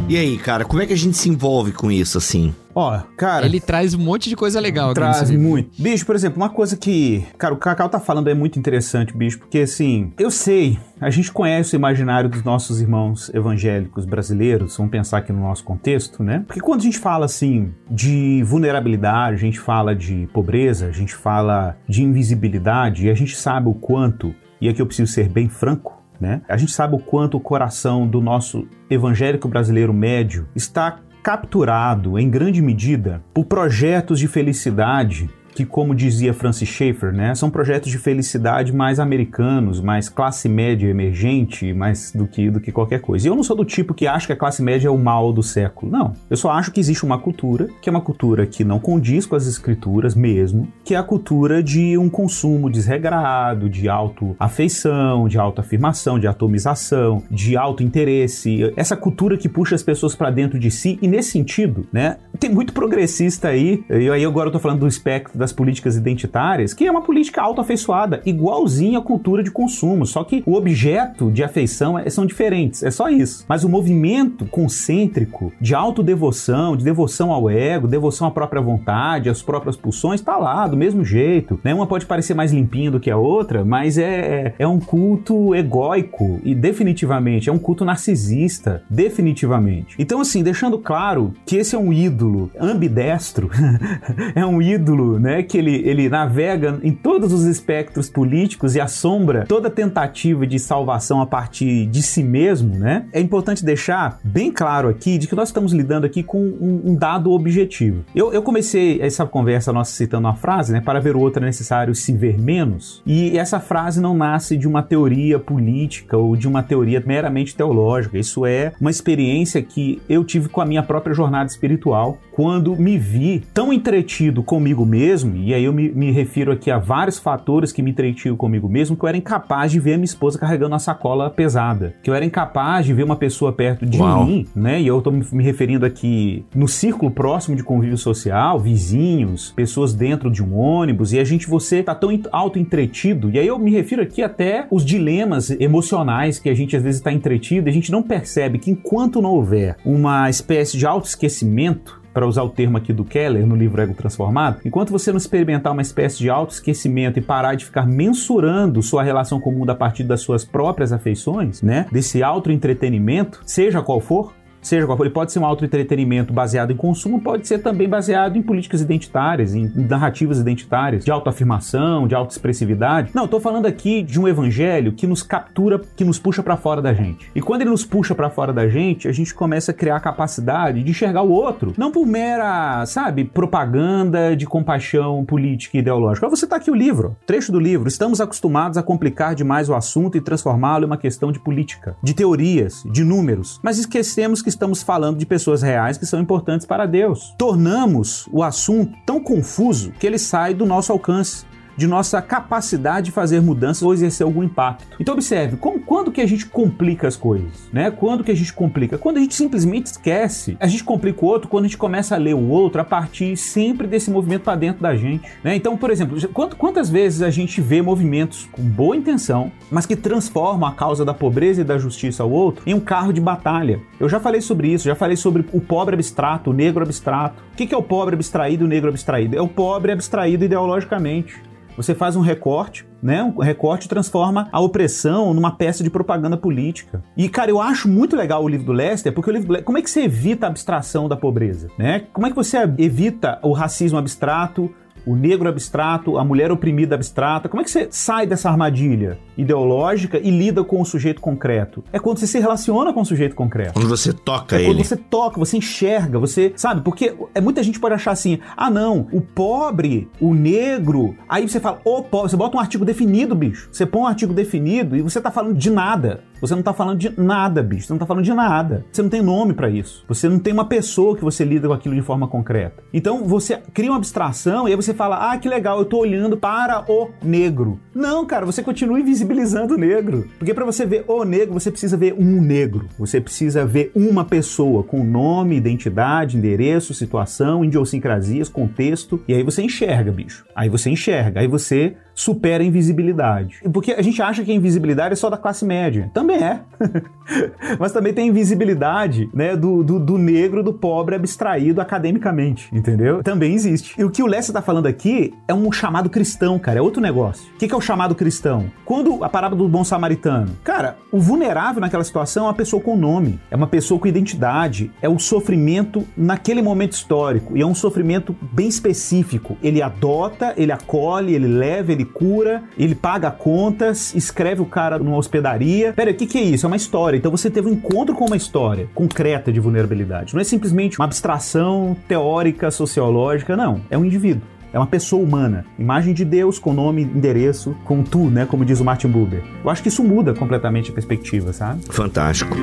E 0.08 0.18
aí, 0.18 0.38
cara, 0.38 0.64
como 0.64 0.84
é 0.84 0.86
que 0.86 0.94
a 0.94 0.98
gente 0.98 1.18
se 1.18 1.28
envolve 1.30 1.72
com 1.72 1.92
isso 1.92 2.20
assim? 2.20 2.54
Ó, 2.76 3.00
cara. 3.18 3.44
Ele 3.44 3.60
traz 3.60 3.96
um 3.96 4.00
monte 4.00 4.30
de 4.30 4.36
coisa 4.36 4.60
legal. 4.60 4.94
Traz 4.94 5.32
muito. 5.32 5.82
Bicho, 5.82 6.06
por 6.06 6.14
exemplo, 6.14 6.38
uma 6.38 6.50
coisa 6.50 6.78
que. 6.78 7.26
Cara, 7.40 7.56
o 7.56 7.58
Cacau 7.58 7.90
tá 7.90 8.00
falando 8.00 8.30
é 8.30 8.36
muito 8.36 8.60
interessante, 8.60 9.18
bicho, 9.18 9.40
porque 9.40 9.60
assim, 9.60 10.14
eu 10.20 10.30
sei, 10.30 10.78
a 11.02 11.10
gente 11.10 11.32
conhece 11.32 11.76
o 11.76 11.78
imaginário 11.78 12.30
dos 12.30 12.44
nossos 12.44 12.80
irmãos 12.80 13.34
evangélicos 13.34 14.06
brasileiros, 14.06 14.78
vamos 14.78 14.92
pensar 14.92 15.18
aqui 15.18 15.34
no 15.34 15.40
nosso 15.40 15.64
contexto, 15.64 16.22
né? 16.22 16.44
Porque 16.46 16.62
quando 16.62 16.82
a 16.82 16.84
gente 16.84 17.00
fala 17.00 17.26
assim 17.26 17.74
de 17.90 18.44
vulnerabilidade, 18.44 19.36
a 19.36 19.40
gente 19.40 19.60
fala 19.60 19.96
de 19.96 20.30
pobreza, 20.32 20.86
a 20.86 20.92
gente 20.92 21.16
fala 21.16 21.76
de 21.90 22.04
invisibilidade, 22.04 23.08
e 23.08 23.10
a 23.10 23.16
gente 23.16 23.36
sabe 23.36 23.70
o 23.70 23.74
quanto, 23.74 24.36
e 24.62 24.70
aqui 24.70 24.82
eu 24.82 24.86
preciso 24.86 25.12
ser 25.12 25.30
bem 25.30 25.50
franco, 25.50 25.95
né? 26.20 26.42
A 26.48 26.58
gente 26.58 26.72
sabe 26.72 26.96
o 26.96 27.00
quanto 27.00 27.38
o 27.38 27.40
coração 27.40 28.08
do 28.08 28.22
nosso 28.22 28.68
evangélico 28.90 29.48
brasileiro 29.48 29.94
médio 29.94 30.48
está 30.56 31.00
capturado, 31.24 32.20
em 32.20 32.30
grande 32.30 32.62
medida, 32.62 33.22
por 33.34 33.46
projetos 33.46 34.20
de 34.20 34.28
felicidade 34.28 35.30
que, 35.56 35.66
como 35.66 35.96
dizia 35.96 36.34
Francis 36.34 36.68
Schaeffer, 36.68 37.14
né, 37.14 37.34
são 37.34 37.50
projetos 37.50 37.90
de 37.90 37.98
felicidade 37.98 38.74
mais 38.74 39.00
americanos, 39.00 39.80
mais 39.80 40.10
classe 40.10 40.50
média 40.50 40.88
emergente, 40.88 41.74
mais 41.74 42.12
do 42.12 42.28
que, 42.28 42.52
do 42.52 42.60
que 42.60 42.72
qualquer 42.72 43.00
coisa. 43.00 43.26
E 43.26 43.30
eu 43.30 43.36
não 43.36 43.44
sou 43.44 43.56
do 43.56 43.64
tipo 43.64 43.94
que 43.94 44.06
acha 44.06 44.28
que 44.28 44.34
a 44.34 44.36
classe 44.36 44.62
média 44.62 44.90
é 44.90 44.92
o 44.92 44.98
mal 44.98 45.32
do 45.32 45.42
século. 45.42 45.92
Não. 45.92 46.14
Eu 46.30 46.36
só 46.36 46.52
acho 46.52 46.72
que 46.72 46.80
existe 46.80 47.06
uma 47.06 47.18
cultura, 47.18 47.70
que 47.82 47.90
é 47.90 47.92
uma 47.92 48.02
cultura 48.02 48.46
que 48.46 48.64
não 48.64 48.80
condiz 48.80 49.26
com 49.26 49.36
as 49.36 49.48
escrituras 49.48 50.14
mesmo, 50.14 50.68
que 50.84 50.94
é 50.94 50.98
a 50.98 51.04
cultura 51.04 51.64
de 51.64 51.98
um 51.98 52.10
consumo 52.10 52.70
desregrado, 52.70 53.70
de 53.70 53.88
autoafeição, 53.88 55.28
de 55.28 55.40
autoafirmação, 55.40 56.20
de 56.20 56.28
atomização, 56.28 57.24
de 57.32 57.56
autointeresse. 57.56 58.74
Essa 58.76 58.98
cultura 58.98 59.38
que 59.38 59.48
puxa 59.48 59.74
as 59.74 59.84
pessoas 59.84 60.16
para 60.16 60.30
dentro 60.30 60.60
de 60.60 60.70
si. 60.70 61.00
E 61.02 61.08
nesse 61.08 61.32
sentido, 61.32 61.88
né, 61.94 62.18
tem 62.40 62.50
muito 62.50 62.74
progressista 62.74 63.48
aí, 63.48 63.84
e 63.90 64.10
aí 64.10 64.26
agora 64.26 64.50
eu 64.50 64.52
tô 64.52 64.60
falando 64.60 64.82
do 64.82 64.88
espectro 64.88 65.45
das 65.46 65.54
políticas 65.54 65.96
identitárias, 65.96 66.74
que 66.74 66.86
é 66.86 66.92
uma 66.92 67.04
política 67.04 67.40
autoafeiçoada, 67.40 68.20
igualzinha 68.26 68.98
à 68.98 69.02
cultura 69.02 69.44
de 69.44 69.52
consumo, 69.52 70.04
só 70.06 70.24
que 70.24 70.42
o 70.44 70.56
objeto 70.56 71.32
de 71.32 71.44
afeição 71.44 72.00
é, 72.00 72.10
são 72.10 72.26
diferentes, 72.26 72.82
é 72.82 72.90
só 72.90 73.10
isso. 73.10 73.46
Mas 73.48 73.64
o 73.64 73.70
movimento 73.70 74.46
concêntrico 74.46 75.54
de 75.62 75.76
autodevoção, 75.76 76.76
de 76.76 76.84
devoção 76.84 77.32
ao 77.32 77.48
ego, 77.48 77.88
devoção 77.88 78.28
à 78.28 78.32
própria 78.32 78.62
vontade, 78.62 79.30
às 79.30 79.44
próprias 79.44 79.78
pulsões, 79.78 80.20
tá 80.20 80.36
lá, 80.36 80.68
do 80.68 80.76
mesmo 80.76 81.06
jeito. 81.06 81.60
Né? 81.64 81.74
Uma 81.74 81.86
pode 81.86 82.08
parecer 82.08 82.34
mais 82.34 82.52
limpinha 82.52 82.90
do 82.90 83.00
que 83.00 83.12
a 83.12 83.18
outra, 83.18 83.64
mas 83.64 84.00
é, 84.00 84.04
é, 84.04 84.56
é 84.58 84.68
um 84.68 84.80
culto 84.80 85.54
egóico 85.54 86.40
e 86.44 86.56
definitivamente 86.56 87.50
é 87.50 87.54
um 87.54 87.60
culto 87.60 87.86
narcisista, 87.86 88.82
definitivamente. 88.90 89.96
Então, 90.00 90.20
assim, 90.20 90.42
deixando 90.42 90.80
claro 90.80 91.34
que 91.46 91.58
esse 91.58 91.76
é 91.76 91.78
um 91.78 91.94
ídolo 91.94 92.50
ambidestro, 92.60 93.52
é 94.34 94.44
um 94.44 94.60
ídolo, 94.60 95.20
né? 95.20 95.35
Né, 95.36 95.44
que 95.44 95.58
ele, 95.58 95.82
ele 95.88 96.10
navega 96.10 96.80
em 96.82 96.92
todos 96.92 97.34
os 97.34 97.44
espectros 97.46 98.10
políticos 98.10 98.76
e 98.76 98.82
assombra 98.82 99.46
toda 99.46 99.70
tentativa 99.70 100.48
de 100.48 100.58
salvação 100.60 101.22
a 101.22 101.26
partir 101.26 101.86
de 101.88 102.02
si 102.02 102.24
mesmo, 102.24 102.76
né? 102.76 103.06
É 103.12 103.20
importante 103.20 103.66
deixar 103.66 104.20
bem 104.24 104.52
claro 104.52 104.88
aqui 104.88 105.18
de 105.18 105.28
que 105.28 105.36
nós 105.36 105.50
estamos 105.50 105.74
lidando 105.74 106.06
aqui 106.06 106.24
com 106.24 106.40
um, 106.40 106.82
um 106.86 106.96
dado 106.96 107.32
objetivo. 107.32 108.04
Eu, 108.16 108.32
eu 108.32 108.42
comecei 108.42 109.02
essa 109.02 109.26
conversa 109.26 109.74
nossa 109.74 109.92
citando 109.92 110.28
uma 110.28 110.36
frase, 110.36 110.72
né? 110.72 110.82
Para 110.82 111.00
ver 111.00 111.16
o 111.16 111.20
outro 111.20 111.44
é 111.44 111.46
necessário 111.46 111.94
se 111.94 112.14
ver 112.14 112.40
menos. 112.40 113.02
E 113.06 113.38
essa 113.38 113.60
frase 113.60 114.00
não 114.00 114.16
nasce 114.16 114.58
de 114.58 114.68
uma 114.68 114.82
teoria 114.82 115.38
política 115.38 116.18
ou 116.18 116.36
de 116.36 116.48
uma 116.48 116.64
teoria 116.64 117.04
meramente 117.06 117.56
teológica. 117.56 118.18
Isso 118.18 118.46
é 118.46 118.74
uma 118.80 118.92
experiência 118.92 119.62
que 119.62 120.02
eu 120.08 120.24
tive 120.24 120.50
com 120.50 120.62
a 120.62 120.66
minha 120.66 120.84
própria 120.84 121.14
jornada 121.14 121.50
espiritual 121.50 122.18
quando 122.32 122.76
me 122.76 122.98
vi 122.98 123.44
tão 123.54 123.72
entretido 123.72 124.44
comigo 124.44 124.86
mesmo, 124.86 125.25
e 125.36 125.54
aí 125.54 125.64
eu 125.64 125.74
me, 125.74 125.90
me, 125.90 126.12
refiro 126.12 126.52
aqui 126.52 126.70
a 126.70 126.78
vários 126.78 127.18
fatores 127.18 127.72
que 127.72 127.82
me 127.82 127.92
entretinham 127.92 128.36
comigo 128.36 128.70
mesmo, 128.70 128.96
que 128.96 129.04
eu 129.04 129.08
era 129.10 129.18
incapaz 129.18 129.72
de 129.72 129.80
ver 129.80 129.94
a 129.94 129.98
minha 129.98 130.06
esposa 130.06 130.40
carregando 130.40 130.74
uma 130.74 130.80
sacola 130.80 131.30
pesada, 131.30 131.96
que 132.04 132.10
eu 132.10 132.14
era 132.14 132.26
incapaz 132.26 132.86
de 132.86 132.94
ver 132.94 133.04
uma 133.04 133.16
pessoa 133.16 133.52
perto 133.52 133.86
de 133.86 133.98
Uau. 133.98 134.26
mim, 134.26 134.48
né? 134.56 134.82
E 134.82 134.88
eu 134.88 135.02
tô 135.02 135.12
me, 135.12 135.44
referindo 135.44 135.86
aqui 135.86 136.46
no 136.54 136.68
círculo 136.68 137.12
próximo 137.12 137.56
de 137.56 137.64
convívio 137.64 137.98
social, 137.98 138.60
vizinhos, 138.60 139.52
pessoas 139.56 139.94
dentro 139.94 140.30
de 140.30 140.44
um 140.44 140.58
ônibus, 140.58 141.14
e 141.14 141.20
a 141.20 141.24
gente, 141.24 141.48
você 141.48 141.84
tá 141.84 141.96
tão 141.96 142.10
auto-entretido, 142.32 143.30
e 143.30 143.40
aí 143.40 143.48
eu 143.48 143.60
me 143.60 143.72
refiro 143.72 144.02
aqui 144.02 144.22
até 144.22 144.68
os 144.72 144.86
dilemas 144.86 145.50
emocionais 145.50 146.40
que 146.40 146.50
a 146.50 146.54
gente 146.54 146.76
às 146.76 146.84
vezes 146.84 147.00
está 147.00 147.12
entretido, 147.12 147.68
e 147.68 147.72
a 147.72 147.74
gente 147.74 147.92
não 147.92 148.02
percebe 148.02 148.60
que 148.60 148.72
enquanto 148.72 149.22
não 149.22 149.32
houver 149.32 149.78
uma 149.86 150.30
espécie 150.30 150.78
de 150.78 150.86
auto-esquecimento, 150.86 152.05
para 152.16 152.26
usar 152.26 152.44
o 152.44 152.50
termo 152.50 152.78
aqui 152.78 152.94
do 152.94 153.04
Keller 153.04 153.46
no 153.46 153.58
livro 153.58 153.82
Ego 153.82 153.94
Transformado, 153.94 154.62
enquanto 154.64 154.90
você 154.90 155.12
não 155.12 155.18
experimentar 155.18 155.74
uma 155.74 155.82
espécie 155.82 156.18
de 156.20 156.30
autoesquecimento 156.30 157.20
e 157.20 157.22
parar 157.22 157.56
de 157.56 157.66
ficar 157.66 157.86
mensurando 157.86 158.82
sua 158.82 159.04
relação 159.04 159.38
com 159.38 159.50
o 159.50 159.54
mundo 159.54 159.72
a 159.72 159.76
partir 159.76 160.06
das 160.06 160.22
suas 160.22 160.46
próprias 160.46 160.94
afeições, 160.94 161.62
né, 161.62 161.88
desse 161.92 162.24
auto-entretenimento, 162.24 163.42
seja 163.46 163.82
qual 163.82 164.00
for, 164.00 164.34
seja 164.68 164.86
qual 164.86 164.98
for, 164.98 165.06
ele 165.06 165.14
pode 165.14 165.32
ser 165.32 165.40
um 165.40 165.46
autoentretenimento 165.46 166.34
baseado 166.34 166.72
em 166.72 166.76
consumo, 166.76 167.22
pode 167.22 167.48
ser 167.48 167.60
também 167.60 167.88
baseado 167.88 168.38
em 168.38 168.42
políticas 168.42 168.82
identitárias, 168.82 169.54
em 169.54 169.72
narrativas 169.76 170.40
identitárias, 170.40 171.06
de 171.06 171.12
autoafirmação, 171.12 172.08
de 172.08 172.16
autoexpressividade. 172.16 173.12
Não, 173.14 173.26
estou 173.26 173.40
falando 173.40 173.66
aqui 173.66 174.02
de 174.02 174.20
um 174.20 174.28
evangelho 174.28 174.92
que 174.92 175.08
nos 175.08 175.22
captura, 175.22 175.80
que 175.96 176.04
nos 176.04 176.20
puxa 176.20 176.42
para 176.42 176.58
fora 176.58 176.82
da 176.82 176.94
gente. 176.94 177.32
E 177.36 177.42
quando 177.42 177.62
ele 177.62 177.70
nos 177.70 177.86
puxa 177.86 178.16
para 178.16 178.30
fora 178.30 178.52
da 178.52 178.68
gente, 178.68 179.08
a 179.08 179.12
gente 179.12 179.34
começa 179.34 179.72
a 179.72 179.74
criar 179.74 179.98
a 179.98 180.00
capacidade 180.00 180.82
de 180.84 180.90
enxergar 180.90 181.22
o 181.22 181.32
outro, 181.32 181.74
não 181.78 181.92
por 181.92 182.06
mera, 182.06 182.86
sabe, 182.86 183.24
propaganda 183.24 184.36
de 184.36 184.46
compaixão 184.46 185.24
política 185.26 185.78
e 185.78 185.80
ideológica. 185.80 186.28
Você 186.30 186.48
tá 186.48 186.56
aqui 186.56 186.72
o 186.72 186.76
livro, 186.76 187.16
trecho 187.26 187.52
do 187.52 187.60
livro. 187.60 187.88
Estamos 187.88 188.20
acostumados 188.22 188.78
a 188.78 188.84
complicar 188.84 189.36
demais 189.36 189.70
o 189.70 189.76
assunto 189.76 190.18
e 190.18 190.22
transformá-lo 190.22 190.84
em 190.84 190.88
uma 190.88 190.98
questão 190.98 191.32
de 191.32 191.40
política, 191.40 191.96
de 192.02 192.14
teorias, 192.14 192.84
de 192.92 193.04
números. 193.04 193.60
Mas 193.64 193.78
esquecemos 193.78 194.42
que 194.42 194.50
estamos 194.56 194.82
falando 194.82 195.18
de 195.18 195.26
pessoas 195.26 195.62
reais 195.62 195.98
que 195.98 196.06
são 196.06 196.20
importantes 196.20 196.66
para 196.66 196.86
Deus. 196.86 197.34
Tornamos 197.38 198.28
o 198.32 198.42
assunto 198.42 198.98
tão 199.06 199.22
confuso 199.22 199.92
que 199.92 200.08
ele 200.08 200.18
sai 200.18 200.54
do 200.54 200.66
nosso 200.66 200.92
alcance 200.92 201.46
de 201.76 201.88
nossa 201.88 202.22
capacidade 202.22 203.08
de 203.08 203.12
fazer 203.12 203.42
mudanças 203.42 203.84
ou 203.84 203.94
exercer 203.94 204.26
algum 204.26 204.44
impacto. 204.44 204.86
Então 205.00 205.14
observe, 205.14 205.58
como, 205.58 205.80
quando 205.80 206.12
que 206.12 206.22
a 206.22 206.26
gente 206.26 206.46
complica 206.46 207.08
as 207.08 207.16
coisas, 207.16 207.70
né? 207.72 207.92
Quando 207.92 208.24
que 208.24 208.32
a 208.32 208.36
gente 208.36 208.54
complica? 208.54 208.98
Quando 208.98 209.18
a 209.18 209.20
gente 209.20 209.36
simplesmente 209.36 209.88
esquece. 209.88 210.58
A 210.60 210.68
gente 210.68 210.84
complica 210.84 211.24
o 211.24 211.28
outro 211.28 211.48
quando 211.48 211.66
a 211.66 211.68
gente 211.68 211.78
começa 211.78 212.16
a 212.16 212.18
ler 212.18 212.34
o 212.34 212.48
outro 212.48 212.82
a 212.82 212.84
partir 212.84 213.36
sempre 213.38 213.88
desse 213.88 214.10
movimento 214.10 214.44
para 214.44 214.56
dentro 214.56 214.82
da 214.82 214.96
gente, 214.96 215.28
né? 215.44 215.56
Então, 215.56 215.78
por 215.78 215.90
exemplo, 215.90 216.18
quantas 216.58 216.90
vezes 216.90 217.22
a 217.22 217.30
gente 217.30 217.62
vê 217.62 217.82
movimentos 217.82 218.48
com 218.52 218.62
boa 218.64 218.96
intenção, 218.96 219.52
mas 219.70 219.86
que 219.86 219.96
transformam 219.96 220.68
a 220.70 220.74
causa 220.74 221.04
da 221.04 221.14
pobreza 221.14 221.62
e 221.62 221.64
da 221.64 221.78
justiça 221.78 222.24
ao 222.24 222.32
outro 222.32 222.64
em 222.66 222.74
um 222.74 222.80
carro 222.80 223.12
de 223.12 223.22
batalha? 223.22 223.80
Eu 224.00 224.10
já 224.10 224.20
falei 224.20 224.42
sobre 224.42 224.68
isso, 224.72 224.86
já 224.86 224.96
falei 224.96 225.18
sobre 225.18 225.46
o 225.52 225.62
pobre 225.62 225.96
abstrato, 225.96 226.50
o 226.50 226.54
negro 226.54 226.84
abstrato. 226.84 227.44
O 227.54 227.56
que 227.56 227.74
é 227.74 227.78
o 227.78 227.84
pobre 227.84 228.16
abstraído 228.16 228.64
e 228.64 228.66
o 228.66 228.70
negro 228.70 228.90
abstraído? 228.90 229.36
É 229.36 229.42
o 229.42 229.48
pobre 229.48 229.92
abstraído 229.92 230.46
ideologicamente. 230.46 231.42
Você 231.78 231.94
faz 231.94 232.16
um 232.16 232.22
recorte, 232.22 232.86
né? 233.02 233.24
Um 233.24 233.42
recorte 233.42 233.90
transforma 233.90 234.48
a 234.52 234.60
opressão 234.60 235.34
numa 235.34 235.52
peça 235.52 235.84
de 235.84 235.90
propaganda 235.90 236.38
política. 236.38 237.04
E, 237.18 237.28
cara, 237.28 237.52
eu 237.52 237.62
acho 237.62 237.88
muito 237.88 238.16
legal 238.16 238.44
o 238.44 238.48
livro 238.48 238.68
do 238.68 238.72
Lester, 238.72 239.14
porque 239.14 239.30
o 239.30 239.34
livro 239.34 239.48
do 239.48 239.52
Lester, 239.54 239.66
como 239.66 239.78
é 239.78 239.82
que 239.82 239.90
você 239.90 240.04
evita 240.04 240.46
a 240.46 240.50
abstração 240.50 241.10
da 241.10 241.18
pobreza, 241.18 241.68
né? 241.78 242.04
Como 242.14 242.26
é 242.26 242.30
que 242.30 242.36
você 242.36 242.58
evita 242.78 243.40
o 243.44 243.52
racismo 243.52 243.98
abstrato, 243.98 244.74
o 245.06 245.16
negro 245.16 245.48
abstrato, 245.48 246.18
a 246.18 246.24
mulher 246.24 246.52
oprimida 246.52 246.96
abstrata. 246.96 247.48
Como 247.48 247.62
é 247.62 247.64
que 247.64 247.72
você 247.72 247.88
sai 247.92 248.26
dessa 248.26 248.50
armadilha 248.50 249.20
ideológica 249.38 250.18
e 250.18 250.30
lida 250.30 250.64
com 250.64 250.82
o 250.82 250.86
sujeito 250.86 251.22
concreto? 251.22 251.84
É 251.94 252.00
quando 252.00 252.18
você 252.18 252.28
se 252.28 252.40
relaciona 252.40 252.94
com 252.94 253.02
o 253.02 253.06
sujeito 253.06 253.36
concreto. 253.36 253.74
Quando 253.74 253.88
você 253.88 254.12
toca 254.14 254.56
é 254.56 254.60
ele. 254.60 254.74
Quando 254.74 254.84
você 254.84 254.98
toca, 254.98 255.40
você 255.40 255.58
enxerga, 255.58 256.20
você 256.20 256.54
sabe? 256.56 256.82
Porque 256.82 257.16
é, 257.34 257.42
muita 257.42 257.62
gente 257.62 257.80
pode 257.80 257.94
achar 257.96 258.12
assim: 258.12 258.40
ah, 258.56 258.70
não, 258.70 259.08
o 259.12 259.22
pobre, 259.22 260.10
o 260.20 260.34
negro. 260.34 261.16
Aí 261.30 261.48
você 261.48 261.60
fala, 261.60 261.80
o 261.86 262.02
pobre, 262.04 262.32
você 262.32 262.38
bota 262.38 262.58
um 262.58 262.60
artigo 262.60 262.86
definido, 262.86 263.36
bicho. 263.36 263.70
Você 263.72 263.86
põe 263.86 264.02
um 264.02 264.08
artigo 264.08 264.34
definido 264.34 264.96
e 264.96 265.02
você 265.02 265.22
tá 265.22 265.32
falando 265.32 265.56
de 265.56 265.70
nada. 265.70 266.24
Você 266.46 266.56
não 266.56 266.64
tá 266.64 266.74
falando 266.74 267.00
de 267.00 267.12
nada, 267.20 267.64
bicho. 267.64 267.88
Você 267.88 267.94
não 267.94 268.00
tá 268.00 268.06
falando 268.06 268.24
de 268.24 268.34
nada. 268.34 268.86
Você 268.92 269.02
não 269.02 269.10
tem 269.10 269.22
nome 269.22 269.54
para 269.54 269.70
isso. 269.70 270.06
Você 270.08 270.30
não 270.30 270.40
tem 270.40 270.54
uma 270.54 270.66
pessoa 270.66 271.16
que 271.16 271.24
você 271.24 271.44
lida 271.44 271.68
com 271.68 271.74
aquilo 271.74 271.96
de 271.96 272.02
forma 272.02 272.28
concreta. 272.28 272.84
Então 272.94 273.24
você 273.24 273.58
cria 273.74 273.90
uma 273.90 273.98
abstração 273.98 274.68
e 274.68 274.72
aí 274.72 274.76
você 274.76 274.94
fala: 274.94 275.32
ah, 275.32 275.38
que 275.38 275.50
legal, 275.50 275.80
eu 275.80 275.86
tô 275.86 275.98
olhando 275.98 276.38
para 276.38 276.86
o 276.88 277.10
negro. 277.24 277.80
Não, 277.94 278.26
cara, 278.26 278.46
você 278.46 278.62
continua 278.62 279.00
invisibilizando 279.00 279.76
o 279.76 279.78
negro. 279.78 280.28
Porque 280.38 280.54
para 280.54 280.66
você 280.66 280.86
ver 280.86 281.06
o 281.08 281.24
negro, 281.24 281.54
você 281.54 281.72
precisa 281.72 281.98
ver 281.98 282.14
um 282.14 282.42
negro. 282.42 282.88
Você 282.98 283.20
precisa 283.20 283.66
ver 283.66 283.92
uma 283.96 284.26
pessoa 284.26 284.84
com 284.84 285.04
nome, 285.04 285.56
identidade, 285.56 286.38
endereço, 286.38 286.94
situação, 286.94 287.64
idiosincrasias, 287.64 288.50
contexto. 288.50 289.22
E 289.28 289.34
aí 289.34 289.44
você 289.44 289.62
enxerga, 289.62 290.12
bicho. 290.12 290.46
Aí 290.56 290.70
você 290.70 290.90
enxerga. 290.90 291.40
Aí 291.40 291.48
você 291.48 291.96
supera 292.16 292.64
a 292.64 292.66
invisibilidade. 292.66 293.58
Porque 293.72 293.92
a 293.92 294.02
gente 294.02 294.22
acha 294.22 294.44
que 294.44 294.52
a 294.52 294.56
invisibilidade 294.56 295.14
é 295.14 295.16
só 295.16 295.30
da 295.30 295.38
classe 295.38 295.66
média. 295.66 296.10
Também 296.14 296.38
é. 296.38 296.62
Mas 297.78 297.92
também 297.92 298.14
tem 298.14 298.26
a 298.26 298.28
invisibilidade 298.28 299.30
né, 299.34 299.56
do, 299.56 299.84
do, 299.84 300.00
do, 300.00 300.18
negro, 300.18 300.64
do 300.64 300.72
pobre 300.72 301.16
abstraído 301.16 301.82
academicamente, 301.82 302.70
entendeu? 302.74 303.22
Também 303.22 303.54
existe. 303.54 304.00
E 304.00 304.04
o 304.04 304.10
que 304.10 304.24
o 304.24 304.28
Lessa 304.28 304.52
está 304.52 304.62
falando 304.62 304.88
aqui 304.88 305.34
é 305.48 305.54
um 305.54 305.72
chamado 305.72 306.10
cristão, 306.10 306.58
cara, 306.58 306.80
é 306.80 306.82
outro 306.82 307.02
negócio. 307.02 307.52
O 307.54 307.58
que, 307.58 307.68
que 307.68 307.74
é 307.74 307.78
o 307.78 307.82
chamado 307.82 308.16
cristão? 308.16 308.72
Quando 308.86 309.24
a 309.24 309.30
parábola 309.30 309.64
do 309.64 309.68
bom 309.68 309.84
samaritano, 309.84 310.56
cara, 310.64 310.98
o 311.12 311.20
vulnerável 311.20 311.82
naquela 311.82 312.04
situação 312.04 312.46
é 312.46 312.48
uma 312.48 312.54
pessoa 312.54 312.82
com 312.82 312.96
nome, 312.96 313.40
é 313.52 313.56
uma 313.56 313.68
pessoa 313.68 314.00
com 314.00 314.08
identidade, 314.08 314.92
é 315.02 315.10
o 315.10 315.20
sofrimento 315.20 316.06
naquele 316.16 316.62
momento 316.62 316.94
histórico, 316.94 317.58
e 317.58 317.62
é 317.62 317.66
um 317.66 317.76
sofrimento 317.76 318.36
bem 318.54 318.68
específico. 318.68 319.58
Ele 319.62 319.82
adota, 319.82 320.54
ele 320.56 320.72
acolhe, 320.72 321.34
ele 321.34 321.48
leva, 321.48 321.92
ele 321.92 322.05
cura, 322.06 322.64
ele 322.78 322.96
paga 322.96 323.32
contas, 323.32 324.14
escreve 324.16 324.62
o 324.62 324.66
cara 324.66 324.98
numa 324.98 325.18
hospedaria. 325.18 325.94
Pera, 325.94 326.12
o 326.12 326.14
que, 326.14 326.26
que 326.26 326.38
é 326.38 326.44
isso? 326.44 326.66
É 326.66 326.68
uma 326.68 326.76
história. 326.76 327.18
Então 327.18 327.32
você 327.32 327.50
teve 327.50 327.68
um 327.68 327.74
encontro 327.74 328.16
com 328.16 328.26
uma 328.26 328.38
história 328.38 328.88
concreta 328.94 329.52
de 329.52 329.60
vulnerabilidade. 329.60 330.34
Não 330.34 330.42
é 330.42 330.44
simplesmente 330.44 331.00
uma 331.00 331.06
abstração 331.06 331.96
teórica, 332.08 332.72
sociológica, 332.72 333.58
não. 333.58 333.82
É 333.90 333.98
um 333.98 334.06
indivíduo. 334.06 334.42
É 334.76 334.78
uma 334.78 334.88
pessoa 334.88 335.24
humana, 335.24 335.66
imagem 335.80 336.14
de 336.14 336.26
Deus 336.26 336.60
com 336.60 336.74
nome, 336.74 337.04
endereço, 337.04 337.74
com 337.86 338.04
tu, 338.04 338.30
né? 338.30 338.46
Como 338.46 338.66
diz 338.66 338.82
o 338.82 338.84
Martin 338.84 339.08
Buber. 339.08 339.42
Eu 339.64 339.70
acho 339.70 339.82
que 339.82 339.88
isso 339.88 340.04
muda 340.04 340.34
completamente 340.34 340.92
a 340.92 340.94
perspectiva, 340.94 341.54
sabe? 341.54 341.82
Fantástico. 341.90 342.58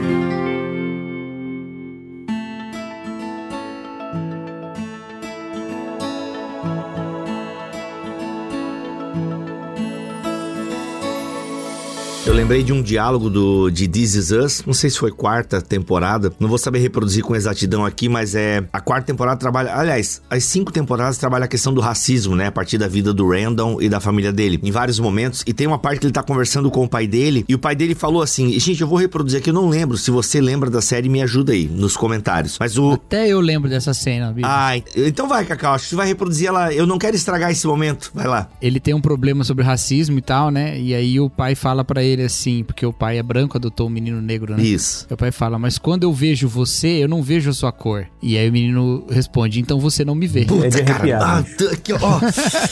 Lembrei 12.43 12.64
de 12.64 12.72
um 12.72 12.82
diálogo 12.82 13.30
do, 13.30 13.70
de 13.70 13.86
This 13.86 14.16
Is 14.16 14.30
Us, 14.32 14.64
não 14.66 14.74
sei 14.74 14.90
se 14.90 14.99
foi 14.99 15.12
quarta 15.12 15.62
temporada, 15.62 16.32
não 16.40 16.49
vou 16.49 16.59
saber 16.59 16.80
reproduzir 16.80 17.22
com 17.22 17.36
exatidão 17.36 17.86
aqui, 17.86 18.09
mas 18.09 18.34
é. 18.34 18.64
A 18.72 18.80
quarta 18.80 19.07
temporada 19.07 19.38
trabalha. 19.38 19.72
Aliás, 19.72 20.20
as 20.28 20.43
cinco 20.43 20.72
temporadas 20.72 21.16
trabalham 21.18 21.45
a 21.45 21.49
questão 21.49 21.72
do 21.72 21.80
racismo, 21.80 22.34
né? 22.34 22.49
A 22.49 22.53
partir 22.53 22.78
da 22.78 22.88
vida 22.88 23.14
do 23.14 23.30
Randall 23.30 23.80
e 23.80 23.88
da 23.88 24.01
família 24.01 24.32
dele, 24.32 24.59
em 24.61 24.72
vários 24.72 24.99
momentos. 24.99 25.45
E 25.47 25.53
tem 25.53 25.68
uma 25.68 25.78
parte 25.78 26.01
que 26.01 26.07
ele 26.07 26.12
tá 26.12 26.20
conversando 26.20 26.68
com 26.68 26.82
o 26.82 26.88
pai 26.88 27.07
dele, 27.07 27.45
e 27.49 27.55
o 27.55 27.61
pai 27.61 27.76
dele 27.76 27.95
falou 27.95 28.20
assim: 28.20 28.59
gente, 28.59 28.80
eu 28.80 28.88
vou 28.88 28.99
reproduzir 28.99 29.38
aqui, 29.38 29.51
eu 29.51 29.55
não 29.55 29.68
lembro. 29.68 29.97
Se 29.97 30.11
você 30.11 30.40
lembra 30.40 30.68
da 30.68 30.82
série, 30.82 31.09
me 31.09 31.22
ajuda 31.22 31.53
aí 31.53 31.68
nos 31.68 31.97
comentários. 31.97 32.57
Mas 32.59 32.76
o. 32.76 32.95
Até 32.95 33.28
eu 33.28 33.40
lembro 33.40 33.70
dessa 33.70 33.95
cena, 33.95 34.32
bicho. 34.32 34.49
Ah, 34.51 34.76
então 34.97 35.28
vai, 35.28 35.45
Cacau, 35.45 35.74
acho 35.74 35.84
que 35.84 35.90
você 35.90 35.97
vai 35.97 36.09
reproduzir 36.09 36.49
ela. 36.49 36.74
Eu 36.74 36.88
não 36.88 36.99
quero 36.99 37.14
estragar 37.14 37.53
esse 37.53 37.68
momento. 37.68 38.11
Vai 38.12 38.26
lá. 38.26 38.51
Ele 38.61 38.80
tem 38.80 38.95
um 38.95 39.01
problema 39.01 39.45
sobre 39.45 39.62
racismo 39.62 40.18
e 40.18 40.22
tal, 40.22 40.51
né? 40.51 40.76
E 40.76 40.93
aí 40.93 41.20
o 41.20 41.30
pai 41.30 41.55
fala 41.55 41.84
para 41.84 42.03
ele 42.03 42.32
assim, 42.32 42.32
porque 42.66 42.85
o 42.85 42.93
pai 42.93 43.18
é 43.18 43.22
branco, 43.22 43.57
adotou 43.57 43.87
um 43.87 43.91
menino 43.91 44.20
negro, 44.20 44.57
né? 44.57 44.62
Isso. 44.62 45.07
O 45.11 45.16
pai 45.16 45.30
fala, 45.30 45.59
mas 45.59 45.78
quando 45.78 46.05
eu 46.05 46.12
vejo 46.12 46.49
você, 46.49 46.89
eu 47.03 47.09
não 47.09 47.22
vejo 47.22 47.51
a 47.51 47.53
sua 47.53 47.72
cor. 47.72 48.07
E 48.22 48.37
aí 48.39 48.49
o 48.49 48.53
menino 48.53 49.07
responde, 49.11 49.61
então 49.61 49.78
você 49.80 50.05
não 50.05 50.14
me 50.14 50.26
vê. 50.26 50.45
Puta, 50.45 50.66
é 50.66 50.70
de 50.70 50.83
cara, 50.83 51.18
ah, 51.18 51.39
aqui, 51.72 51.93
ó. 51.93 52.20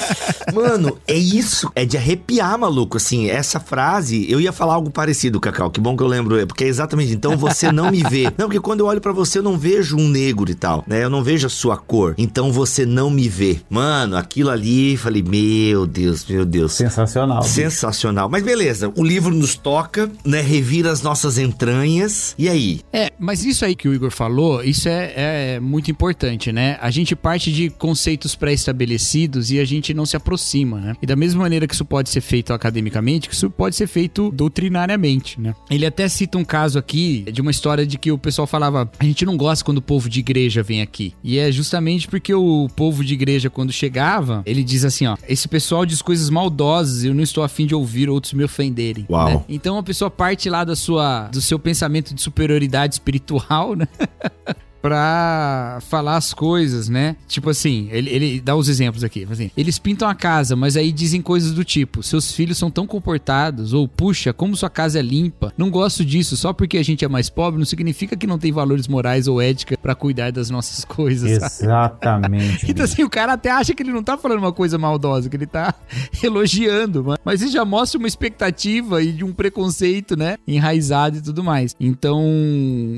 Mano, 0.55 0.97
é 1.07 1.17
isso. 1.17 1.71
É 1.75 1.85
de 1.85 1.97
arrepiar, 1.97 2.59
maluco. 2.59 2.97
Assim, 2.97 3.29
essa 3.29 3.61
frase, 3.61 4.31
eu 4.31 4.41
ia 4.41 4.53
falar 4.53 4.75
algo 4.75 4.91
parecido, 4.91 5.41
Cacau. 5.41 5.71
Que 5.71 5.81
bom 5.81 5.97
que 5.97 6.03
eu 6.03 6.07
lembro. 6.07 6.39
É 6.39 6.47
porque 6.47 6.65
é 6.65 6.69
exatamente, 6.69 7.13
então 7.13 7.37
você 7.37 7.71
não 7.71 7.91
me 7.91 8.03
vê. 8.03 8.25
Não, 8.37 8.47
porque 8.47 8.61
quando 8.61 8.81
eu 8.81 8.87
olho 8.87 9.01
para 9.01 9.13
você, 9.13 9.39
eu 9.39 9.43
não 9.43 9.59
vejo 9.59 9.97
um 9.97 10.09
negro 10.09 10.51
e 10.51 10.55
tal, 10.55 10.85
né? 10.87 11.05
Eu 11.05 11.11
não 11.11 11.23
vejo 11.23 11.47
a 11.47 11.51
sua 11.51 11.77
cor. 11.77 12.15
Então 12.17 12.53
você 12.53 12.87
não 12.87 13.11
me 13.11 13.29
vê. 13.29 13.61
Mano, 13.69 14.17
aquilo 14.17 14.51
ali, 14.51 14.97
falei, 14.97 15.23
meu 15.23 15.87
Deus, 15.87 16.25
meu 16.27 16.45
Deus. 16.45 16.73
Sensacional. 16.73 17.43
Sensacional. 17.43 18.29
Mas 18.29 18.43
beleza, 18.43 18.93
o 18.97 19.05
livro 19.05 19.35
nos 19.35 19.50
toca, 19.55 20.11
né? 20.25 20.41
Revira 20.41 20.91
as 20.91 21.03
nossas 21.03 21.39
entranhas. 21.39 22.35
E 22.39 22.49
aí? 22.49 22.81
É, 22.93 23.11
mas 23.19 23.45
isso 23.45 23.65
aí 23.65 23.75
que 23.75 23.89
o 23.89 23.95
Igor 23.95 24.11
falou, 24.11 24.63
isso 24.63 24.89
é, 24.89 25.13
é 25.57 25.61
muito 25.61 25.91
importante, 25.91 26.53
né? 26.53 26.79
A 26.81 26.91
gente 26.91 27.15
parte 27.15 27.53
de 27.53 27.71
conceitos 27.71 28.35
pré-estabelecidos 28.35 29.51
e 29.51 29.59
a 29.59 29.65
gente 29.65 29.93
não 29.95 30.07
se 30.07 30.17
aproxima, 30.17 30.81
né? 30.81 30.95
E 31.03 31.07
da 31.07 31.17
mesma 31.17 31.43
maneira 31.43 31.67
que 31.67 31.75
isso 31.75 31.85
pode 31.85 32.11
ser 32.11 32.21
feito 32.21 32.53
academicamente, 32.53 33.29
que 33.29 33.35
isso 33.35 33.51
pode 33.51 33.77
ser 33.77 33.87
feito 33.87 34.31
doutrinariamente, 34.31 35.41
né? 35.41 35.55
Ele 35.71 35.87
até 35.87 36.09
cita 36.09 36.39
um 36.39 36.45
caso 36.45 36.79
aqui 36.79 37.25
de 37.33 37.41
uma 37.41 37.51
história 37.51 37.87
de 37.87 37.99
que 37.99 38.11
o 38.11 38.19
pessoal 38.19 38.47
falava: 38.47 38.91
a 38.99 39.05
gente 39.05 39.25
não 39.25 39.37
gosta 39.37 39.65
quando 39.65 39.79
o 39.79 39.83
povo 39.83 40.09
de 40.09 40.21
igreja 40.21 40.63
vem 40.63 40.83
aqui. 40.83 41.15
E 41.23 41.39
é 41.39 41.51
justamente 41.51 42.09
porque 42.09 42.35
o 42.35 42.69
povo 42.75 43.05
de 43.05 43.15
igreja, 43.15 43.51
quando 43.51 43.73
chegava, 43.73 44.43
ele 44.47 44.63
diz 44.63 44.85
assim: 44.85 45.07
ó, 45.07 45.17
esse 45.29 45.49
pessoal 45.49 45.85
diz 45.87 46.03
coisas 46.03 46.31
maldosas, 46.31 47.05
eu 47.05 47.15
não 47.15 47.23
estou 47.23 47.43
afim 47.45 47.67
de 47.67 47.75
ouvir 47.75 48.09
outros 48.09 48.33
me 48.33 48.45
ofenderem. 48.45 49.07
Uau. 49.09 49.30
Né? 49.35 49.45
Então 49.49 49.78
a 49.78 49.83
pessoa 49.83 50.11
parte 50.11 50.49
lá 50.49 50.64
da 50.64 50.76
sua, 50.76 51.28
do 51.28 51.41
seu 51.41 51.59
pensamento 51.59 52.14
de 52.14 52.20
superioridade 52.20 52.95
espiritual, 52.95 53.74
né? 53.74 53.87
pra 54.81 55.78
falar 55.89 56.16
as 56.16 56.33
coisas, 56.33 56.89
né? 56.89 57.16
Tipo 57.28 57.51
assim, 57.51 57.89
ele, 57.91 58.11
ele 58.11 58.41
dá 58.41 58.57
os 58.57 58.68
exemplos 58.68 59.05
aqui. 59.05 59.26
Assim, 59.31 59.51
eles 59.57 59.78
pintam 59.78 60.09
a 60.09 60.14
casa, 60.14 60.57
mas 60.57 60.76
aí 60.76 60.93
dizem 60.93 61.20
coisas 61.22 61.53
do 61.53 61.64
tipo: 61.64 62.03
seus 62.03 62.33
filhos 62.33 62.59
são 62.59 62.70
tão 62.70 62.87
comportados, 62.87 63.72
ou 63.72 63.87
puxa, 63.87 64.33
como 64.33 64.57
sua 64.57 64.70
casa 64.70 64.99
é 64.99 65.03
limpa. 65.03 65.53
Não 65.57 65.70
gosto 65.70 66.05
disso, 66.05 66.37
só 66.37 66.53
porque 66.53 66.78
a 66.78 66.83
gente 66.83 67.05
é 67.05 67.09
mais 67.09 67.28
pobre 67.28 67.59
não 67.59 67.66
significa 67.66 68.16
que 68.16 68.26
não 68.26 68.39
tem 68.39 68.53
valores 68.53 68.89
morais 68.89 69.28
ou 69.28 69.41
ética 69.41 69.76
para 69.76 69.95
cuidar 69.95 70.33
das 70.33 70.51
nossas 70.51 70.85
coisas. 70.85 71.31
Exatamente. 71.31 72.66
então, 72.70 72.85
assim, 72.85 73.03
o 73.03 73.11
cara 73.11 73.35
até 73.35 73.51
acha 73.51 73.74
que 73.74 73.83
ele 73.83 73.93
não 73.93 74.03
tá 74.03 74.16
falando 74.16 74.39
uma 74.39 74.53
coisa 74.53 74.78
maldosa, 74.78 75.28
que 75.28 75.37
ele 75.37 75.47
tá 75.47 75.74
elogiando, 76.22 77.05
mas 77.24 77.43
isso 77.43 77.53
já 77.53 77.64
mostra 77.64 77.99
uma 77.99 78.09
expectativa 78.09 79.03
e 79.03 79.12
de 79.12 79.24
um 79.24 79.33
preconceito, 79.33 80.16
né? 80.16 80.37
Enraizado 80.47 81.18
e 81.18 81.20
tudo 81.20 81.45
mais. 81.45 81.76
Então, 81.78 82.22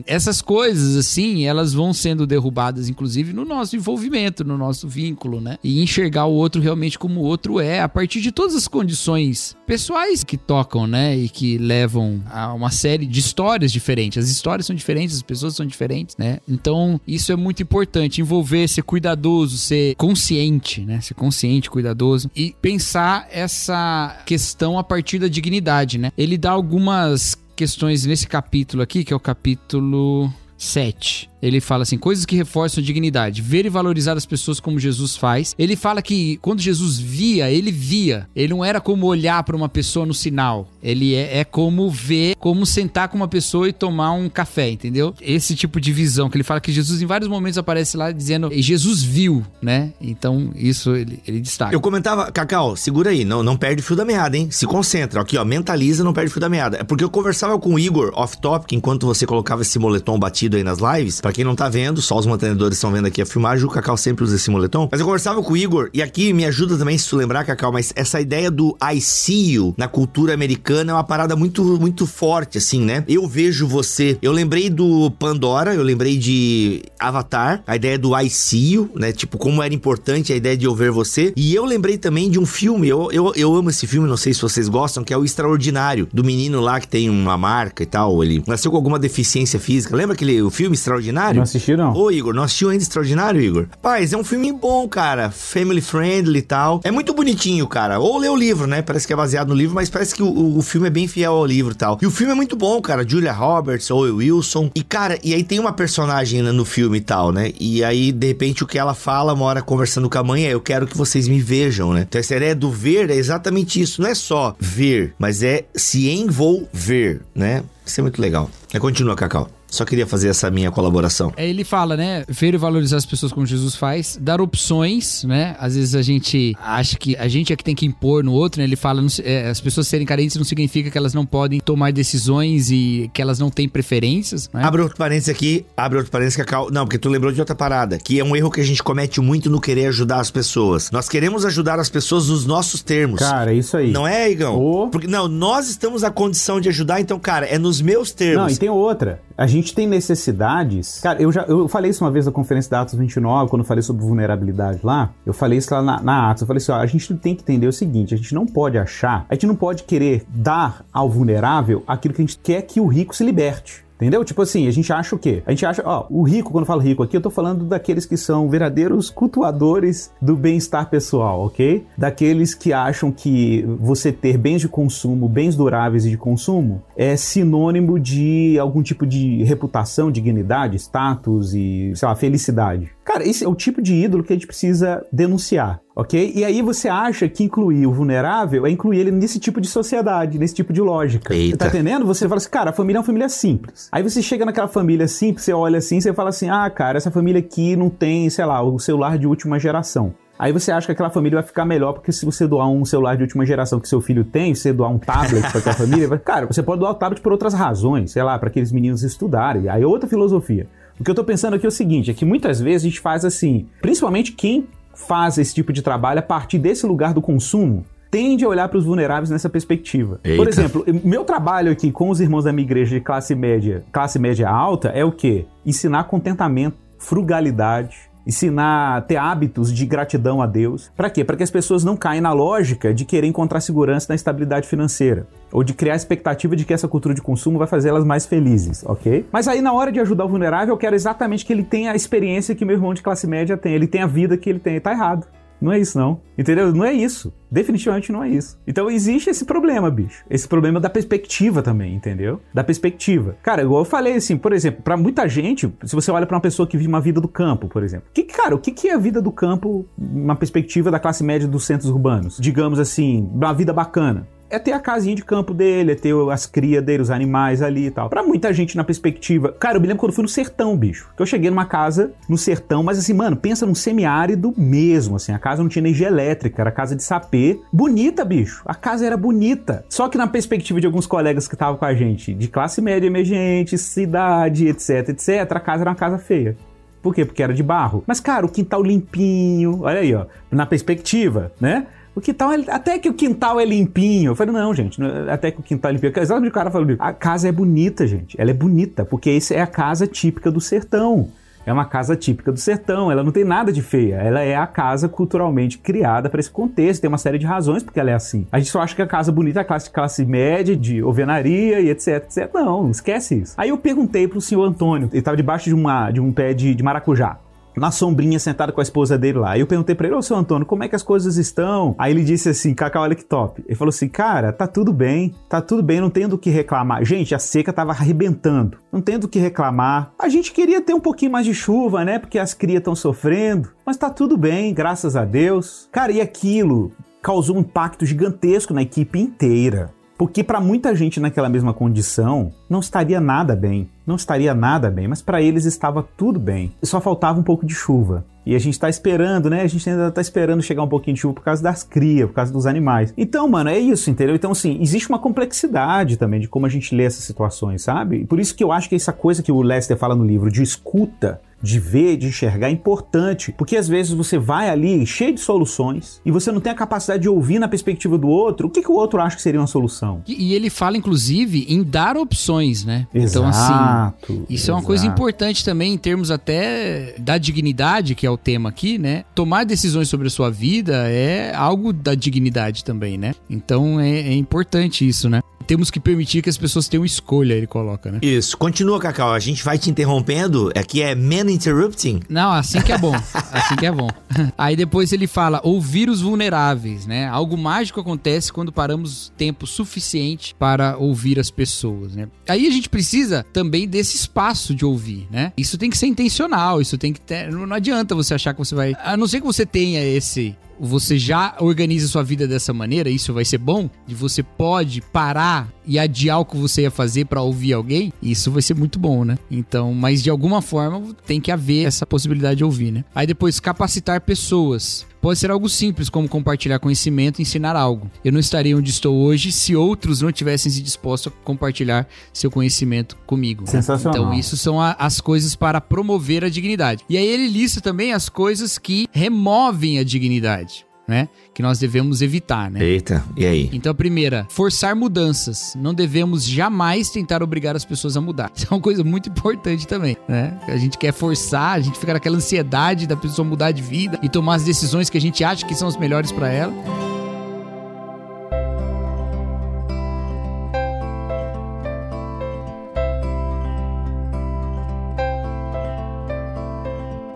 essas 0.07 0.41
coisas, 0.41 0.97
assim, 0.97 1.45
elas 1.45 1.72
vão 1.73 1.93
sendo 1.93 2.27
derrubadas, 2.27 2.89
inclusive, 2.89 3.33
no 3.33 3.45
nosso 3.45 3.77
envolvimento, 3.77 4.45
no 4.45 4.57
nosso 4.57 4.89
vínculo, 4.89 5.41
né? 5.41 5.59
E 5.63 5.83
enxergar 5.83 6.27
o 6.27 6.33
outro 6.33 6.61
realmente 6.61 6.99
como 6.99 7.21
o 7.21 7.25
outro 7.25 7.61
é, 7.61 7.81
a 7.81 7.89
partir 7.89 8.21
de 8.21 8.33
todas 8.33 8.55
as 8.55 8.69
condições 8.69 9.57
pessoais 9.67 10.25
que 10.25 10.37
tocam, 10.37 10.87
né? 10.87 11.17
E 11.17 11.29
que 11.29 11.59
levam 11.59 12.23
a 12.31 12.53
uma 12.53 12.71
série 12.71 13.07
de 13.07 13.21
histórias 13.21 13.73
diferentes. 13.73 14.25
As 14.25 14.31
histórias 14.31 14.67
são 14.67 14.77
diferentes, 14.77 15.17
as 15.17 15.23
pessoas 15.23 15.55
são 15.55 15.67
diferentes, 15.67 16.17
né? 16.17 16.39
Então, 16.49 17.01
isso 17.07 17.33
é 17.33 17.37
muito 17.37 17.63
importante. 17.63 18.21
Envolver, 18.21 18.69
ser 18.69 18.83
cuidadoso, 18.83 19.57
ser 19.57 19.95
consciente, 19.97 20.83
né? 20.83 21.01
Ser 21.01 21.15
consciente, 21.15 21.71
cuidadoso. 21.71 22.31
E 22.35 22.55
pensar 22.61 23.27
essa 23.31 24.23
questão 24.27 24.79
a 24.79 24.85
partir 24.85 25.19
da 25.19 25.29
dignidade, 25.29 25.99
né? 25.99 26.13
Ele 26.17 26.37
dá 26.37 26.51
algumas 26.51 27.37
questões 27.55 28.05
nesse 28.07 28.27
capítulo 28.27 28.83
aqui, 28.83 29.05
que 29.05 29.13
é 29.13 29.17
o 29.17 29.21
capítulo 29.21 30.33
7 30.57 31.32
ele 31.43 31.61
fala 31.61 31.83
assim: 31.83 31.99
coisas 31.99 32.25
que 32.25 32.37
reforçam 32.37 32.83
a 32.83 32.87
dignidade, 32.87 33.43
ver 33.43 33.67
e 33.67 33.69
valorizar 33.69 34.17
as 34.17 34.25
pessoas 34.25 34.61
como 34.61 34.79
Jesus 34.79 35.17
faz. 35.17 35.55
Ele 35.59 35.75
fala 35.75 36.01
que 36.01 36.39
quando 36.39 36.61
Jesus 36.61 36.99
via, 36.99 37.51
ele 37.51 37.73
via. 37.73 38.29
Ele 38.35 38.49
não 38.49 38.65
era 38.65 38.81
como 38.81 39.07
olhar 39.07 39.43
para 39.43 39.57
uma 39.57 39.69
pessoa 39.69 40.07
no 40.07 40.15
sinal. 40.15 40.69
Ele 40.83 41.15
é, 41.15 41.39
é, 41.39 41.45
como 41.45 41.91
ver, 41.91 42.37
como 42.37 42.65
sentar 42.65 43.09
com 43.09 43.17
uma 43.17 43.29
pessoa 43.29 43.69
e 43.69 43.73
tomar 43.73 44.13
um 44.13 44.29
café, 44.29 44.71
entendeu? 44.71 45.15
Esse 45.21 45.55
tipo 45.55 45.81
de 45.81 45.93
visão 45.93 46.31
que 46.31 46.37
ele 46.37 46.45
fala 46.45 46.61
que 46.61 46.73
Jesus 46.73 47.03
em 47.03 47.07
vários 47.07 47.29
momentos 47.29 47.59
aparece 47.59 47.97
lá 47.97 48.13
dizendo 48.13 48.51
Jesus 48.53 49.03
viu, 49.03 49.45
né? 49.61 49.93
Então 50.01 50.51
isso 50.55 50.95
ele, 50.95 51.21
ele 51.27 51.41
destaca. 51.41 51.75
Eu 51.75 51.81
comentava, 51.81 52.31
Cacau, 52.31 52.77
segura 52.77 53.11
aí, 53.11 53.25
não, 53.25 53.43
não 53.43 53.57
perde 53.57 53.83
o 53.83 53.85
fio 53.85 53.97
da 53.97 54.05
meada, 54.05 54.37
hein? 54.37 54.49
Se 54.51 54.67
concentra, 54.67 55.21
aqui 55.21 55.37
ó, 55.37 55.45
mentaliza, 55.45 56.05
não 56.05 56.13
perde 56.13 56.31
o 56.31 56.33
fio 56.33 56.41
da 56.41 56.49
meada. 56.49 56.79
É 56.79 56.85
porque 56.85 57.05
eu 57.05 57.11
conversava 57.11 57.59
com 57.59 57.75
o 57.75 57.79
Igor 57.79 58.13
off-topic 58.15 58.73
enquanto 58.73 59.07
você 59.07 59.27
colocava 59.27 59.63
esse 59.63 59.79
moletom 59.79 60.19
batido 60.19 60.57
aí 60.57 60.63
nas 60.63 60.79
lives. 60.79 61.21
Pra 61.21 61.32
quem 61.33 61.45
não 61.45 61.55
tá 61.55 61.69
vendo, 61.69 62.01
só 62.01 62.19
os 62.19 62.27
mantenedores 62.27 62.77
estão 62.77 62.93
vendo 62.93 63.07
aqui 63.07 63.23
a 63.23 63.27
filmagem, 63.27 63.65
o 63.65 63.71
Cacau 63.71 63.97
sempre 63.97 64.25
usa 64.25 64.37
esse 64.37 64.51
moletom. 64.51 64.89
Mas 64.91 65.01
eu 65.01 65.07
conversava 65.07 65.43
com 65.43 65.53
o 65.53 65.57
Igor, 65.57 65.91
e 65.93 66.03
aqui 66.03 66.33
me 66.33 66.45
ajuda 66.45 66.77
também, 66.77 66.97
se 66.97 67.09
tu 67.09 67.17
lembrar, 67.17 67.45
Cacau, 67.45 67.73
mas 67.73 67.93
essa 67.97 68.21
ideia 68.21 68.51
do 68.51 68.77
I 68.83 69.01
see 69.01 69.53
you 69.53 69.75
na 69.77 69.89
cultura 69.89 70.35
americana 70.35 70.93
é 70.93 70.95
uma 70.95 71.05
parada 71.05 71.35
muito, 71.37 71.63
muito 71.79 72.07
forte, 72.07 72.59
assim, 72.59 72.81
né? 72.81 73.05
Eu 73.09 73.27
vejo 73.27 73.67
você. 73.67 74.19
Eu 74.23 74.33
lembrei 74.33 74.69
do 74.69 75.11
Pandora, 75.13 75.75
eu 75.75 75.83
lembrei 75.83 76.17
de 76.17 76.83
Avatar, 76.99 77.63
a 77.67 77.77
ideia 77.77 77.99
do 77.99 78.19
I 78.19 78.29
see 78.29 78.75
you, 78.75 78.91
né? 78.95 79.13
Tipo, 79.13 79.39
como 79.39 79.63
era 79.63 79.75
importante 79.75 80.33
a 80.33 80.37
ideia 80.37 80.57
de 80.57 80.65
eu 80.65 80.75
ver 80.75 80.91
você. 80.91 81.33
E 81.37 81.55
eu 81.55 81.65
lembrei 81.65 81.99
também 81.99 82.31
de 82.31 82.39
um 82.39 82.47
filme, 82.47 82.89
eu, 82.89 83.11
eu, 83.13 83.33
eu 83.35 83.55
amo 83.55 83.71
esse 83.71 83.87
filme, 83.87 84.09
não 84.09 84.17
sei 84.17 84.35
se 84.35 84.43
vocês 84.43 84.69
gostam, 84.69 85.05
que 85.05 85.13
é 85.13 85.17
o 85.17 85.25
Extraordinário, 85.25 86.09
do 86.13 86.25
menino 86.25 86.61
lá 86.61 86.81
que 86.81 86.89
tem 86.89 87.09
uma 87.09 87.37
marca 87.37 87.83
e 87.83 87.87
tal. 87.87 88.23
Ele 88.23 88.43
nasceu 88.47 88.71
com 88.71 88.77
alguma 88.77 88.99
deficiência 88.99 89.59
física. 89.59 89.97
Lembra 89.97 90.15
aquele 90.15 90.43
o 90.43 90.51
filme 90.51 90.75
Extraordinário? 90.75 91.22
Não 91.37 91.43
assisti, 91.43 91.77
não. 91.77 91.95
Ô, 91.95 92.11
Igor, 92.11 92.35
não 92.35 92.43
assistiu 92.43 92.71
ainda 92.71 92.83
Extraordinário, 92.83 93.41
Igor? 93.41 93.67
Paz, 93.81 94.13
é 94.13 94.17
um 94.17 94.25
filme 94.25 94.53
bom, 94.53 94.89
cara. 94.89 95.31
Family 95.31 95.81
friendly 95.81 96.41
e 96.41 96.43
tal. 96.43 96.81
É 96.85 96.91
muito 96.91 97.15
bonitinho, 97.15 97.67
cara. 97.67 97.99
Ou 97.99 98.19
lê 98.19 98.29
o 98.29 98.37
livro, 98.37 98.67
né? 98.67 98.83
Parece 98.83 99.07
que 99.07 99.13
é 99.13 99.17
baseado 99.17 99.49
no 99.49 99.55
livro, 99.55 99.75
mas 99.75 99.89
parece 99.89 100.15
que 100.15 100.23
o, 100.23 100.59
o 100.59 100.63
filme 100.63 100.89
é 100.89 100.91
bem 100.91 101.07
fiel 101.07 101.35
ao 101.35 101.47
livro 101.47 101.73
e 101.73 101.77
tal. 101.77 101.99
E 102.03 102.07
o 102.07 102.11
filme 102.11 102.33
é 102.33 102.35
muito 102.35 102.57
bom, 102.57 102.81
cara. 102.81 103.07
Julia 103.09 103.33
Roberts, 103.33 103.91
Owen 103.91 104.13
Wilson. 104.13 104.71
E, 104.75 104.83
cara, 104.83 105.19
e 105.23 105.35
aí 105.35 105.45
tem 105.45 105.59
uma 105.59 105.73
personagem 105.73 106.43
no 106.43 106.65
filme 106.65 106.99
e 106.99 107.01
tal, 107.01 107.33
né? 107.33 107.53
E 107.61 107.85
aí, 107.85 108.13
de 108.13 108.27
repente, 108.27 108.63
o 108.65 108.67
que 108.67 108.79
ela 108.79 108.95
fala, 108.95 109.33
uma 109.33 109.45
hora 109.45 109.63
conversando 109.63 110.09
com 110.11 110.19
a 110.19 110.23
mãe, 110.23 110.47
é: 110.47 110.55
Eu 110.55 110.61
quero 110.61 110.87
que 110.87 110.97
vocês 110.97 111.29
me 111.29 111.41
vejam, 111.41 111.93
né? 111.93 112.03
Então, 112.09 112.19
essa 112.19 112.37
ideia 112.37 112.55
do 112.55 112.71
ver 112.71 113.11
é 113.11 113.15
exatamente 113.15 113.81
isso. 113.81 114.03
Não 114.03 114.09
é 114.09 114.15
só 114.15 114.55
ver, 114.59 115.15
mas 115.19 115.43
é 115.43 115.65
se 115.75 116.09
envolver, 116.11 117.21
né? 117.35 117.63
Isso 117.85 118.01
é 118.01 118.03
muito 118.03 118.21
legal. 118.21 118.51
É, 118.73 118.79
continua, 118.79 119.15
Cacau. 119.15 119.49
Só 119.73 119.87
queria 119.87 120.07
fazer 120.07 120.29
essa 120.29 120.51
minha 120.51 120.71
colaboração. 120.71 121.33
É, 121.35 121.49
ele 121.49 121.65
fala, 121.65 121.97
né? 121.97 122.25
Ver 122.29 122.53
e 122.53 122.59
valorizar 122.59 122.99
as 122.99 123.07
pessoas 123.07 123.33
como 123.33 123.47
Jesus 123.47 123.75
faz, 123.75 124.19
dar 124.21 124.39
opções, 124.39 125.25
né? 125.25 125.57
Às 125.59 125.77
vezes 125.77 125.95
a 125.95 126.03
gente 126.03 126.55
acha 126.61 126.99
que 126.99 127.17
a 127.17 127.27
gente 127.27 127.55
é 127.55 127.57
que 127.57 127.65
tem 127.65 127.75
que 127.75 127.87
impor 127.87 128.23
no 128.23 128.35
outro, 128.35 128.61
né? 128.61 128.67
Ele 128.67 128.77
fala, 128.77 129.01
não, 129.01 129.09
é, 129.25 129.49
as 129.49 129.63
pessoas 129.63 129.89
serem 129.89 130.07
carentes 130.07 130.37
não 130.37 130.45
significa 130.45 130.91
que 130.91 130.99
elas 130.99 131.15
não 131.15 131.25
podem 131.25 131.59
tomar 131.59 131.91
decisões 131.91 132.71
e 132.71 133.11
que 133.15 133.23
elas 133.23 133.39
não 133.39 133.49
têm 133.49 133.67
preferências, 133.67 134.51
né? 134.53 134.63
Abre 134.63 134.83
outro 134.83 134.99
parênteses 134.99 135.31
aqui, 135.31 135.65
abre 135.75 135.97
outro 135.97 136.13
parênteses, 136.13 136.37
Cacau. 136.37 136.71
Não, 136.71 136.85
porque 136.85 136.99
tu 136.99 137.09
lembrou 137.09 137.33
de 137.33 137.41
outra 137.41 137.55
parada, 137.55 137.97
que 137.97 138.21
é 138.21 138.25
um 138.25 138.37
erro 138.37 138.51
que 138.51 138.61
a 138.61 138.65
gente 138.65 138.83
comete 138.83 139.23
muito 139.23 139.49
no 139.49 139.59
querer 139.59 139.87
ajudar 139.87 140.21
as 140.21 140.31
pessoas. 140.31 140.91
Nós 140.91 141.09
queremos 141.09 141.47
ajudar 141.47 141.81
as 141.81 141.89
pessoas 141.89 142.29
nos 142.29 142.45
nossos 142.45 142.83
termos. 142.83 143.21
Cara, 143.21 143.55
é 143.55 143.57
isso 143.57 143.75
aí. 143.75 143.91
Não 143.91 144.07
é, 144.07 144.31
Igão? 144.31 144.59
Oh. 144.59 144.89
Porque, 144.89 145.07
não, 145.07 145.29
nós 145.29 145.71
estamos 145.71 146.03
na 146.03 146.11
condição 146.11 146.61
de 146.61 146.69
ajudar, 146.69 147.01
então, 147.01 147.19
cara, 147.19 147.47
é 147.47 147.57
nos 147.57 147.81
meus 147.81 148.13
termos. 148.13 148.43
Não, 148.43 148.51
e 148.51 148.57
tem 148.59 148.69
outra. 148.69 149.23
A 149.37 149.47
gente 149.47 149.62
tem 149.71 149.87
necessidades. 149.87 151.01
Cara, 151.01 151.21
eu 151.23 151.31
já 151.31 151.43
eu 151.43 151.69
falei 151.69 151.91
isso 151.91 152.03
uma 152.03 152.11
vez 152.11 152.27
na 152.27 152.33
conferência 152.33 152.71
da 152.71 152.81
Atos 152.81 152.95
29, 152.95 153.51
quando 153.51 153.61
eu 153.61 153.67
falei 153.67 153.83
sobre 153.83 154.03
vulnerabilidade 154.03 154.81
lá. 154.83 155.11
Eu 155.25 155.33
falei 155.33 155.59
isso 155.59 155.73
lá 155.73 155.83
na, 155.83 156.03
na 156.03 156.31
Atos. 156.31 156.43
Eu 156.43 156.47
falei 156.47 156.59
assim: 156.59 156.73
ó, 156.73 156.77
a 156.77 156.87
gente 156.87 157.15
tem 157.15 157.35
que 157.35 157.43
entender 157.43 157.67
o 157.67 157.73
seguinte: 157.73 158.15
a 158.15 158.17
gente 158.17 158.35
não 158.35 158.47
pode 158.47 158.79
achar, 158.79 159.27
a 159.29 159.35
gente 159.35 159.47
não 159.47 159.55
pode 159.55 159.85
querer 159.85 160.25
dar 160.29 160.85
ao 160.93 161.09
vulnerável 161.09 161.85
aquilo 161.87 162.15
que 162.15 162.23
a 162.23 162.27
gente 162.27 162.39
quer 162.39 162.63
que 162.63 162.81
o 162.81 162.87
rico 162.87 163.15
se 163.15 163.23
liberte. 163.23 163.85
Entendeu? 164.03 164.25
Tipo 164.25 164.43
assim, 164.43 164.67
a 164.67 164.71
gente 164.71 164.93
acha 164.93 165.15
o 165.15 165.19
quê? 165.19 165.43
A 165.47 165.51
gente 165.51 165.65
acha, 165.65 165.83
ó, 165.85 166.07
o 166.11 166.23
rico, 166.23 166.51
quando 166.51 166.63
eu 166.63 166.67
falo 166.67 166.81
rico 166.81 167.03
aqui, 167.03 167.17
eu 167.17 167.21
tô 167.21 167.31
falando 167.31 167.65
daqueles 167.65 168.05
que 168.05 168.17
são 168.17 168.49
verdadeiros 168.49 169.11
cultuadores 169.11 170.11
do 170.21 170.37
bem-estar 170.37 170.91
pessoal, 170.91 171.47
ok? 171.47 171.87
Daqueles 171.97 172.55
que 172.55 172.73
acham 172.73 173.13
que 173.13 173.65
você 173.79 174.11
ter 174.11 174.37
bens 174.37 174.61
de 174.61 174.69
consumo, 174.69 175.29
bens 175.29 175.55
duráveis 175.55 176.05
e 176.05 176.11
de 176.11 176.19
consumo, 176.19 176.83
é 176.97 177.17
sinônimo 177.17 177.99
de 177.99 178.59
algum 178.59 178.83
tipo 178.83 179.07
de 179.07 179.43
reputação, 179.45 180.11
dignidade, 180.11 180.77
status 180.77 181.55
e, 181.55 181.93
sei 181.95 182.09
lá, 182.09 182.17
felicidade. 182.17 182.91
Cara, 183.05 183.29
esse 183.29 183.45
é 183.45 183.49
o 183.49 183.55
tipo 183.55 183.83
de 183.83 183.95
ídolo 183.95 184.23
que 184.23 184.33
a 184.33 184.37
gente 184.37 184.47
precisa 184.47 185.05
denunciar, 185.13 185.81
ok? 185.95 186.33
E 186.35 186.45
aí 186.45 186.63
você 186.63 186.89
acha 186.89 187.29
que 187.29 187.45
incluir 187.45 187.87
o 187.87 187.93
vulnerável 187.93 188.67
é 188.67 188.71
incluir 188.71 189.01
ele 189.01 189.11
nesse 189.11 189.39
tipo 189.39 189.61
de 189.61 189.69
sociedade, 189.69 190.39
nesse 190.39 190.55
tipo 190.55 190.73
de 190.73 190.81
lógica. 190.81 191.35
Eita. 191.35 191.59
Tá 191.59 191.67
entendendo? 191.69 192.07
Você 192.07 192.29
fala 192.29 192.39
assim, 192.39 192.51
cara, 192.51 192.71
a 192.71 192.73
família 192.73 192.99
é 192.99 193.01
uma 193.01 193.07
família 193.07 193.29
simples. 193.29 193.89
Aí 193.93 194.03
você 194.03 194.23
chega 194.23 194.45
naquela 194.45 194.69
família 194.69 195.07
simples, 195.07 195.45
você 195.45 195.53
olha 195.53 195.79
assim, 195.79 196.01
você 196.01 196.13
fala 196.13 196.31
assim, 196.31 196.49
ah, 196.49 196.69
cara, 196.71 196.97
essa 196.97 197.11
família 197.11 197.41
aqui 197.41 197.77
não 197.77 197.91
tem, 197.91 198.29
sei 198.31 198.45
lá, 198.45 198.63
o 198.63 198.79
celular 198.79 199.19
de 199.19 199.27
última 199.27 199.59
geração. 199.59 200.15
Aí 200.39 200.53
você 200.53 200.73
acha 200.73 200.87
que 200.87 200.93
aquela 200.93 201.11
família 201.11 201.39
vai 201.39 201.47
ficar 201.47 201.65
melhor 201.65 201.93
porque 201.93 202.11
se 202.11 202.25
você 202.25 202.49
doar 202.49 202.69
um 202.69 202.85
celular 202.85 203.17
de 203.17 203.23
última 203.23 203.47
geração 203.47 203.79
que 203.79 203.89
seu 203.89 204.01
filho 204.01 204.25
tem, 204.25 204.55
se 204.55 204.63
você 204.63 204.73
doar 204.73 204.91
um 204.91 204.99
tablet 204.99 205.49
para 205.49 205.61
aquela 205.61 205.77
família, 205.77 206.09
vai... 206.09 206.19
cara, 206.19 206.47
você 206.47 206.63
pode 206.63 206.81
doar 206.81 206.91
o 206.91 206.95
tablet 206.95 207.23
por 207.23 207.31
outras 207.31 207.55
razões, 207.55 208.11
sei 208.11 208.23
lá, 208.25 208.37
para 208.39 208.49
aqueles 208.49 208.73
meninos 208.73 209.05
estudarem. 209.05 209.69
Aí 209.69 209.83
é 209.83 209.87
outra 209.87 210.09
filosofia. 210.09 210.67
O 210.99 211.05
que 211.05 211.11
eu 211.11 211.15
tô 211.15 211.23
pensando 211.23 211.55
aqui 211.55 211.65
é 211.65 211.69
o 211.69 211.73
seguinte, 211.73 212.11
é 212.11 212.15
que 212.15 212.25
muitas 212.25 212.61
vezes 212.61 212.83
a 212.83 212.89
gente 212.89 213.01
faz 213.01 213.25
assim, 213.25 213.67
principalmente 213.81 214.33
quem 214.33 214.67
faz 214.95 215.39
esse 215.39 215.55
tipo 215.55 215.73
de 215.73 215.83
trabalho 215.83 216.21
a 216.21 216.23
partir 216.23 216.59
desse 216.59 216.87
lugar 216.87 217.15
do 217.15 217.23
consumo, 217.23 217.85
tende 218.11 218.45
a 218.45 218.49
olhar 218.49 218.69
para 218.69 218.79
os 218.79 218.85
vulneráveis 218.85 219.31
nessa 219.31 219.49
perspectiva. 219.49 220.21
Eita. 220.23 220.37
Por 220.37 220.47
exemplo, 220.47 220.85
meu 221.03 221.25
trabalho 221.25 221.73
aqui 221.73 221.91
com 221.91 222.11
os 222.11 222.21
irmãos 222.21 222.45
da 222.45 222.53
minha 222.53 222.65
igreja 222.65 222.95
de 222.95 223.01
classe 223.01 223.35
média, 223.35 223.83
classe 223.91 224.19
média 224.19 224.49
alta, 224.51 224.89
é 224.89 225.03
o 225.05 225.11
quê? 225.11 225.47
Ensinar 225.65 226.05
contentamento, 226.05 226.77
frugalidade, 226.99 228.12
ensinar 228.27 228.97
a 228.97 229.01
ter 229.01 229.17
hábitos 229.17 229.73
de 229.73 229.85
gratidão 229.87 230.41
a 230.41 230.47
Deus. 230.47 230.91
Para 230.97 231.11
quê? 231.11 231.25
Para 231.25 231.37
que 231.37 231.43
as 231.43 231.51
pessoas 231.51 231.85
não 231.85 231.97
caem 231.97 232.21
na 232.21 232.33
lógica 232.33 232.93
de 232.95 233.05
querer 233.05 233.27
encontrar 233.27 233.61
segurança 233.61 234.07
na 234.09 234.15
estabilidade 234.15 234.69
financeira 234.69 235.27
ou 235.53 235.63
de 235.63 235.75
criar 235.75 235.95
a 235.95 235.97
expectativa 235.97 236.57
de 236.57 236.65
que 236.65 236.73
essa 236.73 236.89
cultura 236.89 237.15
de 237.15 237.21
consumo 237.21 237.59
vai 237.59 237.67
fazer 237.67 237.91
elas 237.91 238.05
mais 238.05 238.25
felizes, 238.27 238.85
ok? 238.87 239.27
Mas 239.31 239.47
aí 239.49 239.61
na 239.61 239.73
hora 239.73 239.93
de 239.93 240.01
ajudar 240.01 240.25
o 240.25 240.29
vulnerável, 240.29 240.75
eu 240.75 240.79
quero 240.79 240.95
exatamente 240.95 241.45
que 241.45 241.53
ele 241.53 241.63
tenha 241.63 241.93
a 241.93 241.97
experiência 241.97 242.55
que 242.55 242.65
meu 242.65 242.77
irmão 242.77 242.95
de 242.95 243.03
classe 243.03 243.27
média 243.27 243.57
tem, 243.57 243.75
ele 243.75 243.87
tem 243.87 244.03
a 244.03 244.07
vida 244.07 244.37
que 244.37 244.49
ele 244.49 244.59
tem. 244.59 244.81
Tá 244.81 244.93
errado. 244.93 245.27
Não 245.63 245.73
é 245.73 245.79
isso, 245.79 245.97
não. 245.97 246.21
Entendeu? 246.37 246.73
Não 246.75 246.85
é 246.85 246.93
isso. 246.93 247.33
Definitivamente 247.51 248.11
não 248.11 248.25
é 248.25 248.29
isso. 248.29 248.59
Então 248.67 248.91
existe 248.91 249.31
esse 249.31 249.45
problema, 249.45 249.91
bicho. 249.91 250.25
Esse 250.29 250.49
problema 250.49 250.81
da 250.81 250.91
perspectiva 250.91 251.63
também, 251.63 251.95
entendeu? 251.95 252.41
Da 252.53 252.65
perspectiva. 252.65 253.37
Cara, 253.43 253.63
igual 253.63 253.83
eu 253.83 253.85
falei 253.85 254.15
assim, 254.15 254.37
por 254.37 254.53
exemplo, 254.53 254.83
para 254.83 254.97
muita 254.97 255.29
gente, 255.29 255.73
se 255.85 255.95
você 255.95 256.11
olha 256.11 256.27
para 256.27 256.35
uma 256.37 256.41
pessoa 256.41 256.67
que 256.67 256.77
vive 256.77 256.89
uma 256.89 257.01
vida 257.01 257.21
do 257.21 257.29
campo, 257.29 257.69
por 257.69 257.83
exemplo. 257.83 258.07
Que, 258.13 258.25
cara, 258.25 258.55
o 258.55 258.59
que, 258.59 258.73
que 258.73 258.89
é 258.89 258.95
a 258.95 258.99
vida 258.99 259.23
do 259.23 259.31
campo, 259.31 259.87
uma 259.97 260.35
perspectiva 260.35 260.91
da 260.91 260.99
classe 260.99 261.23
média 261.23 261.47
dos 261.47 261.65
centros 261.65 261.91
urbanos? 261.91 262.39
Digamos 262.41 262.81
assim, 262.81 263.31
uma 263.33 263.53
vida 263.53 263.73
bacana 263.73 264.27
é 264.53 264.59
ter 264.59 264.73
a 264.73 264.79
casinha 264.79 265.17
de 265.17 265.25
campo 265.25 265.55
dele, 265.55 265.93
é 265.93 265.95
ter 265.95 266.15
as 266.31 266.45
crias 266.45 266.85
dele, 266.85 267.03
os 267.03 267.11
animais 267.11 267.63
ali 267.63 267.87
e 267.87 267.91
tal. 267.91 268.11
Pra 268.11 268.23
muita 268.23 268.53
gente 268.53 268.77
na 268.77 268.85
perspectiva. 268.85 269.51
Cara, 269.59 269.79
eu 269.79 269.81
me 269.81 269.87
lembro 269.87 270.01
quando 270.01 270.11
eu 270.11 270.15
fui 270.15 270.23
no 270.23 270.29
sertão, 270.29 270.77
bicho. 270.77 271.11
Que 271.17 271.23
eu 271.23 271.27
cheguei 271.27 271.49
numa 271.49 271.65
casa 271.65 272.13
no 272.29 272.37
sertão, 272.37 272.83
mas 272.83 272.99
assim, 272.99 273.15
mano, 273.15 273.35
pensa 273.35 273.65
num 273.65 273.75
semiárido 273.75 274.53
mesmo, 274.57 275.17
assim. 275.17 275.33
A 275.33 275.39
casa 275.39 275.63
não 275.63 275.71
tinha 275.71 275.81
energia 275.81 276.07
elétrica, 276.07 276.61
era 276.61 276.71
casa 276.71 276.95
de 276.95 277.03
sapê. 277.03 277.59
Bonita, 277.73 278.27
bicho. 278.27 278.63
A 278.67 278.75
casa 278.75 279.07
era 279.07 279.17
bonita. 279.17 279.87
Só 279.89 280.07
que 280.07 280.19
na 280.19 280.27
perspectiva 280.27 280.79
de 280.79 280.87
alguns 280.87 281.07
colegas 281.07 281.49
que 281.49 281.55
estavam 281.55 281.79
com 281.79 281.87
a 281.87 281.95
gente, 281.95 282.35
de 282.35 282.49
classe 282.49 282.83
média 282.83 283.07
emergente, 283.07 283.79
cidade, 283.79 284.69
etc, 284.69 285.09
etc, 285.09 285.51
a 285.51 285.61
casa 285.61 285.83
era 285.83 285.91
uma 285.91 285.97
casa 285.97 286.19
feia. 286.19 286.57
Por 287.03 287.15
quê? 287.15 287.25
Porque 287.25 287.43
era 287.43 287.53
de 287.53 287.63
barro. 287.63 288.05
Mas, 288.07 288.21
cara, 288.21 288.47
o 288.47 288.49
quintal 288.49 288.83
limpinho, 288.83 289.81
olha 289.83 290.01
aí, 290.01 290.15
ó, 290.15 290.27
na 290.51 290.67
perspectiva, 290.67 291.51
né? 291.61 291.87
O 292.15 292.21
quintal, 292.21 292.51
até 292.69 292.99
que 292.99 293.09
o 293.09 293.15
quintal 293.15 293.59
é 293.59 293.65
limpinho. 293.65 294.33
Eu 294.33 294.37
falei, 294.37 294.53
não, 294.53 294.75
gente, 294.75 295.01
é 295.03 295.33
até 295.33 295.51
que 295.51 295.61
o 295.61 295.63
quintal 295.63 295.91
é 295.91 295.95
limpinho. 295.95 296.13
Exatamente 296.17 296.51
o 296.51 296.55
cara 296.55 296.71
falou, 296.71 296.97
a 296.99 297.13
casa 297.13 297.49
é 297.49 297.53
bonita, 297.53 298.07
gente. 298.07 298.39
Ela 298.41 298.51
é 298.51 298.55
bonita, 298.55 299.05
porque 299.05 299.31
essa 299.31 299.55
é 299.55 299.61
a 299.61 299.67
casa 299.67 300.07
típica 300.07 300.51
do 300.51 300.61
sertão. 300.61 301.31
É 301.65 301.73
uma 301.73 301.85
casa 301.85 302.17
típica 302.17 302.51
do 302.51 302.59
sertão, 302.59 303.11
ela 303.11 303.23
não 303.23 303.31
tem 303.31 303.45
nada 303.45 303.73
de 303.73 303.81
feia. 303.83 304.17
Ela 304.17 304.41
é 304.41 304.57
a 304.57 304.67
casa 304.67 305.09
culturalmente 305.09 305.79
criada 305.79 306.29
para 306.29 306.41
esse 306.41 306.51
contexto. 306.51 307.01
Tem 307.01 307.09
uma 307.09 307.19
série 307.19 307.39
de 307.39 307.47
razões 307.47 307.83
porque 307.83 308.01
ela 308.01 308.11
é 308.11 308.15
assim. 308.15 308.47
A 308.51 308.59
gente 308.59 308.71
só 308.71 308.81
acha 308.81 308.97
que 308.97 309.03
a 309.03 309.07
casa 309.07 309.31
bonita 309.31 309.61
é 309.61 309.63
a 309.63 309.65
classe, 309.65 309.89
classe 309.89 310.25
média, 310.25 310.77
de 310.77 311.01
alvenaria 311.01 311.81
e 311.81 311.89
etc, 311.89 312.25
etc. 312.25 312.51
Não, 312.53 312.91
esquece 312.91 313.43
isso. 313.43 313.55
Aí 313.57 313.69
eu 313.69 313.79
perguntei 313.79 314.27
pro 314.27 314.41
senhor 314.41 314.65
Antônio, 314.65 315.09
ele 315.13 315.21
estava 315.21 315.37
debaixo 315.37 315.67
de, 315.67 315.75
uma, 315.75 316.11
de 316.11 316.21
um 316.21 316.33
pé 316.33 316.53
de, 316.53 316.75
de 316.75 316.83
maracujá 316.83 317.39
na 317.77 317.91
sombrinha 317.91 318.39
sentado 318.39 318.73
com 318.73 318.81
a 318.81 318.83
esposa 318.83 319.19
dele 319.19 319.39
lá. 319.39 319.57
E 319.57 319.61
eu 319.61 319.67
perguntei 319.67 319.95
pra 319.95 320.07
ele, 320.07 320.17
ô 320.17 320.23
seu 320.23 320.37
Antônio, 320.37 320.67
como 320.67 320.85
é 320.85 320.89
que 320.89 320.97
as 320.97 321.03
coisas 321.03 321.37
estão? 321.37 321.95
Aí 321.99 322.13
ele 322.13 322.25
disse 322.25 322.49
assim, 322.49 322.75
Cacau, 322.75 323.03
olha 323.03 323.15
que 323.15 323.25
top. 323.25 323.63
Ele 323.67 323.75
falou 323.75 323.91
assim, 323.91 324.09
cara, 324.09 324.53
tá 324.53 324.67
tudo 324.67 324.93
bem, 324.93 325.35
tá 325.49 325.61
tudo 325.61 325.83
bem, 325.83 326.01
não 326.01 326.11
tem 326.11 326.29
do 326.29 326.39
que 326.39 326.51
reclamar. 326.51 327.05
Gente, 327.05 327.35
a 327.35 327.39
seca 327.39 327.73
tava 327.73 327.93
arrebentando, 327.93 328.79
não 328.91 329.01
tem 329.01 329.19
do 329.19 329.29
que 329.29 329.39
reclamar. 329.39 330.13
A 330.19 330.29
gente 330.29 330.53
queria 330.53 330.81
ter 330.81 330.95
um 330.95 331.01
pouquinho 331.01 331.33
mais 331.33 331.47
de 331.47 331.55
chuva, 331.55 332.05
né, 332.05 332.19
porque 332.19 332.39
as 332.39 332.55
crias 332.55 332.79
estão 332.79 332.95
sofrendo, 332.95 333.71
mas 333.85 333.97
tá 333.97 334.11
tudo 334.11 334.37
bem, 334.37 334.75
graças 334.75 335.17
a 335.17 335.25
Deus. 335.25 335.89
Cara, 335.91 336.13
e 336.13 336.21
aquilo 336.21 336.93
causou 337.23 337.57
um 337.57 337.61
impacto 337.61 338.05
gigantesco 338.05 338.75
na 338.75 338.83
equipe 338.83 339.19
inteira. 339.19 339.93
Porque 340.17 340.45
para 340.45 340.61
muita 340.61 340.95
gente 340.95 341.19
naquela 341.19 341.49
mesma 341.49 341.75
condição, 341.75 342.53
não 342.69 342.81
estaria 342.81 343.21
nada 343.21 343.57
bem. 343.57 343.89
Não 344.07 344.17
estaria 344.17 344.55
nada 344.55 344.91
bem, 344.91 345.09
mas 345.09 345.23
para 345.23 345.41
eles 345.41 345.65
estava 345.65 346.07
tudo 346.17 346.39
bem. 346.39 346.73
Só 346.83 347.01
faltava 347.01 347.39
um 347.39 347.43
pouco 347.43 347.65
de 347.65 347.75
chuva. 347.75 348.25
E 348.45 348.57
a 348.57 348.59
gente 348.59 348.79
tá 348.79 348.89
esperando, 348.89 349.49
né? 349.49 349.63
A 349.63 349.67
gente 349.67 349.89
ainda 349.89 350.11
tá 350.11 350.21
esperando 350.21 350.63
chegar 350.63 350.83
um 350.83 350.89
pouquinho 350.89 351.15
de 351.15 351.21
chuva 351.21 351.35
por 351.35 351.45
causa 351.45 351.63
das 351.63 351.85
crias, 351.85 352.29
por 352.29 352.35
causa 352.35 352.53
dos 352.53 352.67
animais. 352.67 353.15
Então, 353.17 353.47
mano, 353.49 353.71
é 353.71 353.79
isso, 353.79 354.11
entendeu? 354.11 354.35
Então, 354.35 354.51
assim, 354.51 354.79
existe 354.81 355.09
uma 355.09 355.19
complexidade 355.19 356.17
também 356.17 356.41
de 356.41 356.49
como 356.49 356.67
a 356.67 356.69
gente 356.69 356.95
lê 356.95 357.05
essas 357.05 357.25
situações, 357.25 357.83
sabe? 357.83 358.27
Por 358.27 358.41
isso 358.41 358.55
que 358.55 358.65
eu 358.65 358.73
acho 358.73 358.89
que 358.89 358.97
essa 358.97 359.13
coisa 359.13 359.43
que 359.43 359.53
o 359.53 359.63
Lester 359.63 359.97
fala 359.97 360.17
no 360.17 360.25
livro 360.25 360.51
de 360.51 360.63
escuta 360.63 361.41
de 361.63 361.79
ver, 361.79 362.17
de 362.17 362.27
enxergar 362.27 362.69
é 362.69 362.71
importante, 362.71 363.53
porque 363.53 363.77
às 363.77 363.89
vezes 363.89 364.13
você 364.13 364.39
vai 364.39 364.69
ali 364.69 365.07
cheio 365.07 365.35
de 365.35 365.41
soluções 365.41 366.21
e 366.25 366.31
você 366.31 366.51
não 366.51 366.61
tem 366.61 366.73
a 366.73 366.75
capacidade 366.75 367.23
de 367.23 367.29
ouvir 367.29 367.59
na 367.59 367.69
perspectiva 367.69 368.19
do 368.19 368.29
outro 368.29 368.67
o 368.67 368.71
que, 368.71 368.83
que 368.83 368.91
o 368.91 368.95
outro 368.95 369.21
acha 369.21 369.37
que 369.37 369.43
seria 369.43 369.61
uma 369.61 369.67
solução. 369.67 370.23
E, 370.27 370.51
e 370.51 370.55
ele 370.55 370.71
fala, 370.71 370.97
inclusive, 370.97 371.67
em 371.69 371.83
dar 371.83 372.17
opções, 372.17 372.85
né? 372.85 373.07
Exato, 373.15 373.39
então, 373.39 373.49
assim, 373.49 374.45
isso 374.49 374.65
exato. 374.65 374.71
é 374.71 374.75
uma 374.75 374.83
coisa 374.83 375.07
importante 375.07 375.65
também 375.65 375.95
em 375.95 375.99
termos 375.99 376.31
até 376.31 377.15
da 377.19 377.39
dignidade, 377.39 378.15
que 378.15 378.27
é 378.27 378.31
o 378.31 378.37
tema 378.37 378.69
aqui, 378.69 378.99
né? 378.99 379.25
Tomar 379.35 379.65
decisões 379.65 380.09
sobre 380.09 380.27
a 380.27 380.31
sua 380.31 380.51
vida 380.51 381.09
é 381.09 381.55
algo 381.55 381.93
da 381.93 382.15
dignidade 382.15 382.85
também, 382.85 383.17
né? 383.17 383.35
Então 383.49 384.01
é, 384.01 384.11
é 384.11 384.35
importante 384.35 385.07
isso, 385.07 385.29
né? 385.29 385.41
Temos 385.73 385.91
que 385.91 385.99
permitir 385.99 386.43
que 386.43 386.51
as 386.51 386.59
pessoas 386.59 386.87
tenham 386.87 387.03
escolha, 387.03 387.55
ele 387.55 387.67
coloca, 387.67 388.13
né? 388.13 388.19
Isso. 388.21 388.59
Continua, 388.59 389.01
Cacau. 389.01 389.33
A 389.33 389.39
gente 389.39 389.65
vai 389.65 389.79
te 389.79 389.89
interrompendo. 389.89 390.71
Aqui 390.77 391.01
é 391.01 391.15
Man 391.15 391.51
Interrupting. 391.51 392.21
Não, 392.29 392.53
assim 392.53 392.83
que 392.83 392.93
é 392.93 392.99
bom. 392.99 393.15
assim 393.51 393.77
que 393.77 393.87
é 393.87 393.91
bom. 393.91 394.11
Aí 394.59 394.77
depois 394.77 395.15
ele 395.15 395.27
fala 395.27 395.63
ouvir 395.65 396.11
os 396.11 396.21
vulneráveis, 396.21 397.07
né? 397.07 397.27
Algo 397.27 397.57
mágico 397.57 397.99
acontece 397.99 398.53
quando 398.53 398.71
paramos 398.71 399.33
tempo 399.35 399.67
suficiente 399.67 400.55
para 400.59 400.99
ouvir 400.99 401.41
as 401.41 401.51
pessoas, 401.51 402.15
né? 402.15 402.29
Aí 402.47 402.67
a 402.67 402.71
gente 402.71 402.91
precisa 402.91 403.43
também 403.51 403.89
desse 403.89 404.15
espaço 404.15 404.75
de 404.75 404.85
ouvir, 404.85 405.27
né? 405.31 405.55
Isso 405.57 405.79
tem 405.79 405.89
que 405.89 405.97
ser 405.97 406.07
intencional, 406.07 406.83
isso 406.83 406.99
tem 406.99 407.15
que 407.15 407.21
ter... 407.23 407.51
Não 407.51 407.75
adianta 407.75 408.15
você 408.15 408.35
achar 408.35 408.53
que 408.53 408.59
você 408.59 408.75
vai... 408.75 408.95
A 409.03 409.17
não 409.17 409.27
ser 409.27 409.41
que 409.41 409.47
você 409.47 409.65
tenha 409.65 410.05
esse 410.05 410.55
você 410.79 411.19
já 411.19 411.57
organiza 411.61 412.09
sua 412.09 412.23
vida 412.23 412.47
dessa 412.47 412.73
maneira, 412.73 413.11
isso 413.11 413.33
vai 413.33 413.45
ser 413.45 413.59
bom, 413.59 413.89
e 414.07 414.15
você 414.15 414.43
pode 414.43 415.01
parar 415.01 415.69
e 415.87 415.99
adiar 415.99 416.41
o 416.41 416.45
que 416.45 416.57
você 416.57 416.83
ia 416.83 416.91
fazer 416.91 417.27
para 417.27 417.43
ouvir 417.43 417.73
alguém, 417.73 418.13
isso 418.23 418.51
vai 418.51 418.63
ser 418.63 418.75
muito 418.75 418.99
bom, 418.99 419.25
né? 419.25 419.39
Então, 419.51 419.93
mas 419.95 420.23
de 420.23 420.31
alguma 420.31 420.63
forma 420.63 421.15
tem 421.27 421.41
que 421.41 421.51
haver 421.51 421.87
essa 421.87 422.07
possibilidade 422.07 422.57
de 422.57 422.65
ouvir, 422.65 422.91
né? 422.91 423.05
Aí 423.15 423.27
depois 423.27 423.61
capacitar 423.61 424.21
pessoas. 424.21 425.07
Pode 425.23 425.39
ser 425.39 425.53
algo 425.53 425.69
simples, 425.69 426.11
como 426.11 426.29
compartilhar 426.29 426.81
conhecimento 426.81 427.39
e 427.39 427.43
ensinar 427.43 427.77
algo. 427.77 428.11
Eu 428.25 428.33
não 428.33 428.41
estaria 428.41 428.77
onde 428.77 428.91
estou 428.91 429.17
hoje 429.17 429.53
se 429.53 429.77
outros 429.77 430.21
não 430.21 430.33
tivessem 430.33 430.71
se 430.71 430.83
disposto 430.83 431.29
a 431.29 431.33
compartilhar 431.45 432.09
seu 432.33 432.51
conhecimento 432.51 433.17
comigo. 433.25 433.65
Sensacional. 433.69 434.21
Então, 434.21 434.35
isso 434.35 434.57
são 434.57 434.81
a, 434.81 434.97
as 434.99 435.21
coisas 435.21 435.55
para 435.55 435.81
promover 435.81 436.45
a 436.45 436.49
dignidade. 436.49 437.05
E 437.09 437.17
aí 437.17 437.25
ele 437.25 437.47
lista 437.47 437.81
também 437.81 438.13
as 438.13 438.29
coisas 438.29 438.79
que 438.79 439.07
removem 439.13 440.01
a 440.01 440.03
dignidade 440.03 440.85
né? 441.07 441.29
Que 441.55 441.63
nós 441.63 441.79
devemos 441.79 442.23
evitar, 442.23 442.71
né? 442.71 442.83
Eita, 442.83 443.25
e 443.37 443.45
aí? 443.45 443.71
Então, 443.73 443.93
a 443.93 443.95
primeira, 443.95 444.47
forçar 444.49 444.95
mudanças. 444.95 445.75
Não 445.77 445.93
devemos 445.93 446.45
jamais 446.45 447.11
tentar 447.11 447.43
obrigar 447.43 447.77
as 447.77 447.85
pessoas 447.85 448.17
a 448.17 448.21
mudar. 448.21 448.51
Isso 448.57 448.67
é 448.71 448.75
uma 448.75 448.81
coisa 448.81 449.05
muito 449.05 449.29
importante 449.29 449.87
também, 449.87 450.17
né? 450.29 450.59
A 450.67 450.77
gente 450.77 450.99
quer 450.99 451.13
forçar, 451.13 451.77
a 451.77 451.81
gente 451.81 451.99
fica 451.99 452.13
naquela 452.13 452.37
ansiedade 452.37 453.07
da 453.07 453.17
pessoa 453.17 453.47
mudar 453.47 453.73
de 453.73 453.83
vida 453.83 454.19
e 454.23 454.29
tomar 454.29 454.57
as 454.57 454.65
decisões 454.65 455.11
que 455.11 455.19
a 455.19 455.21
gente 455.21 455.45
acha 455.45 455.67
que 455.67 455.75
são 455.75 455.89
as 455.89 455.97
melhores 455.97 456.33
para 456.33 456.51
ela. 456.51 457.12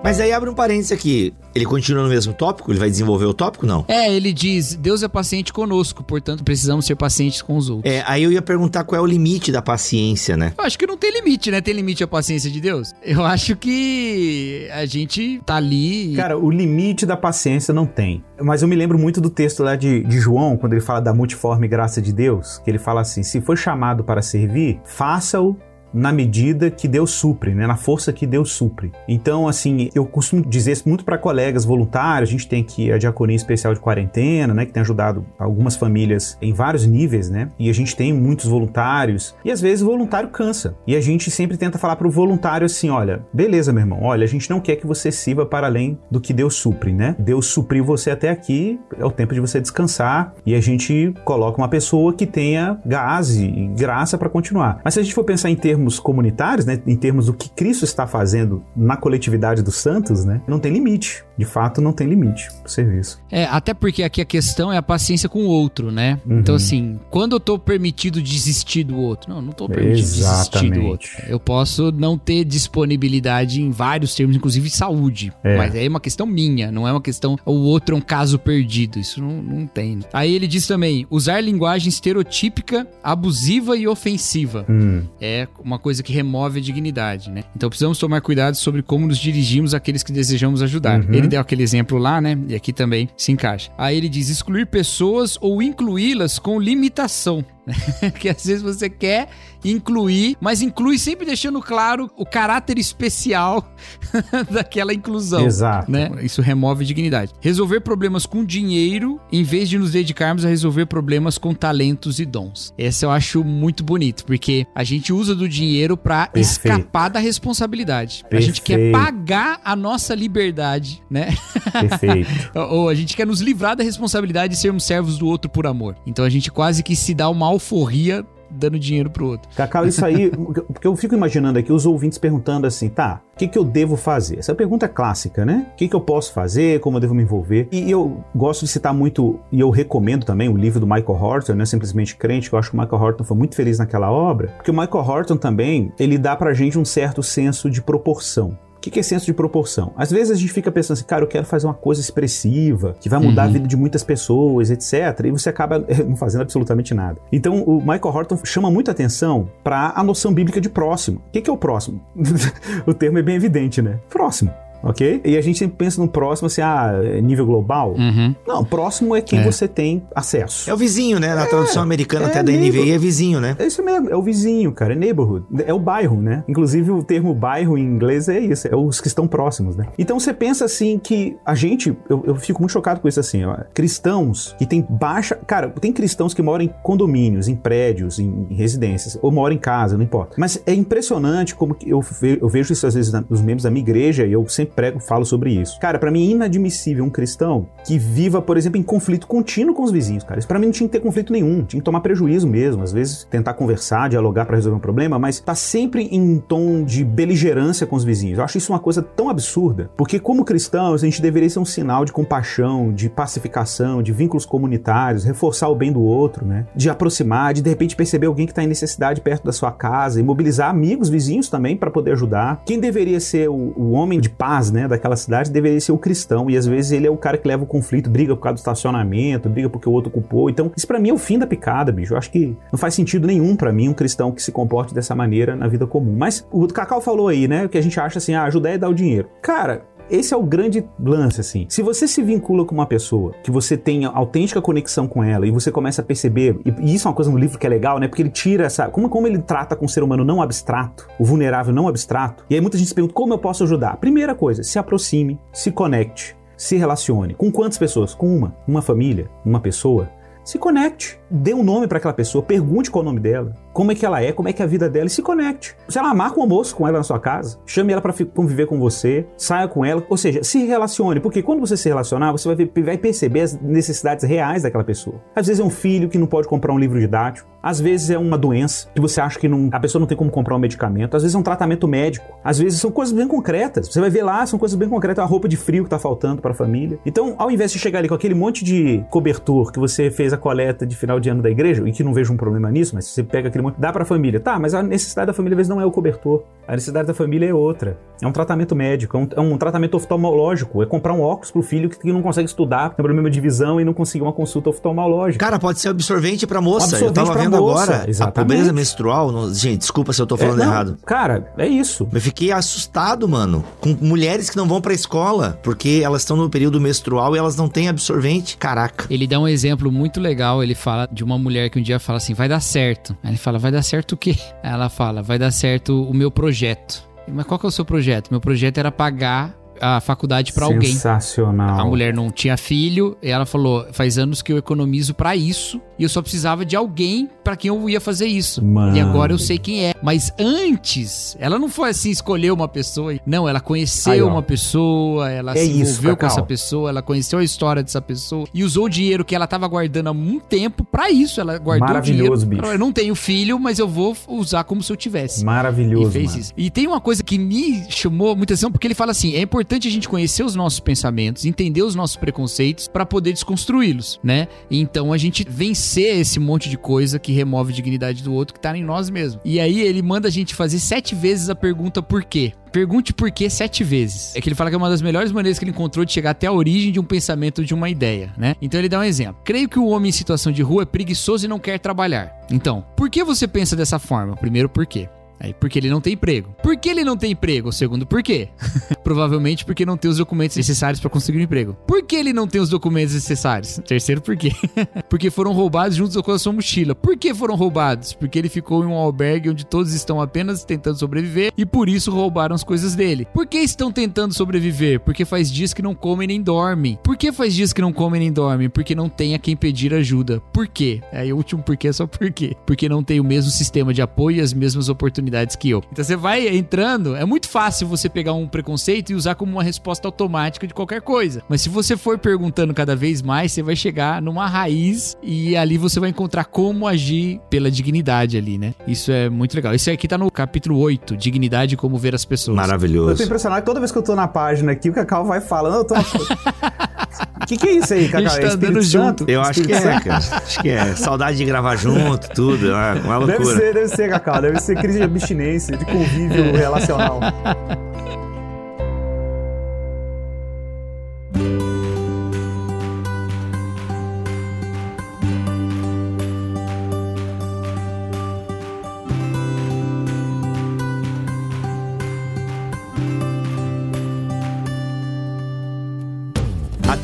Mas 0.07 0.21
aí 0.21 0.33
abre 0.33 0.49
um 0.49 0.55
parênteses 0.55 0.93
aqui. 0.93 1.35
Ele 1.53 1.65
continua 1.65 2.05
no 2.05 2.09
mesmo 2.09 2.33
tópico? 2.33 2.71
Ele 2.71 2.79
vai 2.79 2.89
desenvolver 2.89 3.25
o 3.25 3.35
tópico, 3.35 3.67
não? 3.67 3.85
É, 3.89 4.15
ele 4.15 4.33
diz: 4.33 4.77
Deus 4.77 5.03
é 5.03 5.09
paciente 5.09 5.53
conosco, 5.53 6.05
portanto 6.05 6.45
precisamos 6.45 6.87
ser 6.87 6.95
pacientes 6.95 7.43
com 7.43 7.57
os 7.57 7.69
outros. 7.69 7.93
É, 7.93 8.05
aí 8.07 8.23
eu 8.23 8.31
ia 8.31 8.41
perguntar 8.41 8.85
qual 8.85 9.01
é 9.01 9.03
o 9.03 9.07
limite 9.07 9.51
da 9.51 9.61
paciência, 9.61 10.37
né? 10.37 10.53
Eu 10.57 10.63
acho 10.63 10.79
que 10.79 10.87
não 10.87 10.97
tem 10.97 11.11
limite, 11.11 11.51
né? 11.51 11.61
Tem 11.61 11.75
limite 11.75 12.05
a 12.05 12.07
paciência 12.07 12.49
de 12.49 12.61
Deus? 12.61 12.95
Eu 13.03 13.25
acho 13.25 13.57
que 13.57 14.69
a 14.73 14.87
gente 14.87 15.43
tá 15.45 15.57
ali. 15.57 16.15
Cara, 16.15 16.39
o 16.39 16.53
limite 16.53 17.05
da 17.05 17.17
paciência 17.17 17.75
não 17.75 17.85
tem. 17.85 18.23
Mas 18.41 18.63
eu 18.63 18.69
me 18.69 18.77
lembro 18.77 18.97
muito 18.97 19.21
do 19.21 19.29
texto 19.29 19.65
lá 19.65 19.75
de, 19.75 20.05
de 20.05 20.21
João, 20.21 20.57
quando 20.57 20.75
ele 20.75 20.83
fala 20.83 21.01
da 21.01 21.13
multiforme 21.13 21.67
graça 21.67 22.01
de 22.01 22.13
Deus, 22.13 22.61
que 22.65 22.71
ele 22.71 22.79
fala 22.79 23.01
assim: 23.01 23.25
se 23.25 23.41
for 23.41 23.59
chamado 23.59 24.05
para 24.05 24.23
servir, 24.23 24.79
faça-o 24.85 25.57
na 25.93 26.13
medida 26.13 26.71
que 26.71 26.89
Deus 26.89 27.13
supre, 27.13 27.55
né? 27.55 27.67
na 27.67 27.77
força 27.77 28.13
que 28.13 28.27
Deus 28.27 28.53
supre. 28.53 28.93
Então, 29.09 29.49
assim, 29.49 29.91
eu 29.95 30.05
costumo 30.05 30.43
dizer 30.45 30.73
isso 30.73 30.89
muito 30.89 31.05
para 31.05 31.19
colegas 31.19 31.65
voluntários. 31.65 32.29
A 32.29 32.33
gente 32.33 32.49
tem 32.49 32.63
aqui 32.63 32.93
a 32.93 32.99
Diaconia 32.99 33.37
Especial 33.37 33.75
de 33.75 33.81
Quarentena, 33.81 34.55
né? 34.55 34.67
que 34.67 34.73
tem 34.73 34.81
ajudado 34.81 35.25
algumas 35.39 35.77
famílias 35.77 36.37
em 36.41 36.53
vários 36.53 36.87
níveis, 36.87 37.31
né? 37.31 37.49
E 37.59 37.71
a 37.71 37.73
gente 37.73 37.97
tem 37.97 38.13
muitos 38.13 38.47
voluntários. 38.47 39.35
E 39.45 39.51
às 39.51 39.61
vezes 39.61 39.83
o 39.83 39.87
voluntário 39.87 40.29
cansa. 40.29 40.77
E 40.87 40.97
a 40.97 41.01
gente 41.01 41.31
sempre 41.31 41.57
tenta 41.57 41.79
falar 41.79 41.97
para 41.97 42.07
o 42.07 42.11
voluntário 42.11 42.65
assim: 42.65 42.91
olha, 42.91 43.25
beleza, 43.33 43.73
meu 43.73 43.83
irmão, 43.83 44.01
olha, 44.03 44.25
a 44.25 44.29
gente 44.29 44.51
não 44.51 44.61
quer 44.61 44.77
que 44.77 44.87
você 44.87 45.11
sirva 45.11 45.47
para 45.47 45.67
além 45.67 45.99
do 46.11 46.21
que 46.21 46.33
Deus 46.33 46.57
supre, 46.57 46.93
né? 46.93 47.17
Deus 47.19 47.47
supriu 47.47 47.85
você 47.85 48.11
até 48.11 48.31
aqui, 48.31 48.79
é 48.99 49.05
o 49.05 49.11
tempo 49.11 49.35
de 49.35 49.41
você 49.41 49.61
descansar. 49.61 50.35
E 50.45 50.55
a 50.55 50.61
gente 50.61 51.15
coloca 51.25 51.59
uma 51.59 51.69
pessoa 51.69 52.13
que 52.13 52.27
tenha 52.27 52.79
gás 52.85 53.37
e 53.37 53.71
graça 53.77 54.19
para 54.19 54.29
continuar. 54.29 54.81
Mas 54.85 54.95
se 54.95 55.01
a 55.01 55.03
gente 55.03 55.15
for 55.15 55.25
pensar 55.25 55.51
em 55.51 55.57
termos 55.57 55.76
termos 55.77 56.01
comunitários, 56.01 56.65
né, 56.65 56.81
em 56.87 56.97
termos 56.97 57.27
do 57.27 57.35
que 57.35 57.49
Cristo 57.51 57.85
está 57.85 58.07
fazendo 58.07 58.63
na 58.75 58.97
coletividade 58.97 59.63
dos 59.63 59.77
santos, 59.77 60.25
né, 60.25 60.41
não 60.47 60.59
tem 60.59 60.73
limite. 60.73 61.25
De 61.39 61.45
fato, 61.45 61.83
não 61.83 61.93
tem 61.93 62.09
limite 62.09 62.49
o 62.65 62.69
serviço. 62.69 63.21
É, 63.31 63.45
até 63.45 63.75
porque 63.75 64.03
aqui 64.03 64.23
a 64.23 64.25
questão 64.25 64.73
é 64.73 64.79
a 64.79 64.83
paciência 64.83 65.29
com 65.29 65.41
o 65.41 65.49
outro, 65.49 65.93
né? 65.93 66.19
Uhum. 66.25 66.39
Então, 66.39 66.55
assim, 66.55 66.99
quando 67.11 67.37
eu 67.37 67.41
tô 67.41 67.59
permitido 67.59 68.23
desistir 68.23 68.85
do 68.85 68.97
outro? 68.97 69.29
Não, 69.29 69.43
não 69.43 69.53
tô 69.53 69.69
permitido 69.69 69.99
Exatamente. 69.99 70.51
desistir 70.51 70.71
do 70.71 70.87
outro. 70.87 71.11
Eu 71.29 71.39
posso 71.39 71.93
não 71.93 72.17
ter 72.17 72.43
disponibilidade 72.43 73.61
em 73.61 73.71
vários 73.71 74.15
termos, 74.15 74.35
inclusive 74.35 74.71
saúde. 74.71 75.31
É. 75.45 75.59
Mas 75.59 75.75
é 75.75 75.87
uma 75.87 76.01
questão 76.01 76.27
minha, 76.27 76.73
não 76.73 76.89
é 76.89 76.91
uma 76.91 77.03
questão. 77.03 77.37
O 77.45 77.53
outro 77.53 77.95
é 77.95 77.99
um 77.99 78.03
caso 78.03 78.39
perdido. 78.39 78.99
Isso 78.99 79.21
não, 79.21 79.43
não 79.43 79.67
tem. 79.67 80.01
Aí 80.15 80.35
ele 80.35 80.47
diz 80.47 80.67
também: 80.67 81.07
usar 81.11 81.43
linguagem 81.43 81.91
estereotípica, 81.91 82.87
abusiva 83.05 83.77
e 83.77 83.87
ofensiva. 83.87 84.65
Hum. 84.71 85.03
É 85.21 85.47
uma 85.67 85.79
coisa 85.81 86.01
que 86.01 86.13
remove 86.13 86.61
a 86.61 86.63
dignidade, 86.63 87.29
né? 87.29 87.43
Então 87.55 87.69
precisamos 87.69 87.99
tomar 87.99 88.21
cuidado 88.21 88.55
sobre 88.55 88.83
como 88.83 89.07
nos 89.07 89.19
dirigimos 89.19 89.75
àqueles 89.75 90.05
que 90.05 90.13
desejamos 90.13 90.63
ajudar. 90.63 91.01
Uhum. 91.01 91.13
Ele 91.13 91.27
deu 91.27 91.41
aquele 91.41 91.65
exemplo 91.65 91.99
lá, 91.99 92.21
né? 92.21 92.39
E 92.49 92.55
aqui 92.55 92.73
também 92.73 93.09
se 93.17 93.33
encaixa. 93.33 93.71
Aí 93.77 93.97
ele 93.97 94.09
diz 94.09 94.29
excluir 94.29 94.67
pessoas 94.67 95.37
ou 95.41 95.61
incluí-las 95.61 96.39
com 96.39 96.61
limitação. 96.61 97.45
que 98.19 98.29
às 98.29 98.45
vezes 98.45 98.63
você 98.63 98.89
quer 98.89 99.29
incluir, 99.65 100.37
mas 100.41 100.63
inclui 100.63 100.99
sempre 100.99 101.27
deixando 101.27 101.61
claro 101.61 102.11
o 102.17 102.25
caráter 102.25 102.79
especial 102.79 103.75
daquela 104.51 104.95
inclusão. 104.95 105.45
Exato. 105.45 105.91
Né? 105.91 106.11
Isso 106.23 106.41
remove 106.41 106.85
dignidade. 106.85 107.33
Resolver 107.41 107.81
problemas 107.81 108.27
com 108.27 108.45
dinheiro 108.45 109.21
em 109.33 109.43
vez 109.43 109.69
de 109.69 109.79
nos 109.79 109.93
dedicarmos 109.93 110.45
a 110.45 110.49
resolver 110.49 110.87
problemas 110.87 111.39
com 111.39 111.55
talentos 111.55 112.21
e 112.21 112.25
dons. 112.25 112.73
Essa 112.79 113.07
eu 113.07 113.11
acho 113.11 113.43
muito 113.43 113.83
bonito, 113.83 114.25
porque 114.25 114.67
a 114.75 114.85
gente 114.85 115.13
usa 115.13 115.35
do 115.35 115.49
dinheiro 115.49 115.97
para 115.97 116.27
Perfeito. 116.27 116.77
escapar 116.77 117.09
da 117.09 117.19
responsabilidade. 117.19 118.25
A 118.31 118.41
gente 118.41 118.61
quer 118.61 118.77
Perfeito. 118.77 118.99
pagar 118.99 119.61
a 119.65 119.75
nossa 119.75 120.15
liberdade, 120.15 121.03
né? 121.11 121.35
Perfeito. 121.73 122.31
Ou 122.55 122.89
a 122.89 122.95
gente 122.95 123.17
quer 123.17 123.27
nos 123.27 123.41
livrar 123.41 123.77
da 123.77 123.83
responsabilidade 123.83 124.55
de 124.55 124.61
sermos 124.61 124.85
servos 124.85 125.19
do 125.19 125.27
outro 125.27 125.51
por 125.51 125.67
amor. 125.67 125.97
Então 126.07 126.25
a 126.25 126.31
gente 126.31 126.51
quase 126.51 126.83
que 126.83 126.95
se 126.95 127.15
dá 127.15 127.29
uma 127.29 127.47
alforria 127.57 128.25
dando 128.51 128.79
dinheiro 128.79 129.11
pro 129.11 129.27
outro. 129.27 129.49
Cacau, 129.55 129.87
isso 129.87 130.05
aí, 130.05 130.31
porque 130.69 130.87
eu 130.87 130.95
fico 130.97 131.15
imaginando 131.15 131.59
aqui 131.59 131.73
os 131.73 131.87
ouvintes 131.87 132.19
perguntando 132.19 132.67
assim, 132.67 132.89
tá, 132.89 133.21
o 133.35 133.39
que, 133.39 133.49
que 133.49 133.59
eu 133.59 133.65
devo 133.65 133.97
fazer? 133.97 134.39
Essa 134.39 134.55
pergunta 134.55 134.87
é 134.87 134.89
clássica, 134.89 135.45
né? 135.45 135.67
O 135.73 135.77
que, 135.77 135.89
que 135.89 135.97
eu 135.97 136.01
posso 136.01 136.33
fazer? 136.33 136.81
Como 136.81 136.97
eu 136.97 137.01
devo 137.01 137.15
me 137.15 137.23
envolver? 137.23 137.69
E 137.71 137.91
eu 137.91 138.25
gosto 138.35 138.65
de 138.65 138.71
citar 138.71 138.95
muito, 138.95 139.39
e 139.53 139.61
eu 139.61 139.71
recomendo 139.71 140.25
também 140.25 140.49
o 140.49 140.57
livro 140.57 140.81
do 140.81 140.87
Michael 140.87 141.21
Horton, 141.21 141.55
né? 141.55 141.67
Simplesmente 141.67 142.17
Crente, 142.17 142.49
que 142.49 142.55
eu 142.55 142.59
acho 142.59 142.71
que 142.71 142.77
o 142.77 142.81
Michael 142.81 143.03
Horton 143.03 143.25
foi 143.25 143.37
muito 143.37 143.55
feliz 143.55 143.79
naquela 143.79 144.11
obra, 144.11 144.49
porque 144.57 144.71
o 144.71 144.75
Michael 144.75 145.05
Horton 145.05 145.37
também, 145.37 145.93
ele 145.99 146.17
dá 146.17 146.35
pra 146.37 146.55
gente 146.55 146.79
um 146.79 146.85
certo 146.85 147.23
senso 147.23 147.69
de 147.69 147.83
proporção. 147.83 148.57
O 148.87 148.89
que 148.89 148.93
que 148.93 149.01
é 149.01 149.03
senso 149.03 149.27
de 149.27 149.35
proporção? 149.35 149.93
Às 149.97 150.13
vezes 150.13 150.31
a 150.31 150.37
gente 150.37 150.53
fica 150.53 150.71
pensando 150.71 150.97
assim, 150.97 151.05
cara, 151.05 151.25
eu 151.25 151.27
quero 151.27 151.45
fazer 151.45 151.67
uma 151.67 151.75
coisa 151.75 152.01
expressiva, 152.01 152.95
que 153.01 153.09
vai 153.09 153.19
mudar 153.19 153.43
a 153.43 153.47
vida 153.49 153.67
de 153.67 153.77
muitas 153.77 154.05
pessoas, 154.05 154.71
etc. 154.71 155.25
E 155.25 155.31
você 155.33 155.49
acaba 155.49 155.85
eh, 155.89 156.05
não 156.05 156.15
fazendo 156.15 156.43
absolutamente 156.43 156.95
nada. 156.95 157.19
Então 157.33 157.65
o 157.65 157.81
Michael 157.81 158.15
Horton 158.15 158.39
chama 158.45 158.71
muita 158.71 158.93
atenção 158.93 159.51
para 159.65 159.93
a 159.97 160.05
noção 160.05 160.33
bíblica 160.33 160.61
de 160.61 160.69
próximo. 160.69 161.19
O 161.19 161.31
que 161.33 161.41
que 161.41 161.51
é 161.51 161.53
o 161.53 161.57
próximo? 161.57 162.01
o 162.87 162.95
termo 162.95 163.19
é 163.19 163.23
bem 163.23 163.35
evidente, 163.35 163.83
né? 163.83 163.99
Próximo. 164.09 164.53
Ok? 164.83 165.21
E 165.25 165.37
a 165.37 165.41
gente 165.41 165.59
sempre 165.59 165.77
pensa 165.77 166.01
no 166.01 166.09
próximo 166.09 166.47
assim, 166.47 166.61
ah, 166.63 166.93
é 167.05 167.21
nível 167.21 167.47
global. 167.47 167.95
Uhum. 167.95 168.35
Não, 168.47 168.65
próximo 168.65 169.15
é 169.17 169.21
quem 169.21 169.41
É. 169.41 169.45
você 169.45 169.67
tem 169.69 170.03
acesso. 170.15 170.69
É 170.71 170.75
o 170.75 170.77
vizinho, 170.77 171.19
né? 171.19 171.35
Na 171.35 171.47
tradução 171.47 171.83
americana 171.83 172.27
é 172.27 172.29
até 172.29 172.43
da. 172.43 172.53
NVI 172.53 172.93
é 172.93 172.99
vizinho, 172.99 173.41
né? 173.41 173.57
É 173.59 173.67
isso 173.67 173.83
mesmo, 173.83 174.09
é 174.11 174.17
o 174.17 174.23
vizinho, 174.23 174.73
cara, 174.73 174.93
é 174.93 174.97
neighborhood, 174.97 175.45
é 175.67 175.73
o 175.75 175.79
bairro, 175.79 176.21
né? 176.21 176.45
Inclusive 176.49 176.91
o 176.91 177.03
termo 177.03 177.35
bairro 177.35 177.77
em 177.79 177.83
inglês 177.83 178.29
é 178.29 178.39
isso, 178.41 178.67
é 178.69 178.75
os 178.77 179.01
que 179.01 179.09
estão 179.09 179.27
próximos, 179.27 179.77
né? 179.77 179.87
Então 179.99 180.19
você 180.19 180.33
pensa 180.33 180.65
assim 180.65 180.99
que 180.99 181.37
a 181.45 181.55
gente, 181.55 181.97
eu, 182.09 182.23
eu 182.27 182.35
fico 182.37 182.61
muito 182.61 182.73
chocado 182.73 183.01
com 183.01 183.09
isso 183.09 183.21
assim, 183.21 183.45
ó, 183.45 183.57
cristãos 183.75 184.55
que 184.59 184.67
tem 184.67 184.85
baixa, 184.89 185.37
cara, 185.47 185.69
tem 185.71 185.93
cristãos 185.93 186.35
que 186.35 186.43
moram 186.43 186.65
em 186.65 186.71
condomínios, 186.83 187.49
em 187.49 187.55
prédios, 187.55 188.19
em, 188.19 188.47
em 188.51 188.55
residências, 188.55 189.19
ou 189.23 189.31
moram 189.31 189.55
em 189.55 189.59
casa, 189.59 189.97
não 189.97 190.05
importa. 190.05 190.35
Mas 190.39 190.61
é 190.67 190.75
impressionante 190.75 191.55
como 191.55 191.75
que 191.75 191.89
eu, 191.89 192.01
ve- 192.01 192.39
eu 192.41 192.49
vejo 192.49 192.73
isso 192.73 192.87
às 192.87 192.95
vezes 192.95 193.13
na- 193.13 193.25
nos 193.29 193.41
membros 193.41 193.63
da 193.65 193.71
minha 193.71 193.83
igreja 193.83 194.27
e 194.27 194.33
eu 194.33 194.47
sempre 194.49 194.75
prego, 194.77 195.01
falo 195.01 195.25
sobre 195.25 195.51
isso. 195.51 195.81
Cara, 195.81 195.99
pra 195.99 196.11
mim 196.11 196.29
é 196.29 196.31
inadmissível 196.33 197.05
um 197.05 197.11
cristão 197.11 197.69
que 197.85 197.99
viva, 197.99 198.41
por 198.41 198.57
exemplo, 198.57 198.79
em 198.79 198.83
conflito 198.83 199.27
contínuo 199.27 199.75
com 199.75 199.83
os 199.83 199.91
vizinhos, 199.91 200.23
cara. 200.23 200.39
Isso 200.39 200.47
pra 200.49 200.59
mim 200.59 200.67
não 200.67 200.73
tinha 200.73 200.89
que 200.89 200.93
ter 200.93 201.01
conflito 201.01 201.33
nenhum, 201.33 201.65
tinha 201.65 201.81
que 201.81 201.85
tomar 201.85 202.01
prejuízo 202.01 202.47
mesmo, 202.47 202.83
às 202.83 202.93
vezes 202.93 203.27
tentar 203.31 203.55
conversar, 203.55 204.09
dialogar 204.09 204.47
pra 204.47 204.57
resolver 204.57 204.77
um 204.77 204.81
problema, 204.81 205.19
mas 205.19 205.41
tá 205.41 205.55
sempre 205.55 206.09
em 206.13 206.39
tom 206.39 206.85
de 206.85 207.05
beligerância 207.05 207.87
com 207.87 207.97
os 207.97 208.05
vizinhos. 208.05 208.39
Eu 208.39 208.45
acho 208.45 208.59
isso 208.59 208.73
uma 208.73 208.79
coisa 208.79 209.03
tão 209.03 209.29
absurda, 209.29 209.91
porque 209.97 210.19
como 210.19 210.45
cristãos 210.45 211.03
a 211.03 211.07
gente 211.07 211.21
deveria 211.21 211.51
ser 211.51 211.59
um 211.59 211.65
sinal 211.65 212.05
de 212.05 212.13
compaixão, 212.13 212.93
de 212.93 213.09
pacificação, 213.09 214.03
de 214.03 214.13
vínculos 214.13 214.47
comunitários, 214.47 215.25
reforçar 215.25 215.69
o 215.69 215.75
bem 215.75 215.93
do 215.93 216.03
outro, 216.03 216.45
né? 216.47 216.67
De 216.75 216.89
aproximar, 216.89 217.53
de 217.53 217.67
de 217.67 217.71
repente 217.71 217.97
perceber 217.97 218.27
alguém 218.27 218.47
que 218.47 218.55
tá 218.55 218.63
em 218.63 218.69
necessidade 218.69 219.21
perto 219.21 219.45
da 219.45 219.53
sua 219.53 219.73
casa 219.73 220.21
e 220.21 220.23
mobilizar 220.23 220.71
amigos, 220.71 221.09
vizinhos 221.09 221.49
também 221.49 221.77
pra 221.77 221.91
poder 221.91 222.13
ajudar. 222.13 222.63
Quem 222.65 222.79
deveria 222.79 223.19
ser 223.19 223.49
o, 223.49 223.73
o 223.77 223.91
homem 223.91 224.21
de 224.21 224.31
paz, 224.31 224.56
né, 224.71 224.89
daquela 224.89 225.17
cidade 225.17 225.51
deveria 225.51 225.81
ser 225.81 225.93
o 225.93 225.99
cristão 225.99 226.51
e 226.51 226.57
às 226.57 226.67
vezes 226.67 226.93
ele 226.93 227.07
é 227.07 227.11
o 227.11 227.17
cara 227.17 227.39
que 227.39 227.47
leva 227.47 227.65
o 227.65 227.67
conflito, 227.67 228.11
briga 228.11 228.35
por 228.35 228.43
causa 228.43 228.55
do 228.55 228.59
estacionamento, 228.59 229.49
briga 229.49 229.69
porque 229.69 229.89
o 229.89 229.93
outro 229.93 230.09
ocupou. 230.09 230.49
Então, 230.51 230.71
isso 230.77 230.87
pra 230.87 230.99
mim 230.99 231.11
é 231.11 231.13
o 231.13 231.19
fim 231.19 231.39
da 231.39 231.47
picada, 231.47 231.93
bicho. 231.93 232.15
Eu 232.15 232.19
acho 232.19 232.31
que 232.31 232.57
não 232.73 232.79
faz 232.79 232.95
sentido 232.95 233.27
nenhum 233.27 233.55
pra 233.57 233.73
mim 233.73 233.89
um 233.89 233.95
cristão 233.95 234.33
que 234.33 234.43
se 234.43 234.53
comporte 234.53 234.95
dessa 234.95 235.15
maneira 235.15 235.55
na 235.55 235.69
vida 235.69 235.87
comum. 235.87 236.15
Mas 236.17 236.47
o 236.51 236.67
Cacau 236.69 237.01
falou 237.01 237.29
aí, 237.29 237.47
né, 237.47 237.69
que 237.69 237.79
a 237.79 237.83
gente 237.83 237.99
acha 237.99 238.19
assim, 238.19 238.35
ah, 238.35 238.45
ajudar 238.45 238.71
é 238.71 238.79
dar 238.79 238.89
o 238.89 238.95
dinheiro. 238.95 239.29
Cara, 239.43 239.83
esse 240.11 240.33
é 240.33 240.37
o 240.37 240.43
grande 240.43 240.85
lance, 240.99 241.41
assim. 241.41 241.67
Se 241.69 241.83
você 241.83 242.07
se 242.07 242.23
vincula 242.23 242.65
com 242.65 242.75
uma 242.75 242.87
pessoa, 242.87 243.33
que 243.43 243.51
você 243.51 243.77
tem 243.77 244.05
autêntica 244.05 244.61
conexão 244.61 245.07
com 245.09 245.23
ela, 245.23 245.47
e 245.47 245.51
você 245.51 245.71
começa 245.71 246.03
a 246.03 246.05
perceber, 246.05 246.59
e, 246.65 246.95
isso 246.95 247.07
é 247.07 247.11
uma 247.11 247.15
coisa 247.15 247.31
no 247.31 247.39
livro 247.39 247.59
que 247.59 247.67
é 247.67 247.71
legal, 247.71 247.99
né? 247.99 248.09
Porque 248.09 248.23
ele 248.23 248.31
tira 248.31 248.65
essa. 248.65 248.89
Como, 248.89 249.09
como 249.09 249.27
ele 249.27 249.39
trata 249.39 249.75
com 249.75 249.87
o 249.87 249.89
ser 249.89 250.03
humano 250.03 250.25
não 250.25 250.43
abstrato, 250.43 251.07
o 251.19 251.25
vulnerável 251.25 251.75
não 251.75 251.89
abstrato. 251.89 252.45
E 252.49 252.55
aí 252.55 252.61
muita 252.61 252.79
gente 252.79 252.89
se 252.89 252.95
pergunta 252.95 253.15
como 253.15 253.35
eu 253.35 253.39
posso 253.39 253.65
ajudar. 253.65 253.97
Primeira 253.97 254.35
coisa, 254.35 254.63
se 254.63 254.79
aproxime, 254.79 255.39
se 255.53 255.71
conecte, 255.71 256.37
se 256.57 256.77
relacione. 256.77 257.35
Com 257.35 257.51
quantas 257.51 257.79
pessoas? 257.79 258.15
Com 258.15 258.35
uma. 258.37 258.57
Uma 258.67 258.83
família, 258.83 259.29
uma 259.45 259.61
pessoa. 259.61 260.11
Se 260.45 260.59
conecte, 260.59 261.19
dê 261.31 261.55
um 261.55 261.63
nome 261.63 261.87
para 261.87 261.99
aquela 261.99 262.15
pessoa, 262.15 262.43
pergunte 262.43 262.91
qual 262.91 263.03
é 263.03 263.07
o 263.07 263.09
nome 263.09 263.21
dela, 263.21 263.53
como 263.73 263.93
é 263.93 263.95
que 263.95 264.07
ela 264.07 264.23
é, 264.23 264.33
como 264.33 264.49
é 264.49 264.53
que 264.53 264.63
é 264.63 264.65
a 264.65 264.69
vida 264.69 264.89
dela 264.89 265.07
e 265.07 265.11
se 265.11 265.23
conecte. 265.23 265.75
Se 265.89 265.99
ela 265.99 266.15
marca 266.15 266.39
um 266.39 266.43
almoço 266.43 266.75
com 266.75 266.87
ela 266.87 266.99
na 266.99 267.05
sua 267.05 267.19
casa, 267.19 267.59
chame 267.67 267.93
ela 267.93 268.01
para 268.03 268.13
conviver 268.35 268.67
com 268.67 268.79
você, 268.79 269.27
saia 269.37 269.69
com 269.69 269.85
ela, 269.85 270.05
ou 270.09 270.17
seja, 270.17 270.43
se 270.43 270.65
relacione, 270.65 271.21
porque 271.21 271.43
quando 271.43 271.61
você 271.61 271.77
se 271.77 271.89
relacionar, 271.89 272.33
você 272.33 272.55
vai, 272.55 272.83
vai 272.83 272.99
perceber 272.99 273.41
as 273.43 273.61
necessidades 273.61 274.25
reais 274.25 274.63
daquela 274.63 274.85
pessoa. 274.85 275.17
Às 275.35 275.47
vezes 275.47 275.61
é 275.61 275.65
um 275.65 275.71
filho 275.71 276.09
que 276.09 276.19
não 276.19 276.27
pode 276.27 276.49
comprar 276.49 276.73
um 276.73 276.79
livro 276.79 276.99
didático, 276.99 277.49
às 277.63 277.81
vezes 277.81 278.11
é 278.11 278.19
uma 278.19 278.39
doença 278.39 278.89
que 278.95 279.01
você 279.01 279.21
acha 279.21 279.39
que 279.39 279.49
não- 279.49 279.69
a 279.73 279.81
pessoa 279.81 279.99
não 279.99 280.07
tem 280.07 280.17
como 280.17 280.31
comprar 280.31 280.55
um 280.55 280.59
medicamento, 280.59 281.17
às 281.17 281.23
vezes 281.23 281.35
é 281.35 281.39
um 281.39 281.43
tratamento 281.43 281.89
médico, 281.89 282.27
às 282.45 282.59
vezes 282.59 282.81
são 282.81 282.91
coisas 282.93 283.13
bem 283.13 283.27
concretas. 283.27 283.89
Você 283.89 284.01
vai 284.01 284.09
ver 284.09 284.23
lá, 284.23 284.47
são 284.47 284.59
coisas 284.59 284.79
bem 284.79 284.89
concretas, 284.89 285.23
a 285.25 285.27
roupa 285.27 285.49
de 285.49 285.57
frio 285.57 285.83
que 285.85 285.91
tá 285.91 285.99
faltando 285.99 286.41
para 286.41 286.53
a 286.53 286.55
família. 286.55 286.99
Então, 287.05 287.35
ao 287.39 287.51
invés 287.51 287.73
de 287.73 287.79
chegar 287.79 287.99
ali 287.99 288.09
com 288.09 288.15
aquele 288.15 288.35
monte 288.35 288.65
de 288.65 289.05
cobertor 289.11 289.73
que 289.73 289.79
você 289.81 290.11
fez 290.11 290.33
a 290.33 290.37
coleta 290.37 290.87
de 290.87 290.97
final 290.97 291.16
de 291.21 291.29
ano 291.31 291.43
da 291.43 291.51
igreja, 291.51 291.83
e 291.87 291.93
que 291.93 292.03
não 292.05 292.13
vejo 292.15 292.33
um 292.33 292.37
problema 292.37 292.71
nisso, 292.71 292.95
mas 292.95 293.07
você 293.07 293.23
pega 293.23 293.49
aquele 293.49 293.63
monte, 293.63 293.77
dá 293.79 293.93
para 293.93 294.03
a 294.03 294.07
família. 294.07 294.41
Tá, 294.41 294.59
mas 294.59 294.75
a 294.75 294.83
necessidade 294.83 295.27
da 295.29 295.33
família 295.33 295.55
às 295.55 295.59
vezes 295.59 295.71
não 295.71 295.81
é 295.81 295.87
o 295.87 295.91
cobertor. 295.91 296.43
A 296.69 296.73
necessidade 296.73 297.07
da 297.07 297.15
família 297.15 297.49
é 297.49 297.55
outra. 297.55 297.99
É 298.21 298.27
um 298.27 298.33
tratamento 298.33 298.75
médico, 298.75 299.17
é 299.17 299.21
um, 299.21 299.29
é 299.37 299.41
um 299.41 299.59
tratamento 299.59 299.95
oftalmológico, 299.97 300.83
é 300.83 300.87
comprar 300.87 301.13
um 301.13 301.21
óculos 301.21 301.51
pro 301.51 301.63
filho 301.63 301.89
que, 301.89 301.99
que 301.99 302.13
não 302.13 302.23
consegue 302.23 302.49
estudar, 302.49 302.91
tem 302.91 303.05
problema 303.05 303.31
de 303.31 303.41
visão 303.41 303.81
e 303.81 303.85
não 303.85 303.93
consegue 303.95 304.23
uma 304.25 304.33
consulta 304.33 304.71
oftalmológica. 304.71 305.45
Cara, 305.45 305.59
pode 305.59 305.79
ser 305.81 305.89
absorvente 305.91 306.47
pra 306.47 306.61
moça. 306.61 306.97
eu 306.97 307.09
Absorvente 307.09 307.15
tava 307.15 307.33
pra 307.33 307.43
vendo 307.43 307.57
moça, 307.59 307.83
agora 307.93 308.05
a 308.07 308.09
exatamente. 308.11 308.49
pobreza 308.49 308.73
menstrual. 308.73 309.31
não- 309.33 309.53
gente, 309.55 309.79
desculpa 309.81 310.13
se 310.13 310.21
eu 310.23 310.27
tô 310.27 310.37
falando 310.37 310.61
É, 310.61 310.65
não, 310.65 310.73
errado. 310.73 310.97
Cara, 311.07 311.53
é 311.59 311.67
isso. 311.67 312.09
Eu 312.13 312.21
fiquei 312.21 312.51
assustado, 312.53 313.29
mano, 313.29 313.65
com 313.81 313.97
mulheres 314.01 314.51
que 314.51 314.57
não 314.57 314.67
vão 314.67 314.81
pra 314.81 314.93
escola 314.95 315.59
porque 315.63 316.01
elas 316.03 316.23
estão 316.23 316.37
no 316.37 316.49
período 316.51 316.81
menstrual 316.81 317.35
e 317.35 317.39
elas 317.39 317.57
não 317.57 317.69
têm 317.69 317.89
absorvente. 317.89 318.57
Caraca. 318.57 319.07
Ele 319.11 319.27
dá 319.27 319.39
um 319.39 319.47
exemplo 319.49 319.91
muito 319.93 320.21
legal. 320.21 320.63
Ele 320.63 320.75
fala 320.75 321.06
de 321.11 321.25
uma 321.25 321.39
mulher 321.39 321.71
que 321.71 321.79
um 321.79 321.83
dia 321.83 321.99
fala 321.99 322.19
assim: 322.19 322.35
vai 322.35 322.49
dar 322.49 322.61
certo. 322.61 323.17
Aí 323.23 323.31
ele 323.31 323.39
fala: 323.39 323.59
vai 323.59 323.71
dar 323.71 323.83
certo 323.83 324.13
o 324.13 324.17
quê? 324.17 324.37
Aí 324.63 324.73
ela 324.73 324.89
fala: 324.89 325.23
vai 325.23 325.39
dar 325.39 325.51
certo 325.51 326.03
o 326.05 326.15
meu 326.15 326.31
projeto. 326.31 327.07
Mas 327.29 327.45
qual 327.47 327.59
que 327.59 327.67
é 327.67 327.69
o 327.69 327.73
seu 327.73 327.85
projeto? 327.85 328.31
Meu 328.31 328.41
projeto 328.41 328.79
era 328.79 328.93
pagar 328.93 329.55
a 329.81 330.01
faculdade 330.01 330.53
pra 330.53 330.67
alguém. 330.67 330.93
Sensacional. 330.93 331.81
A 331.81 331.85
mulher 331.85 332.15
não 332.15 332.31
tinha 332.31 332.57
filho, 332.57 333.17
e 333.23 333.31
ela 333.31 333.47
falou: 333.47 333.87
faz 333.93 334.19
anos 334.19 334.43
que 334.43 334.53
eu 334.53 334.59
economizo 334.59 335.15
pra 335.15 335.37
isso, 335.37 335.81
e 335.99 336.03
eu 336.03 336.09
só 336.09 336.21
precisava 336.23 336.65
de 336.65 336.77
alguém 336.77 337.29
pra 337.43 337.57
quem 337.57 337.69
eu 337.69 337.89
ia 337.89 338.01
fazer 338.01 338.27
isso. 338.27 338.65
Mano. 338.65 338.97
E 338.97 339.01
agora 339.01 339.33
eu 339.33 339.39
sei 339.39 339.59
quem 339.59 339.85
é. 339.87 339.95
Mas 340.03 340.33
antes, 340.39 341.37
ela 341.41 341.59
não 341.59 341.69
foi 341.69 341.91
assim 341.91 342.11
escolher 342.11 342.51
uma 342.53 342.69
pessoa. 342.69 343.15
Não, 343.27 343.49
ela 343.49 343.61
conheceu 343.61 344.13
Aí, 344.13 344.23
uma 344.23 344.43
pessoa, 344.43 345.31
ela 345.31 345.53
É 345.53 345.57
se 345.57 345.71
isso, 345.71 345.79
envolveu 345.93 346.17
com 346.17 346.27
essa 346.27 346.43
pessoa, 346.43 346.89
ela 346.91 347.03
conheceu 347.03 347.39
a 347.39 347.45
história 347.45 347.83
dessa 347.83 348.01
pessoa 348.01 348.47
e 348.53 348.65
usou 348.65 348.87
o 348.87 348.89
dinheiro 348.89 349.25
que 349.25 349.35
ela 349.35 349.47
tava 349.47 349.67
guardando 349.69 350.09
há 350.09 350.15
muito 350.15 350.47
tempo 350.47 350.85
pra 350.85 351.11
isso. 351.11 351.41
Ela 351.41 351.59
guardou 351.59 351.87
o 351.87 351.91
Maravilhoso, 351.91 352.45
dinheiro. 352.45 352.63
bicho. 352.63 352.73
Eu 352.75 352.79
não 352.79 352.93
tenho 352.93 353.15
filho, 353.15 353.59
mas 353.59 353.79
eu 353.79 353.89
vou 353.89 354.17
usar 354.29 354.65
como 354.65 354.83
se 354.83 354.93
eu 354.93 354.97
tivesse. 354.97 355.45
Maravilhoso. 355.45 356.09
E 356.09 356.13
fez 356.13 356.31
mano. 356.31 356.41
isso. 356.41 356.53
E 356.57 356.71
tem 356.71 356.87
uma 356.87 357.01
coisa 357.01 357.23
que 357.23 357.39
me 357.39 357.85
chamou 357.91 358.35
muita 358.37 358.55
atenção, 358.55 358.71
porque 358.71 358.87
ele 358.87 358.95
fala 358.95 359.13
assim: 359.13 359.35
é 359.35 359.41
importante 359.41 359.89
a 359.89 359.91
gente 359.91 360.09
conhecer 360.09 360.45
os 360.45 360.55
nossos 360.55 360.81
pensamentos, 360.81 361.45
entender 361.45 361.83
os 361.83 361.95
nossos 361.95 362.17
preconceitos 362.17 362.89
pra 362.89 363.07
poder 363.07 363.33
desconstruí-los, 363.33 364.21
né? 364.23 364.49
Então 364.71 365.13
a 365.13 365.19
gente 365.19 365.45
vencer 365.87 366.19
esse 366.19 366.41
monte 366.41 366.69
de 366.69 366.77
coisa 366.77 367.19
que 367.19 367.33
remove 367.33 367.73
a 367.73 367.77
dignidade 367.77 368.23
do 368.23 368.33
outro 368.35 368.55
que 368.55 368.61
tá 368.61 368.77
em 368.77 368.83
nós 368.83 369.09
mesmos. 369.09 369.41
E 369.45 369.61
aí 369.61 369.81
ele 369.81 370.03
manda 370.03 370.27
a 370.27 370.31
gente 370.31 370.55
fazer 370.55 370.81
sete 370.81 371.15
vezes 371.15 371.49
a 371.49 371.55
pergunta 371.55 372.03
por 372.03 372.25
quê. 372.25 372.53
Pergunte 372.73 373.15
por 373.15 373.31
quê 373.31 373.49
sete 373.49 373.85
vezes. 373.85 374.35
É 374.35 374.41
que 374.41 374.49
ele 374.49 374.57
fala 374.57 374.69
que 374.69 374.75
é 374.75 374.79
uma 374.79 374.91
das 374.91 375.01
melhores 375.01 375.31
maneiras 375.31 375.59
que 375.59 375.65
ele 375.65 375.71
encontrou 375.71 376.05
de 376.05 376.13
chegar 376.13 376.31
até 376.31 376.49
a 376.49 376.53
origem 376.53 376.91
de 376.91 376.99
um 376.99 377.05
pensamento 377.05 377.65
de 377.65 377.73
uma 377.73 377.89
ideia, 377.89 378.33
né? 378.37 378.57
Então 378.61 378.81
ele 378.81 378.89
dá 378.89 378.99
um 378.99 379.05
exemplo. 379.05 379.41
Creio 379.45 379.69
que 379.69 379.79
o 379.79 379.87
homem 379.87 380.09
em 380.09 380.13
situação 380.13 380.53
de 380.53 380.63
rua 380.63 380.83
é 380.83 380.87
preguiçoso 380.87 381.47
e 381.47 381.49
não 381.49 381.59
quer 381.59 381.79
trabalhar. 381.79 382.33
Então, 382.51 382.85
por 382.97 383.09
que 383.09 383.23
você 383.23 383.47
pensa 383.47 383.77
dessa 383.77 383.99
forma? 383.99 384.37
Primeiro, 384.37 384.69
por 384.69 384.85
quê? 384.87 385.09
Aí, 385.39 385.55
porque 385.55 385.79
ele 385.79 385.91
não 385.91 386.01
tem 386.01 386.15
emprego. 386.15 386.55
Por 386.63 386.77
que 386.77 386.89
ele 386.89 387.05
não 387.05 387.17
tem 387.17 387.33
emprego? 387.33 387.73
Segundo, 387.73 388.07
por 388.07 388.23
quê? 388.23 388.49
Provavelmente 389.05 389.65
porque 389.65 389.85
não 389.85 389.97
tem 389.97 390.11
os 390.11 390.17
documentos 390.17 390.57
necessários 390.57 391.01
para 391.01 391.11
conseguir 391.11 391.39
um 391.39 391.43
emprego. 391.43 391.77
Por 391.87 392.03
que 392.03 392.17
ele 392.17 392.33
não 392.33 392.47
tem 392.47 392.61
os 392.61 392.69
documentos 392.69 393.15
necessários? 393.15 393.81
Terceiro, 393.87 394.21
por 394.21 394.37
quê? 394.37 394.51
porque 395.09 395.31
foram 395.31 395.53
roubados 395.53 395.97
juntos 395.97 396.17
com 396.17 396.33
a 396.33 396.39
sua 396.39 396.53
mochila. 396.53 396.95
Por 396.95 397.17
que 397.17 397.35
foram 397.35 397.55
roubados? 397.55 398.13
Porque 398.13 398.39
ele 398.39 398.49
ficou 398.49 398.83
em 398.83 398.87
um 398.87 398.95
albergue 398.95 399.51
onde 399.51 399.67
todos 399.67 399.93
estão 399.93 400.21
apenas 400.21 400.65
tentando 400.65 400.99
sobreviver 400.99 401.53
e 401.57 401.67
por 401.67 401.89
isso 401.89 402.11
roubaram 402.11 402.55
as 402.55 402.65
coisas 402.65 402.95
dele. 402.95 403.27
Por 403.33 403.47
que 403.47 403.59
estão 403.59 403.93
tentando 403.93 404.35
sobreviver? 404.35 405.01
Porque 405.01 405.25
faz 405.25 405.53
dias 405.53 405.75
que 405.75 405.83
não 405.83 405.95
comem 405.95 406.29
nem 406.29 406.43
dormem. 406.43 406.99
Por 407.03 407.17
que 407.17 407.31
faz 407.31 407.55
dias 407.55 407.73
que 407.73 407.81
não 407.81 407.93
comem 407.93 408.21
nem 408.21 408.33
dormem? 408.33 408.69
Porque 408.69 408.95
não 408.95 409.09
tem 409.09 409.35
a 409.35 409.39
quem 409.39 409.57
pedir 409.57 409.93
ajuda. 409.93 410.41
Por 410.53 410.67
quê? 410.67 411.01
Aí 411.13 411.33
o 411.33 411.37
último 411.37 411.63
porquê 411.63 411.89
é 411.89 411.93
só 411.93 412.07
por 412.07 412.33
quê? 412.33 412.57
Porque 412.67 412.89
não 412.89 413.03
tem 413.03 413.21
o 413.21 413.25
mesmo 413.25 413.51
sistema 413.51 413.93
de 413.93 414.03
apoio 414.03 414.39
e 414.39 414.41
as 414.41 414.53
mesmas 414.53 414.89
oportunidades 414.89 415.26
que 415.59 415.71
eu. 415.71 415.83
Então 415.93 416.05
você 416.05 416.17
vai 416.17 416.49
entrando, 416.49 417.15
é 417.17 417.25
muito 417.25 417.49
fácil 417.49 417.87
você 417.87 418.09
pegar 418.09 418.33
um 418.33 418.47
preconceito 418.47 419.11
e 419.11 419.15
usar 419.15 419.35
como 419.35 419.53
uma 419.53 419.63
resposta 419.63 420.07
automática 420.09 420.67
de 420.67 420.75
qualquer 420.75 421.01
coisa. 421.01 421.43
Mas 421.49 421.61
se 421.63 421.69
você 421.69 421.97
for 421.97 422.19
perguntando 422.19 422.73
cada 422.75 422.95
vez 422.97 423.23
mais, 423.23 423.53
você 423.53 423.63
vai 423.63 423.77
chegar 423.77 424.21
numa 424.23 424.47
raiz 424.47 425.17
e 425.23 425.57
ali 425.57 425.79
você 425.79 425.99
vai 426.01 426.11
encontrar 426.11 426.45
como 426.45 426.87
agir 426.87 427.41
pela 427.51 427.71
dignidade 427.71 428.37
ali, 428.37 428.59
né? 428.59 428.75
Isso 428.87 429.11
é 429.13 429.29
muito 429.29 429.55
legal. 429.55 429.75
Isso 429.75 429.91
aqui 429.91 430.07
tá 430.09 430.19
no 430.19 430.31
capítulo 430.31 430.79
8, 430.79 431.17
Dignidade 431.17 431.75
e 431.75 431.77
como 431.77 431.97
ver 431.99 432.15
as 432.15 432.25
pessoas. 432.25 432.57
Maravilhoso. 432.57 433.11
Eu 433.13 433.17
tô 433.17 433.23
impressionado 433.25 433.63
que 433.63 433.67
toda 433.67 433.81
vez 433.81 433.93
que 433.93 433.99
eu 433.99 434.03
tô 434.03 434.15
na 434.15 434.29
página 434.29 434.73
aqui, 434.73 434.91
o 434.91 434.93
Cacau 434.93 435.25
vai 435.25 435.41
falando, 435.41 435.77
eu 435.77 435.85
tô... 435.85 435.95
O 435.95 437.47
que, 437.47 437.57
que 437.57 437.69
é 437.69 437.73
isso 437.73 437.95
aí, 437.95 438.09
Cacau? 438.09 438.27
A 438.27 438.29
gente 438.29 438.41
tá 438.41 438.43
É 438.43 438.49
Espírito 438.49 438.71
andando 438.71 438.85
Santo? 438.85 439.19
junto. 439.21 439.31
Eu 439.31 439.41
acho 439.43 439.63
que 439.63 439.73
é, 439.73 440.01
cara. 440.01 440.17
Acho 440.17 440.61
que 440.61 440.69
é. 440.69 440.95
Saudade 440.97 441.37
de 441.39 441.45
gravar 441.45 441.77
junto, 441.77 442.29
tudo. 442.31 442.71
É 442.71 442.73
uma, 442.95 443.19
uma 443.19 443.27
Deve 443.27 443.45
loucura. 443.45 443.57
ser, 443.57 443.75
deve 443.75 443.89
ser, 443.89 444.09
Cacau. 444.11 444.41
Deve 444.43 444.61
ser 444.61 444.77
crise 444.77 444.99
de 445.01 445.07
abstinência, 445.17 445.77
de 445.77 445.85
convívio 445.85 446.53
relacional. 446.57 447.21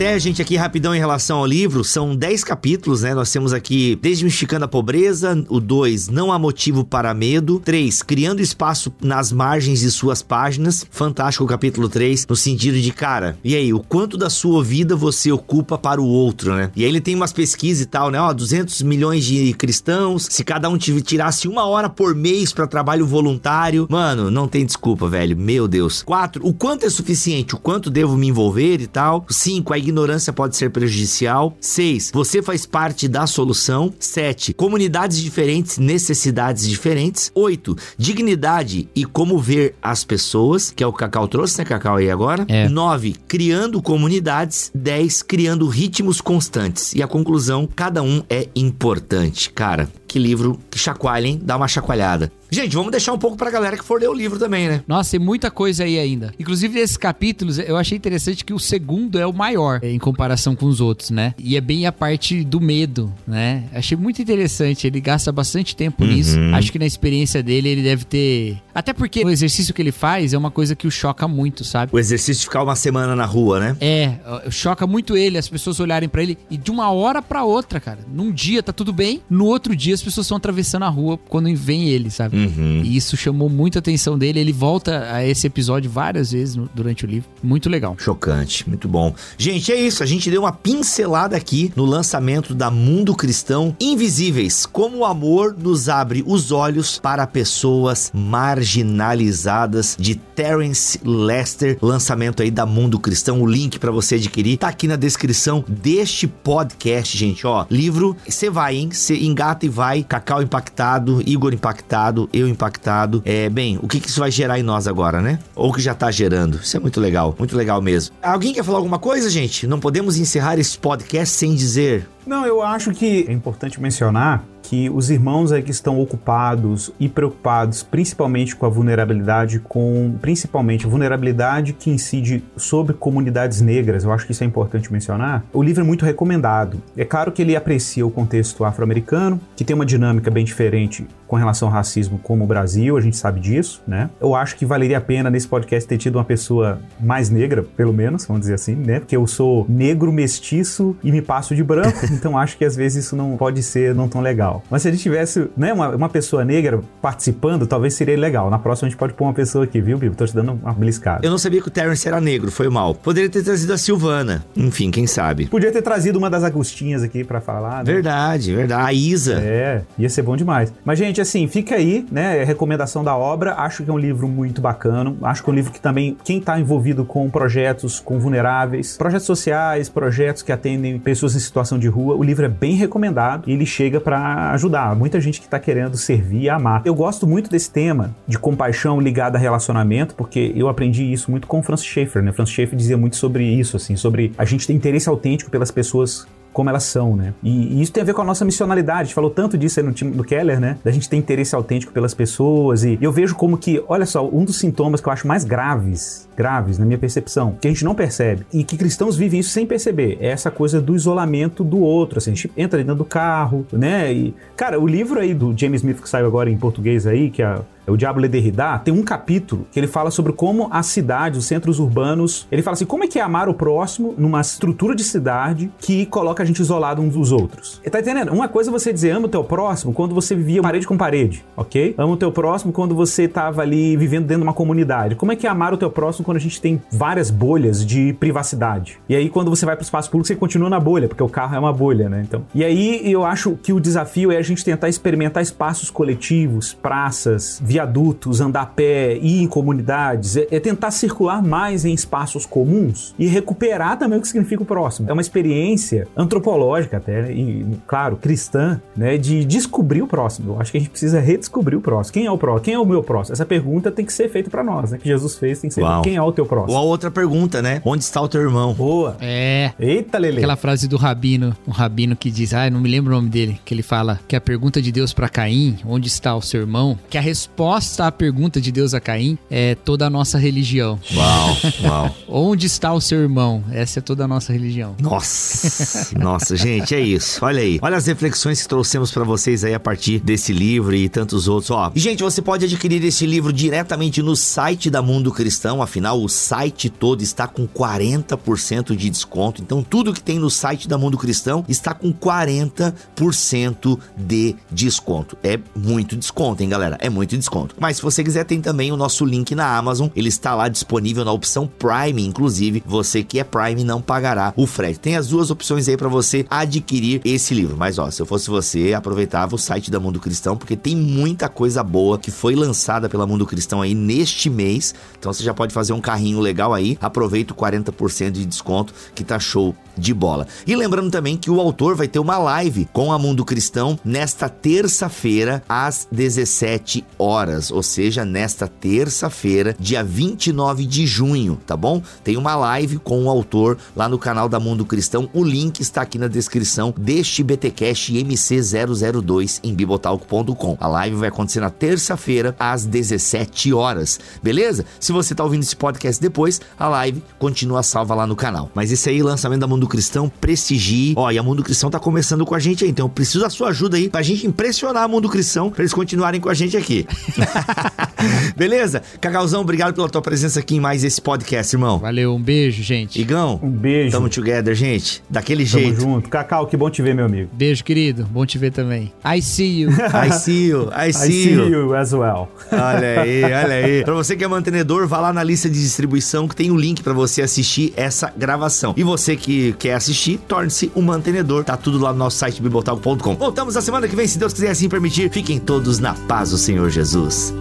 Até 0.02 0.18
gente 0.18 0.42
aqui, 0.42 0.56
rapidão 0.56 0.92
em 0.92 0.98
relação 0.98 1.38
ao 1.38 1.46
livro, 1.46 1.84
são 1.84 2.16
10 2.16 2.42
capítulos, 2.42 3.02
né? 3.02 3.14
Nós 3.14 3.30
temos 3.30 3.52
aqui 3.52 3.96
Desmistificando 4.02 4.64
a 4.64 4.68
Pobreza, 4.68 5.44
o 5.48 5.60
2, 5.60 6.08
Não 6.08 6.32
há 6.32 6.38
motivo 6.40 6.82
para 6.82 7.14
medo, 7.14 7.60
3, 7.60 8.02
Criando 8.02 8.42
espaço 8.42 8.92
nas 9.00 9.30
margens 9.30 9.78
de 9.78 9.92
suas 9.92 10.20
páginas, 10.20 10.84
fantástico 10.90 11.44
o 11.44 11.46
capítulo 11.46 11.88
3, 11.88 12.26
no 12.26 12.34
sentido 12.34 12.80
de, 12.80 12.90
cara, 12.90 13.38
e 13.44 13.54
aí, 13.54 13.72
o 13.72 13.78
quanto 13.78 14.18
da 14.18 14.28
sua 14.28 14.64
vida 14.64 14.96
você 14.96 15.30
ocupa 15.30 15.78
para 15.78 16.02
o 16.02 16.04
outro, 16.04 16.56
né? 16.56 16.72
E 16.74 16.82
aí 16.82 16.90
ele 16.90 17.00
tem 17.00 17.14
umas 17.14 17.32
pesquisas 17.32 17.84
e 17.84 17.86
tal, 17.86 18.10
né? 18.10 18.20
Ó, 18.20 18.32
200 18.32 18.82
milhões 18.82 19.24
de 19.24 19.52
cristãos, 19.52 20.26
se 20.28 20.42
cada 20.42 20.68
um 20.68 20.76
tirasse 20.76 21.46
uma 21.46 21.64
hora 21.64 21.88
por 21.88 22.12
mês 22.12 22.52
para 22.52 22.66
trabalho 22.66 23.06
voluntário, 23.06 23.86
mano, 23.88 24.32
não 24.32 24.48
tem 24.48 24.66
desculpa, 24.66 25.08
velho, 25.08 25.36
meu 25.36 25.68
Deus. 25.68 26.02
4, 26.02 26.44
o 26.44 26.52
quanto 26.52 26.86
é 26.86 26.90
suficiente, 26.90 27.54
o 27.54 27.58
quanto 27.58 27.88
devo 27.88 28.16
me 28.16 28.26
envolver 28.26 28.80
e 28.80 28.88
tal. 28.88 29.24
5, 29.30 29.72
a 29.72 29.78
ignorância 29.78 29.91
pode 30.32 30.56
ser 30.56 30.70
prejudicial. 30.70 31.56
6. 31.60 32.10
Você 32.12 32.42
faz 32.42 32.66
parte 32.66 33.08
da 33.08 33.26
solução. 33.26 33.92
7. 33.98 34.54
Comunidades 34.54 35.22
diferentes, 35.22 35.78
necessidades 35.78 36.68
diferentes. 36.68 37.30
8. 37.34 37.76
Dignidade 37.96 38.88
e 38.94 39.04
como 39.04 39.38
ver 39.38 39.74
as 39.82 40.04
pessoas, 40.04 40.70
que 40.70 40.82
é 40.82 40.86
o 40.86 40.92
Cacau 40.92 41.28
trouxe, 41.28 41.58
né, 41.58 41.64
Cacau, 41.64 41.96
aí 41.96 42.10
agora? 42.10 42.44
É. 42.48 42.68
9. 42.68 43.16
Criando 43.26 43.82
comunidades. 43.82 44.70
10. 44.74 45.22
Criando 45.22 45.66
ritmos 45.66 46.20
constantes. 46.20 46.94
E 46.94 47.02
a 47.02 47.06
conclusão, 47.06 47.68
cada 47.74 48.02
um 48.02 48.22
é 48.28 48.48
importante. 48.54 49.50
Cara, 49.50 49.88
que 50.12 50.18
livro 50.18 50.60
que 50.70 50.78
chacoalha, 50.78 51.26
hein? 51.26 51.40
Dá 51.42 51.56
uma 51.56 51.66
chacoalhada. 51.66 52.30
Gente, 52.50 52.74
vamos 52.76 52.90
deixar 52.90 53.14
um 53.14 53.18
pouco 53.18 53.34
pra 53.34 53.50
galera 53.50 53.78
que 53.78 53.84
for 53.84 53.98
ler 53.98 54.10
o 54.10 54.12
livro 54.12 54.38
também, 54.38 54.68
né? 54.68 54.82
Nossa, 54.86 55.12
tem 55.12 55.20
muita 55.20 55.50
coisa 55.50 55.84
aí 55.84 55.98
ainda. 55.98 56.34
Inclusive, 56.38 56.74
desses 56.74 56.98
capítulos, 56.98 57.58
eu 57.58 57.78
achei 57.78 57.96
interessante 57.96 58.44
que 58.44 58.52
o 58.52 58.58
segundo 58.58 59.18
é 59.18 59.26
o 59.26 59.32
maior 59.32 59.80
em 59.82 59.98
comparação 59.98 60.54
com 60.54 60.66
os 60.66 60.78
outros, 60.78 61.08
né? 61.08 61.34
E 61.38 61.56
é 61.56 61.62
bem 61.62 61.86
a 61.86 61.92
parte 61.92 62.44
do 62.44 62.60
medo, 62.60 63.10
né? 63.26 63.64
Achei 63.72 63.96
muito 63.96 64.20
interessante. 64.20 64.86
Ele 64.86 65.00
gasta 65.00 65.32
bastante 65.32 65.74
tempo 65.74 66.04
nisso. 66.04 66.38
Acho 66.52 66.70
que 66.70 66.78
na 66.78 66.84
experiência 66.84 67.42
dele, 67.42 67.70
ele 67.70 67.82
deve 67.82 68.04
ter. 68.04 68.58
Até 68.74 68.92
porque 68.92 69.24
o 69.24 69.30
exercício 69.30 69.72
que 69.72 69.80
ele 69.80 69.92
faz 69.92 70.34
é 70.34 70.38
uma 70.38 70.50
coisa 70.50 70.76
que 70.76 70.86
o 70.86 70.90
choca 70.90 71.26
muito, 71.26 71.64
sabe? 71.64 71.90
O 71.94 71.98
exercício 71.98 72.40
de 72.40 72.44
ficar 72.44 72.62
uma 72.62 72.76
semana 72.76 73.16
na 73.16 73.24
rua, 73.24 73.60
né? 73.60 73.76
É, 73.80 74.18
choca 74.50 74.86
muito 74.86 75.16
ele, 75.16 75.38
as 75.38 75.48
pessoas 75.48 75.80
olharem 75.80 76.06
pra 76.06 76.22
ele 76.22 76.36
e 76.50 76.58
de 76.58 76.70
uma 76.70 76.90
hora 76.90 77.22
pra 77.22 77.44
outra, 77.44 77.80
cara. 77.80 78.00
Num 78.12 78.30
dia 78.30 78.62
tá 78.62 78.74
tudo 78.74 78.92
bem, 78.92 79.22
no 79.30 79.46
outro 79.46 79.74
dia 79.74 79.94
as 79.94 80.01
pessoas 80.02 80.26
estão 80.26 80.36
atravessando 80.36 80.82
a 80.84 80.88
rua 80.88 81.18
quando 81.28 81.54
vem 81.54 81.88
ele, 81.88 82.10
sabe? 82.10 82.36
Uhum. 82.36 82.82
E 82.84 82.96
isso 82.96 83.16
chamou 83.16 83.48
muita 83.48 83.78
atenção 83.78 84.18
dele. 84.18 84.40
Ele 84.40 84.52
volta 84.52 85.08
a 85.12 85.24
esse 85.26 85.46
episódio 85.46 85.90
várias 85.90 86.32
vezes 86.32 86.56
no- 86.56 86.68
durante 86.74 87.04
o 87.04 87.08
livro. 87.08 87.28
Muito 87.42 87.68
legal. 87.68 87.96
Chocante, 87.98 88.68
muito 88.68 88.88
bom. 88.88 89.14
Gente, 89.38 89.70
é 89.72 89.76
isso. 89.80 90.02
A 90.02 90.06
gente 90.06 90.30
deu 90.30 90.42
uma 90.42 90.52
pincelada 90.52 91.36
aqui 91.36 91.72
no 91.76 91.84
lançamento 91.84 92.54
da 92.54 92.70
Mundo 92.70 93.14
Cristão 93.14 93.76
Invisíveis. 93.80 94.66
Como 94.66 94.98
o 94.98 95.04
amor 95.04 95.56
nos 95.58 95.88
abre 95.88 96.22
os 96.26 96.50
olhos 96.52 96.98
para 96.98 97.26
pessoas 97.26 98.10
marginalizadas 98.14 99.96
de 99.98 100.14
Terence 100.14 100.98
Lester. 101.04 101.78
Lançamento 101.80 102.42
aí 102.42 102.50
da 102.50 102.66
Mundo 102.66 102.98
Cristão. 102.98 103.40
O 103.40 103.46
link 103.46 103.78
para 103.78 103.90
você 103.90 104.16
adquirir 104.16 104.56
tá 104.58 104.68
aqui 104.68 104.86
na 104.88 104.96
descrição 104.96 105.64
deste 105.68 106.26
podcast, 106.26 107.16
gente. 107.16 107.46
Ó, 107.46 107.64
livro, 107.70 108.16
você 108.26 108.50
vai, 108.50 108.76
hein? 108.76 108.90
Você 108.92 109.16
engata 109.16 109.66
e 109.66 109.68
vai. 109.68 109.91
Cacau 110.00 110.40
impactado, 110.40 111.22
Igor 111.26 111.52
impactado, 111.52 112.28
eu 112.32 112.48
impactado. 112.48 113.20
É, 113.24 113.48
bem, 113.48 113.78
o 113.82 113.88
que, 113.88 113.98
que 114.00 114.08
isso 114.08 114.20
vai 114.20 114.30
gerar 114.30 114.58
em 114.58 114.62
nós 114.62 114.86
agora, 114.86 115.20
né? 115.20 115.38
Ou 115.54 115.72
que 115.72 115.80
já 115.80 115.94
tá 115.94 116.10
gerando. 116.10 116.60
Isso 116.62 116.76
é 116.76 116.80
muito 116.80 117.00
legal, 117.00 117.34
muito 117.38 117.56
legal 117.56 117.82
mesmo. 117.82 118.14
Alguém 118.22 118.54
quer 118.54 118.62
falar 118.62 118.78
alguma 118.78 118.98
coisa, 118.98 119.28
gente? 119.28 119.66
Não 119.66 119.80
podemos 119.80 120.16
encerrar 120.16 120.58
esse 120.58 120.78
podcast 120.78 121.34
sem 121.34 121.54
dizer. 121.54 122.08
Não, 122.26 122.46
eu 122.46 122.62
acho 122.62 122.92
que 122.92 123.26
é 123.28 123.32
importante 123.32 123.80
mencionar 123.80 124.44
que 124.62 124.88
os 124.88 125.10
irmãos 125.10 125.52
aí 125.52 125.62
que 125.62 125.70
estão 125.70 126.00
ocupados 126.00 126.92
e 126.98 127.08
preocupados 127.08 127.82
principalmente 127.82 128.54
com 128.54 128.64
a 128.64 128.68
vulnerabilidade, 128.68 129.58
com 129.58 130.16
principalmente 130.20 130.86
a 130.86 130.88
vulnerabilidade 130.88 131.72
que 131.72 131.90
incide 131.90 132.42
sobre 132.56 132.94
comunidades 132.94 133.60
negras, 133.60 134.04
eu 134.04 134.12
acho 134.12 134.24
que 134.24 134.32
isso 134.32 134.44
é 134.44 134.46
importante 134.46 134.92
mencionar. 134.92 135.44
O 135.52 135.62
livro 135.62 135.82
é 135.82 135.86
muito 135.86 136.04
recomendado. 136.04 136.80
É 136.96 137.04
claro 137.04 137.32
que 137.32 137.42
ele 137.42 137.56
aprecia 137.56 138.06
o 138.06 138.10
contexto 138.10 138.64
afro-americano, 138.64 139.40
que 139.56 139.64
tem 139.64 139.74
uma 139.74 139.84
dinâmica 139.84 140.30
bem 140.30 140.44
diferente 140.44 141.06
com 141.32 141.36
relação 141.36 141.68
ao 141.68 141.72
racismo 141.72 142.20
como 142.22 142.44
o 142.44 142.46
Brasil, 142.46 142.94
a 142.94 143.00
gente 143.00 143.16
sabe 143.16 143.40
disso, 143.40 143.82
né? 143.88 144.10
Eu 144.20 144.34
acho 144.34 144.54
que 144.54 144.66
valeria 144.66 144.98
a 144.98 145.00
pena 145.00 145.30
nesse 145.30 145.48
podcast 145.48 145.88
ter 145.88 145.96
tido 145.96 146.16
uma 146.16 146.24
pessoa 146.24 146.78
mais 147.00 147.30
negra, 147.30 147.62
pelo 147.62 147.90
menos, 147.90 148.26
vamos 148.26 148.42
dizer 148.42 148.52
assim, 148.52 148.74
né? 148.74 149.00
Porque 149.00 149.16
eu 149.16 149.26
sou 149.26 149.64
negro 149.66 150.12
mestiço 150.12 150.94
e 151.02 151.10
me 151.10 151.22
passo 151.22 151.54
de 151.54 151.64
branco, 151.64 152.04
então 152.12 152.36
acho 152.36 152.58
que 152.58 152.66
às 152.66 152.76
vezes 152.76 153.06
isso 153.06 153.16
não 153.16 153.38
pode 153.38 153.62
ser 153.62 153.94
não 153.94 154.10
tão 154.10 154.20
legal. 154.20 154.62
Mas 154.68 154.82
se 154.82 154.88
a 154.88 154.90
gente 154.90 155.02
tivesse, 155.02 155.48
né, 155.56 155.72
uma, 155.72 155.96
uma 155.96 156.08
pessoa 156.10 156.44
negra 156.44 156.82
participando, 157.00 157.66
talvez 157.66 157.94
seria 157.94 158.18
legal. 158.18 158.50
Na 158.50 158.58
próxima 158.58 158.88
a 158.88 158.90
gente 158.90 158.98
pode 158.98 159.14
pôr 159.14 159.24
uma 159.24 159.32
pessoa 159.32 159.64
aqui, 159.64 159.80
viu, 159.80 159.96
Bibo? 159.96 160.14
Tô 160.14 160.26
te 160.26 160.34
dando 160.34 160.52
uma 160.52 160.74
beliscada. 160.74 161.24
Eu 161.24 161.30
não 161.30 161.38
sabia 161.38 161.62
que 161.62 161.68
o 161.68 161.70
Terence 161.70 162.06
era 162.06 162.20
negro, 162.20 162.50
foi 162.52 162.68
mal. 162.68 162.94
Poderia 162.94 163.30
ter 163.30 163.42
trazido 163.42 163.72
a 163.72 163.78
Silvana. 163.78 164.44
Enfim, 164.54 164.90
quem 164.90 165.06
sabe. 165.06 165.46
Podia 165.46 165.72
ter 165.72 165.80
trazido 165.80 166.18
uma 166.18 166.28
das 166.28 166.44
Agostinhas 166.44 167.02
aqui 167.02 167.24
pra 167.24 167.40
falar, 167.40 167.78
né? 167.78 167.84
Verdade, 167.84 168.54
verdade. 168.54 168.86
A 168.86 168.92
Isa. 168.92 169.40
É, 169.40 169.82
ia 169.96 170.10
ser 170.10 170.20
bom 170.20 170.36
demais. 170.36 170.70
Mas, 170.84 170.98
gente, 170.98 171.21
assim, 171.22 171.46
fica 171.46 171.76
aí, 171.76 172.06
né? 172.10 172.44
Recomendação 172.44 173.02
da 173.02 173.16
obra. 173.16 173.54
Acho 173.54 173.82
que 173.84 173.90
é 173.90 173.92
um 173.92 173.98
livro 173.98 174.28
muito 174.28 174.60
bacana. 174.60 175.14
Acho 175.22 175.42
que 175.42 175.50
é 175.50 175.52
um 175.52 175.56
livro 175.56 175.72
que 175.72 175.80
também, 175.80 176.16
quem 176.24 176.40
tá 176.40 176.58
envolvido 176.58 177.04
com 177.04 177.28
projetos 177.30 178.00
com 178.00 178.18
vulneráveis, 178.18 178.96
projetos 178.96 179.26
sociais, 179.26 179.88
projetos 179.88 180.42
que 180.42 180.52
atendem 180.52 180.98
pessoas 180.98 181.34
em 181.34 181.38
situação 181.38 181.78
de 181.78 181.88
rua, 181.88 182.14
o 182.14 182.22
livro 182.22 182.44
é 182.44 182.48
bem 182.48 182.74
recomendado 182.74 183.48
e 183.48 183.52
ele 183.52 183.66
chega 183.66 184.00
pra 184.00 184.50
ajudar. 184.52 184.94
Muita 184.94 185.20
gente 185.20 185.40
que 185.40 185.48
tá 185.48 185.58
querendo 185.58 185.96
servir 185.96 186.42
e 186.42 186.48
amar. 186.48 186.82
Eu 186.84 186.94
gosto 186.94 187.26
muito 187.26 187.50
desse 187.50 187.70
tema 187.70 188.14
de 188.26 188.38
compaixão 188.38 189.00
ligada 189.00 189.38
a 189.38 189.40
relacionamento, 189.40 190.14
porque 190.14 190.52
eu 190.54 190.68
aprendi 190.68 191.12
isso 191.12 191.30
muito 191.30 191.46
com 191.46 191.60
o 191.60 191.62
Francis 191.62 191.86
Schaeffer, 191.86 192.22
né? 192.22 192.32
Francis 192.32 192.54
Schaeffer 192.54 192.76
dizia 192.76 192.96
muito 192.96 193.16
sobre 193.16 193.44
isso, 193.44 193.76
assim, 193.76 193.96
sobre 193.96 194.32
a 194.36 194.44
gente 194.44 194.66
ter 194.66 194.72
interesse 194.72 195.08
autêntico 195.08 195.50
pelas 195.50 195.70
pessoas 195.70 196.26
como 196.52 196.68
elas 196.68 196.84
são, 196.84 197.16
né? 197.16 197.34
E, 197.42 197.78
e 197.78 197.82
isso 197.82 197.92
tem 197.92 198.02
a 198.02 198.06
ver 198.06 198.14
com 198.14 198.22
a 198.22 198.24
nossa 198.24 198.44
missionalidade. 198.44 199.00
A 199.00 199.04
gente 199.04 199.14
falou 199.14 199.30
tanto 199.30 199.56
disso 199.56 199.80
aí 199.80 199.86
no 199.86 199.92
time 199.92 200.10
do 200.12 200.22
Keller, 200.24 200.60
né? 200.60 200.78
Da 200.84 200.90
gente 200.90 201.08
ter 201.08 201.16
interesse 201.16 201.54
autêntico 201.54 201.92
pelas 201.92 202.14
pessoas. 202.14 202.84
E 202.84 202.98
eu 203.00 203.10
vejo 203.10 203.34
como 203.34 203.56
que, 203.56 203.82
olha 203.88 204.06
só, 204.06 204.26
um 204.28 204.44
dos 204.44 204.58
sintomas 204.58 205.00
que 205.00 205.08
eu 205.08 205.12
acho 205.12 205.26
mais 205.26 205.44
graves, 205.44 206.28
graves 206.36 206.78
na 206.78 206.84
minha 206.84 206.98
percepção, 206.98 207.56
que 207.60 207.68
a 207.68 207.70
gente 207.70 207.84
não 207.84 207.94
percebe, 207.94 208.46
e 208.52 208.64
que 208.64 208.76
cristãos 208.76 209.16
vivem 209.16 209.40
isso 209.40 209.50
sem 209.50 209.66
perceber, 209.66 210.18
é 210.20 210.28
essa 210.28 210.50
coisa 210.50 210.80
do 210.80 210.94
isolamento 210.94 211.64
do 211.64 211.80
outro. 211.80 212.18
Assim, 212.18 212.32
a 212.32 212.34
gente 212.34 212.50
entra 212.56 212.78
dentro 212.78 212.96
do 212.96 213.04
carro, 213.04 213.66
né? 213.72 214.12
E, 214.12 214.34
cara, 214.56 214.78
o 214.78 214.86
livro 214.86 215.20
aí 215.20 215.34
do 215.34 215.56
James 215.56 215.80
Smith 215.80 216.00
que 216.00 216.08
saiu 216.08 216.26
agora 216.26 216.50
em 216.50 216.56
português 216.56 217.06
aí, 217.06 217.30
que 217.30 217.42
é 217.42 217.58
o 217.86 217.96
Diablo 217.96 218.26
Derrida, 218.28 218.78
tem 218.78 218.94
um 218.94 219.02
capítulo 219.02 219.66
que 219.70 219.78
ele 219.78 219.86
fala 219.86 220.10
sobre 220.10 220.32
como 220.32 220.68
as 220.70 220.86
cidades, 220.86 221.38
os 221.38 221.46
centros 221.46 221.78
urbanos, 221.78 222.46
ele 222.50 222.62
fala 222.62 222.74
assim, 222.74 222.86
como 222.86 223.04
é 223.04 223.08
que 223.08 223.18
é 223.18 223.22
amar 223.22 223.48
o 223.48 223.54
próximo 223.54 224.14
numa 224.16 224.40
estrutura 224.40 224.94
de 224.94 225.04
cidade 225.04 225.70
que 225.78 226.06
coloca 226.06 226.42
a 226.42 226.46
gente 226.46 226.60
isolado 226.60 227.02
uns 227.02 227.14
dos 227.14 227.32
outros. 227.32 227.80
Tá 227.90 228.00
entendendo? 228.00 228.32
Uma 228.32 228.48
coisa 228.48 228.70
é 228.70 228.72
você 228.72 228.92
dizer 228.92 229.10
ama 229.10 229.26
o 229.26 229.28
teu 229.28 229.44
próximo 229.44 229.92
quando 229.92 230.14
você 230.14 230.34
vivia 230.34 230.62
parede 230.62 230.86
com 230.86 230.96
parede, 230.96 231.44
ok? 231.56 231.94
Ama 231.98 232.12
o 232.12 232.16
teu 232.16 232.32
próximo 232.32 232.72
quando 232.72 232.94
você 232.94 233.28
tava 233.28 233.62
ali 233.62 233.96
vivendo 233.96 234.26
dentro 234.26 234.42
de 234.42 234.46
uma 234.46 234.54
comunidade. 234.54 235.14
Como 235.14 235.32
é 235.32 235.36
que 235.36 235.46
é 235.46 235.50
amar 235.50 235.74
o 235.74 235.76
teu 235.76 235.90
próximo 235.90 236.24
quando 236.24 236.38
a 236.38 236.40
gente 236.40 236.60
tem 236.60 236.80
várias 236.90 237.30
bolhas 237.30 237.84
de 237.84 238.14
privacidade? 238.14 238.98
E 239.08 239.14
aí 239.14 239.28
quando 239.28 239.50
você 239.50 239.66
vai 239.66 239.76
pro 239.76 239.82
espaço 239.82 240.10
público, 240.10 240.26
você 240.26 240.36
continua 240.36 240.70
na 240.70 240.80
bolha, 240.80 241.08
porque 241.08 241.22
o 241.22 241.28
carro 241.28 241.54
é 241.54 241.58
uma 241.58 241.72
bolha, 241.72 242.08
né? 242.08 242.22
Então. 242.26 242.44
E 242.54 242.64
aí 242.64 243.10
eu 243.10 243.24
acho 243.24 243.56
que 243.62 243.72
o 243.72 243.80
desafio 243.80 244.32
é 244.32 244.36
a 244.36 244.42
gente 244.42 244.64
tentar 244.64 244.88
experimentar 244.88 245.42
espaços 245.42 245.90
coletivos, 245.90 246.72
praças, 246.72 247.60
viadutos, 247.72 248.40
andar 248.40 248.62
a 248.62 248.66
pé, 248.66 249.16
ir 249.16 249.42
em 249.42 249.46
comunidades, 249.46 250.36
é, 250.36 250.46
é 250.50 250.60
tentar 250.60 250.90
circular 250.90 251.42
mais 251.42 251.84
em 251.84 251.92
espaços 251.92 252.44
comuns 252.44 253.14
e 253.18 253.26
recuperar 253.26 253.98
também 253.98 254.18
o 254.18 254.22
que 254.22 254.28
significa 254.28 254.62
o 254.62 254.66
próximo. 254.66 255.08
É 255.08 255.12
uma 255.12 255.22
experiência 255.22 256.06
antropológica 256.16 256.98
até, 256.98 257.32
e, 257.32 257.66
claro, 257.86 258.16
cristã, 258.16 258.80
né, 258.96 259.16
de 259.16 259.44
descobrir 259.44 260.02
o 260.02 260.06
próximo. 260.06 260.52
Eu 260.52 260.60
acho 260.60 260.70
que 260.70 260.78
a 260.78 260.80
gente 260.80 260.90
precisa 260.90 261.18
redescobrir 261.18 261.78
o 261.78 261.80
próximo. 261.80 262.12
Quem 262.12 262.26
é 262.26 262.30
o 262.30 262.38
próximo? 262.38 262.64
Quem 262.64 262.74
é 262.74 262.78
o 262.78 262.84
meu 262.84 263.02
próximo? 263.02 263.32
Essa 263.32 263.46
pergunta 263.46 263.90
tem 263.90 264.04
que 264.04 264.12
ser 264.12 264.28
feita 264.28 264.50
para 264.50 264.62
nós, 264.62 264.90
né? 264.90 264.98
Que 264.98 265.08
Jesus 265.08 265.36
fez, 265.36 265.60
tem 265.60 265.68
que 265.68 265.74
ser 265.74 265.82
Uau. 265.82 266.02
quem 266.02 266.16
é 266.16 266.22
o 266.22 266.32
teu 266.32 266.44
próximo. 266.44 266.72
Ou 266.72 266.78
a 266.78 266.82
outra 266.82 267.10
pergunta, 267.10 267.62
né? 267.62 267.80
Onde 267.84 268.04
está 268.04 268.20
o 268.20 268.28
teu 268.28 268.42
irmão? 268.42 268.74
Boa. 268.74 269.16
É. 269.20 269.72
Eita, 269.78 270.18
Lele. 270.18 270.38
Aquela 270.38 270.56
frase 270.56 270.86
do 270.86 270.96
rabino, 270.96 271.56
um 271.66 271.70
rabino 271.70 272.14
que 272.14 272.30
diz, 272.30 272.52
ah, 272.52 272.68
não 272.68 272.80
me 272.80 272.90
lembro 272.90 273.12
o 273.12 273.16
nome 273.16 273.30
dele, 273.30 273.60
que 273.64 273.72
ele 273.72 273.82
fala 273.82 274.20
que 274.28 274.36
a 274.36 274.40
pergunta 274.40 274.82
de 274.82 274.92
Deus 274.92 275.12
para 275.12 275.28
Caim, 275.28 275.78
onde 275.86 276.08
está 276.08 276.34
o 276.36 276.42
seu 276.42 276.60
irmão, 276.60 276.98
que 277.08 277.16
a 277.16 277.20
resposta 277.20 277.61
à 277.70 278.12
pergunta 278.12 278.60
de 278.60 278.72
Deus 278.72 278.94
a 278.94 279.00
Caim 279.00 279.38
é 279.50 279.74
toda 279.74 280.06
a 280.06 280.10
nossa 280.10 280.38
religião. 280.38 280.98
Uau, 281.14 281.56
uau. 281.84 282.16
Onde 282.28 282.66
está 282.66 282.92
o 282.92 283.00
seu 283.00 283.20
irmão? 283.20 283.62
Essa 283.70 283.98
é 283.98 284.02
toda 284.02 284.24
a 284.24 284.28
nossa 284.28 284.52
religião. 284.52 284.96
Nossa, 285.00 286.18
nossa, 286.18 286.56
gente, 286.56 286.94
é 286.94 287.00
isso. 287.00 287.44
Olha 287.44 287.60
aí. 287.60 287.78
Olha 287.80 287.96
as 287.96 288.06
reflexões 288.06 288.62
que 288.62 288.68
trouxemos 288.68 289.10
para 289.12 289.24
vocês 289.24 289.64
aí 289.64 289.74
a 289.74 289.80
partir 289.80 290.18
desse 290.18 290.52
livro 290.52 290.94
e 290.94 291.08
tantos 291.08 291.46
outros. 291.46 291.70
Ó, 291.70 291.92
e, 291.94 292.00
gente, 292.00 292.22
você 292.22 292.42
pode 292.42 292.64
adquirir 292.64 293.04
esse 293.04 293.26
livro 293.26 293.52
diretamente 293.52 294.22
no 294.22 294.34
site 294.34 294.90
da 294.90 295.02
Mundo 295.02 295.30
Cristão. 295.30 295.80
Afinal, 295.82 296.20
o 296.20 296.28
site 296.28 296.88
todo 296.90 297.22
está 297.22 297.46
com 297.46 297.66
40% 297.68 298.96
de 298.96 299.10
desconto. 299.10 299.62
Então, 299.62 299.82
tudo 299.82 300.12
que 300.12 300.22
tem 300.22 300.38
no 300.38 300.50
site 300.50 300.88
da 300.88 300.98
Mundo 300.98 301.16
Cristão 301.16 301.64
está 301.68 301.94
com 301.94 302.12
40% 302.12 303.98
de 304.16 304.56
desconto. 304.70 305.36
É 305.42 305.58
muito 305.76 306.16
desconto, 306.16 306.62
hein, 306.62 306.68
galera? 306.68 306.96
É 307.00 307.08
muito 307.08 307.36
desconto. 307.36 307.51
Mas 307.78 307.96
se 307.96 308.02
você 308.02 308.24
quiser, 308.24 308.44
tem 308.44 308.60
também 308.60 308.90
o 308.90 308.96
nosso 308.96 309.24
link 309.24 309.54
na 309.54 309.76
Amazon. 309.76 310.08
Ele 310.16 310.28
está 310.28 310.54
lá 310.54 310.68
disponível 310.68 311.24
na 311.24 311.32
opção 311.32 311.66
Prime, 311.66 312.24
inclusive. 312.24 312.82
Você 312.86 313.22
que 313.22 313.38
é 313.38 313.44
Prime 313.44 313.84
não 313.84 314.00
pagará 314.00 314.54
o 314.56 314.66
frete. 314.66 314.98
Tem 314.98 315.16
as 315.16 315.28
duas 315.28 315.50
opções 315.50 315.88
aí 315.88 315.96
para 315.96 316.08
você 316.08 316.46
adquirir 316.48 317.20
esse 317.24 317.52
livro. 317.52 317.76
Mas 317.76 317.98
ó, 317.98 318.10
se 318.10 318.22
eu 318.22 318.26
fosse 318.26 318.48
você, 318.48 318.94
aproveitava 318.94 319.54
o 319.54 319.58
site 319.58 319.90
da 319.90 320.00
Mundo 320.00 320.18
Cristão, 320.18 320.56
porque 320.56 320.76
tem 320.76 320.96
muita 320.96 321.48
coisa 321.48 321.82
boa 321.82 322.18
que 322.18 322.30
foi 322.30 322.54
lançada 322.54 323.08
pela 323.08 323.26
Mundo 323.26 323.46
Cristão 323.46 323.82
aí 323.82 323.94
neste 323.94 324.48
mês. 324.48 324.94
Então 325.18 325.32
você 325.32 325.42
já 325.42 325.52
pode 325.52 325.74
fazer 325.74 325.92
um 325.92 326.00
carrinho 326.00 326.40
legal 326.40 326.72
aí. 326.72 326.96
Aproveita 327.00 327.52
o 327.52 327.56
40% 327.56 328.30
de 328.30 328.46
desconto 328.46 328.94
que 329.14 329.22
tá 329.22 329.38
show 329.38 329.74
de 329.96 330.14
bola. 330.14 330.46
E 330.66 330.74
lembrando 330.76 331.10
também 331.10 331.36
que 331.36 331.50
o 331.50 331.60
autor 331.60 331.94
vai 331.94 332.08
ter 332.08 332.18
uma 332.18 332.38
live 332.38 332.88
com 332.92 333.12
a 333.12 333.18
Mundo 333.18 333.44
Cristão 333.44 333.98
nesta 334.04 334.48
terça-feira 334.48 335.62
às 335.68 336.06
17 336.10 337.04
horas, 337.18 337.70
ou 337.70 337.82
seja, 337.82 338.24
nesta 338.24 338.66
terça-feira, 338.66 339.76
dia 339.78 340.02
29 340.02 340.86
de 340.86 341.06
junho, 341.06 341.58
tá 341.66 341.76
bom? 341.76 342.02
Tem 342.24 342.36
uma 342.36 342.54
live 342.54 342.98
com 342.98 343.24
o 343.24 343.30
autor 343.30 343.78
lá 343.94 344.08
no 344.08 344.18
canal 344.18 344.48
da 344.48 344.60
Mundo 344.60 344.84
Cristão. 344.84 345.28
O 345.32 345.44
link 345.44 345.80
está 345.80 346.02
aqui 346.02 346.18
na 346.18 346.28
descrição 346.28 346.94
deste 346.96 347.42
BTcast 347.42 348.12
MC002 348.12 349.60
em 349.62 349.74
bibotalco.com. 349.74 350.76
A 350.80 350.88
live 350.88 351.16
vai 351.16 351.28
acontecer 351.28 351.60
na 351.60 351.70
terça-feira 351.70 352.54
às 352.58 352.84
17 352.84 353.72
horas, 353.72 354.20
beleza? 354.42 354.84
Se 354.98 355.12
você 355.12 355.34
tá 355.34 355.44
ouvindo 355.44 355.62
esse 355.62 355.76
podcast 355.76 356.20
depois, 356.20 356.60
a 356.78 356.88
live 356.88 357.22
continua 357.38 357.82
salva 357.82 358.14
lá 358.14 358.26
no 358.26 358.36
canal. 358.36 358.70
Mas 358.74 358.92
esse 358.92 359.08
aí, 359.08 359.22
lançamento 359.22 359.60
da 359.60 359.66
Mundo 359.66 359.81
Cristão, 359.86 360.30
prestigie. 360.40 361.14
Ó, 361.16 361.30
e 361.30 361.38
a 361.38 361.42
Mundo 361.42 361.62
Cristão 361.62 361.90
tá 361.90 361.98
começando 361.98 362.44
com 362.44 362.54
a 362.54 362.58
gente 362.58 362.84
aí, 362.84 362.90
então 362.90 363.06
eu 363.06 363.10
preciso 363.10 363.40
da 363.40 363.50
sua 363.50 363.68
ajuda 363.68 363.96
aí 363.96 364.08
pra 364.08 364.22
gente 364.22 364.46
impressionar 364.46 365.02
a 365.04 365.08
Mundo 365.08 365.28
Cristão 365.28 365.70
pra 365.70 365.82
eles 365.82 365.92
continuarem 365.92 366.40
com 366.40 366.48
a 366.48 366.54
gente 366.54 366.76
aqui. 366.76 367.06
Beleza? 368.56 369.02
Cacauzão, 369.20 369.60
obrigado 369.60 369.94
pela 369.94 370.08
tua 370.08 370.22
presença 370.22 370.60
aqui 370.60 370.76
em 370.76 370.80
mais 370.80 371.04
esse 371.04 371.20
podcast, 371.20 371.74
irmão. 371.74 371.98
Valeu, 371.98 372.34
um 372.34 372.40
beijo, 372.42 372.82
gente. 372.82 373.20
Igão, 373.20 373.58
Um 373.62 373.70
beijo. 373.70 374.12
tamo 374.12 374.28
together, 374.28 374.74
gente. 374.74 375.22
Daquele 375.28 375.64
Tamo 375.66 375.82
jeito. 375.82 376.00
junto. 376.00 376.28
Cacau, 376.28 376.66
que 376.66 376.76
bom 376.76 376.90
te 376.90 377.02
ver, 377.02 377.14
meu 377.14 377.26
amigo. 377.26 377.50
Beijo, 377.52 377.82
querido. 377.84 378.24
Bom 378.30 378.44
te 378.46 378.58
ver 378.58 378.72
também. 378.72 379.12
I 379.24 379.40
see 379.42 379.80
you. 379.82 379.90
I 380.12 380.32
see 380.32 380.66
you, 380.68 380.88
I 380.92 381.08
I 381.08 381.12
see, 381.12 381.32
see 381.44 381.52
you. 381.52 381.68
you 381.68 381.94
as 381.94 382.12
well. 382.12 382.48
Olha 382.70 383.20
aí, 383.22 383.42
olha 383.44 383.74
aí. 383.74 384.04
Pra 384.04 384.14
você 384.14 384.36
que 384.36 384.44
é 384.44 384.48
mantenedor, 384.48 385.06
vá 385.06 385.18
lá 385.20 385.32
na 385.32 385.42
lista 385.42 385.68
de 385.68 385.80
distribuição 385.80 386.46
que 386.48 386.54
tem 386.56 386.70
o 386.70 386.76
link 386.76 387.02
pra 387.02 387.12
você 387.12 387.42
assistir 387.42 387.92
essa 387.96 388.32
gravação. 388.36 388.94
E 388.96 389.02
você 389.02 389.36
que 389.36 389.71
quer 389.72 389.94
assistir, 389.94 390.38
torne-se 390.38 390.90
um 390.94 391.02
mantenedor. 391.02 391.64
Tá 391.64 391.76
tudo 391.76 391.98
lá 391.98 392.12
no 392.12 392.18
nosso 392.18 392.38
site 392.38 392.62
bibotalco.com. 392.62 393.36
Voltamos 393.36 393.74
na 393.74 393.80
semana 393.80 394.08
que 394.08 394.16
vem, 394.16 394.26
se 394.26 394.38
Deus 394.38 394.52
quiser 394.52 394.70
assim 394.70 394.88
permitir. 394.88 395.30
Fiquem 395.30 395.58
todos 395.58 395.98
na 395.98 396.14
paz 396.14 396.50
do 396.50 396.58
Senhor 396.58 396.90
Jesus. 396.90 397.54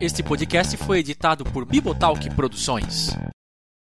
Este 0.00 0.22
podcast 0.22 0.76
foi 0.76 1.00
editado 1.00 1.44
por 1.44 1.64
Bibotalk 1.64 2.30
Produções. 2.30 3.10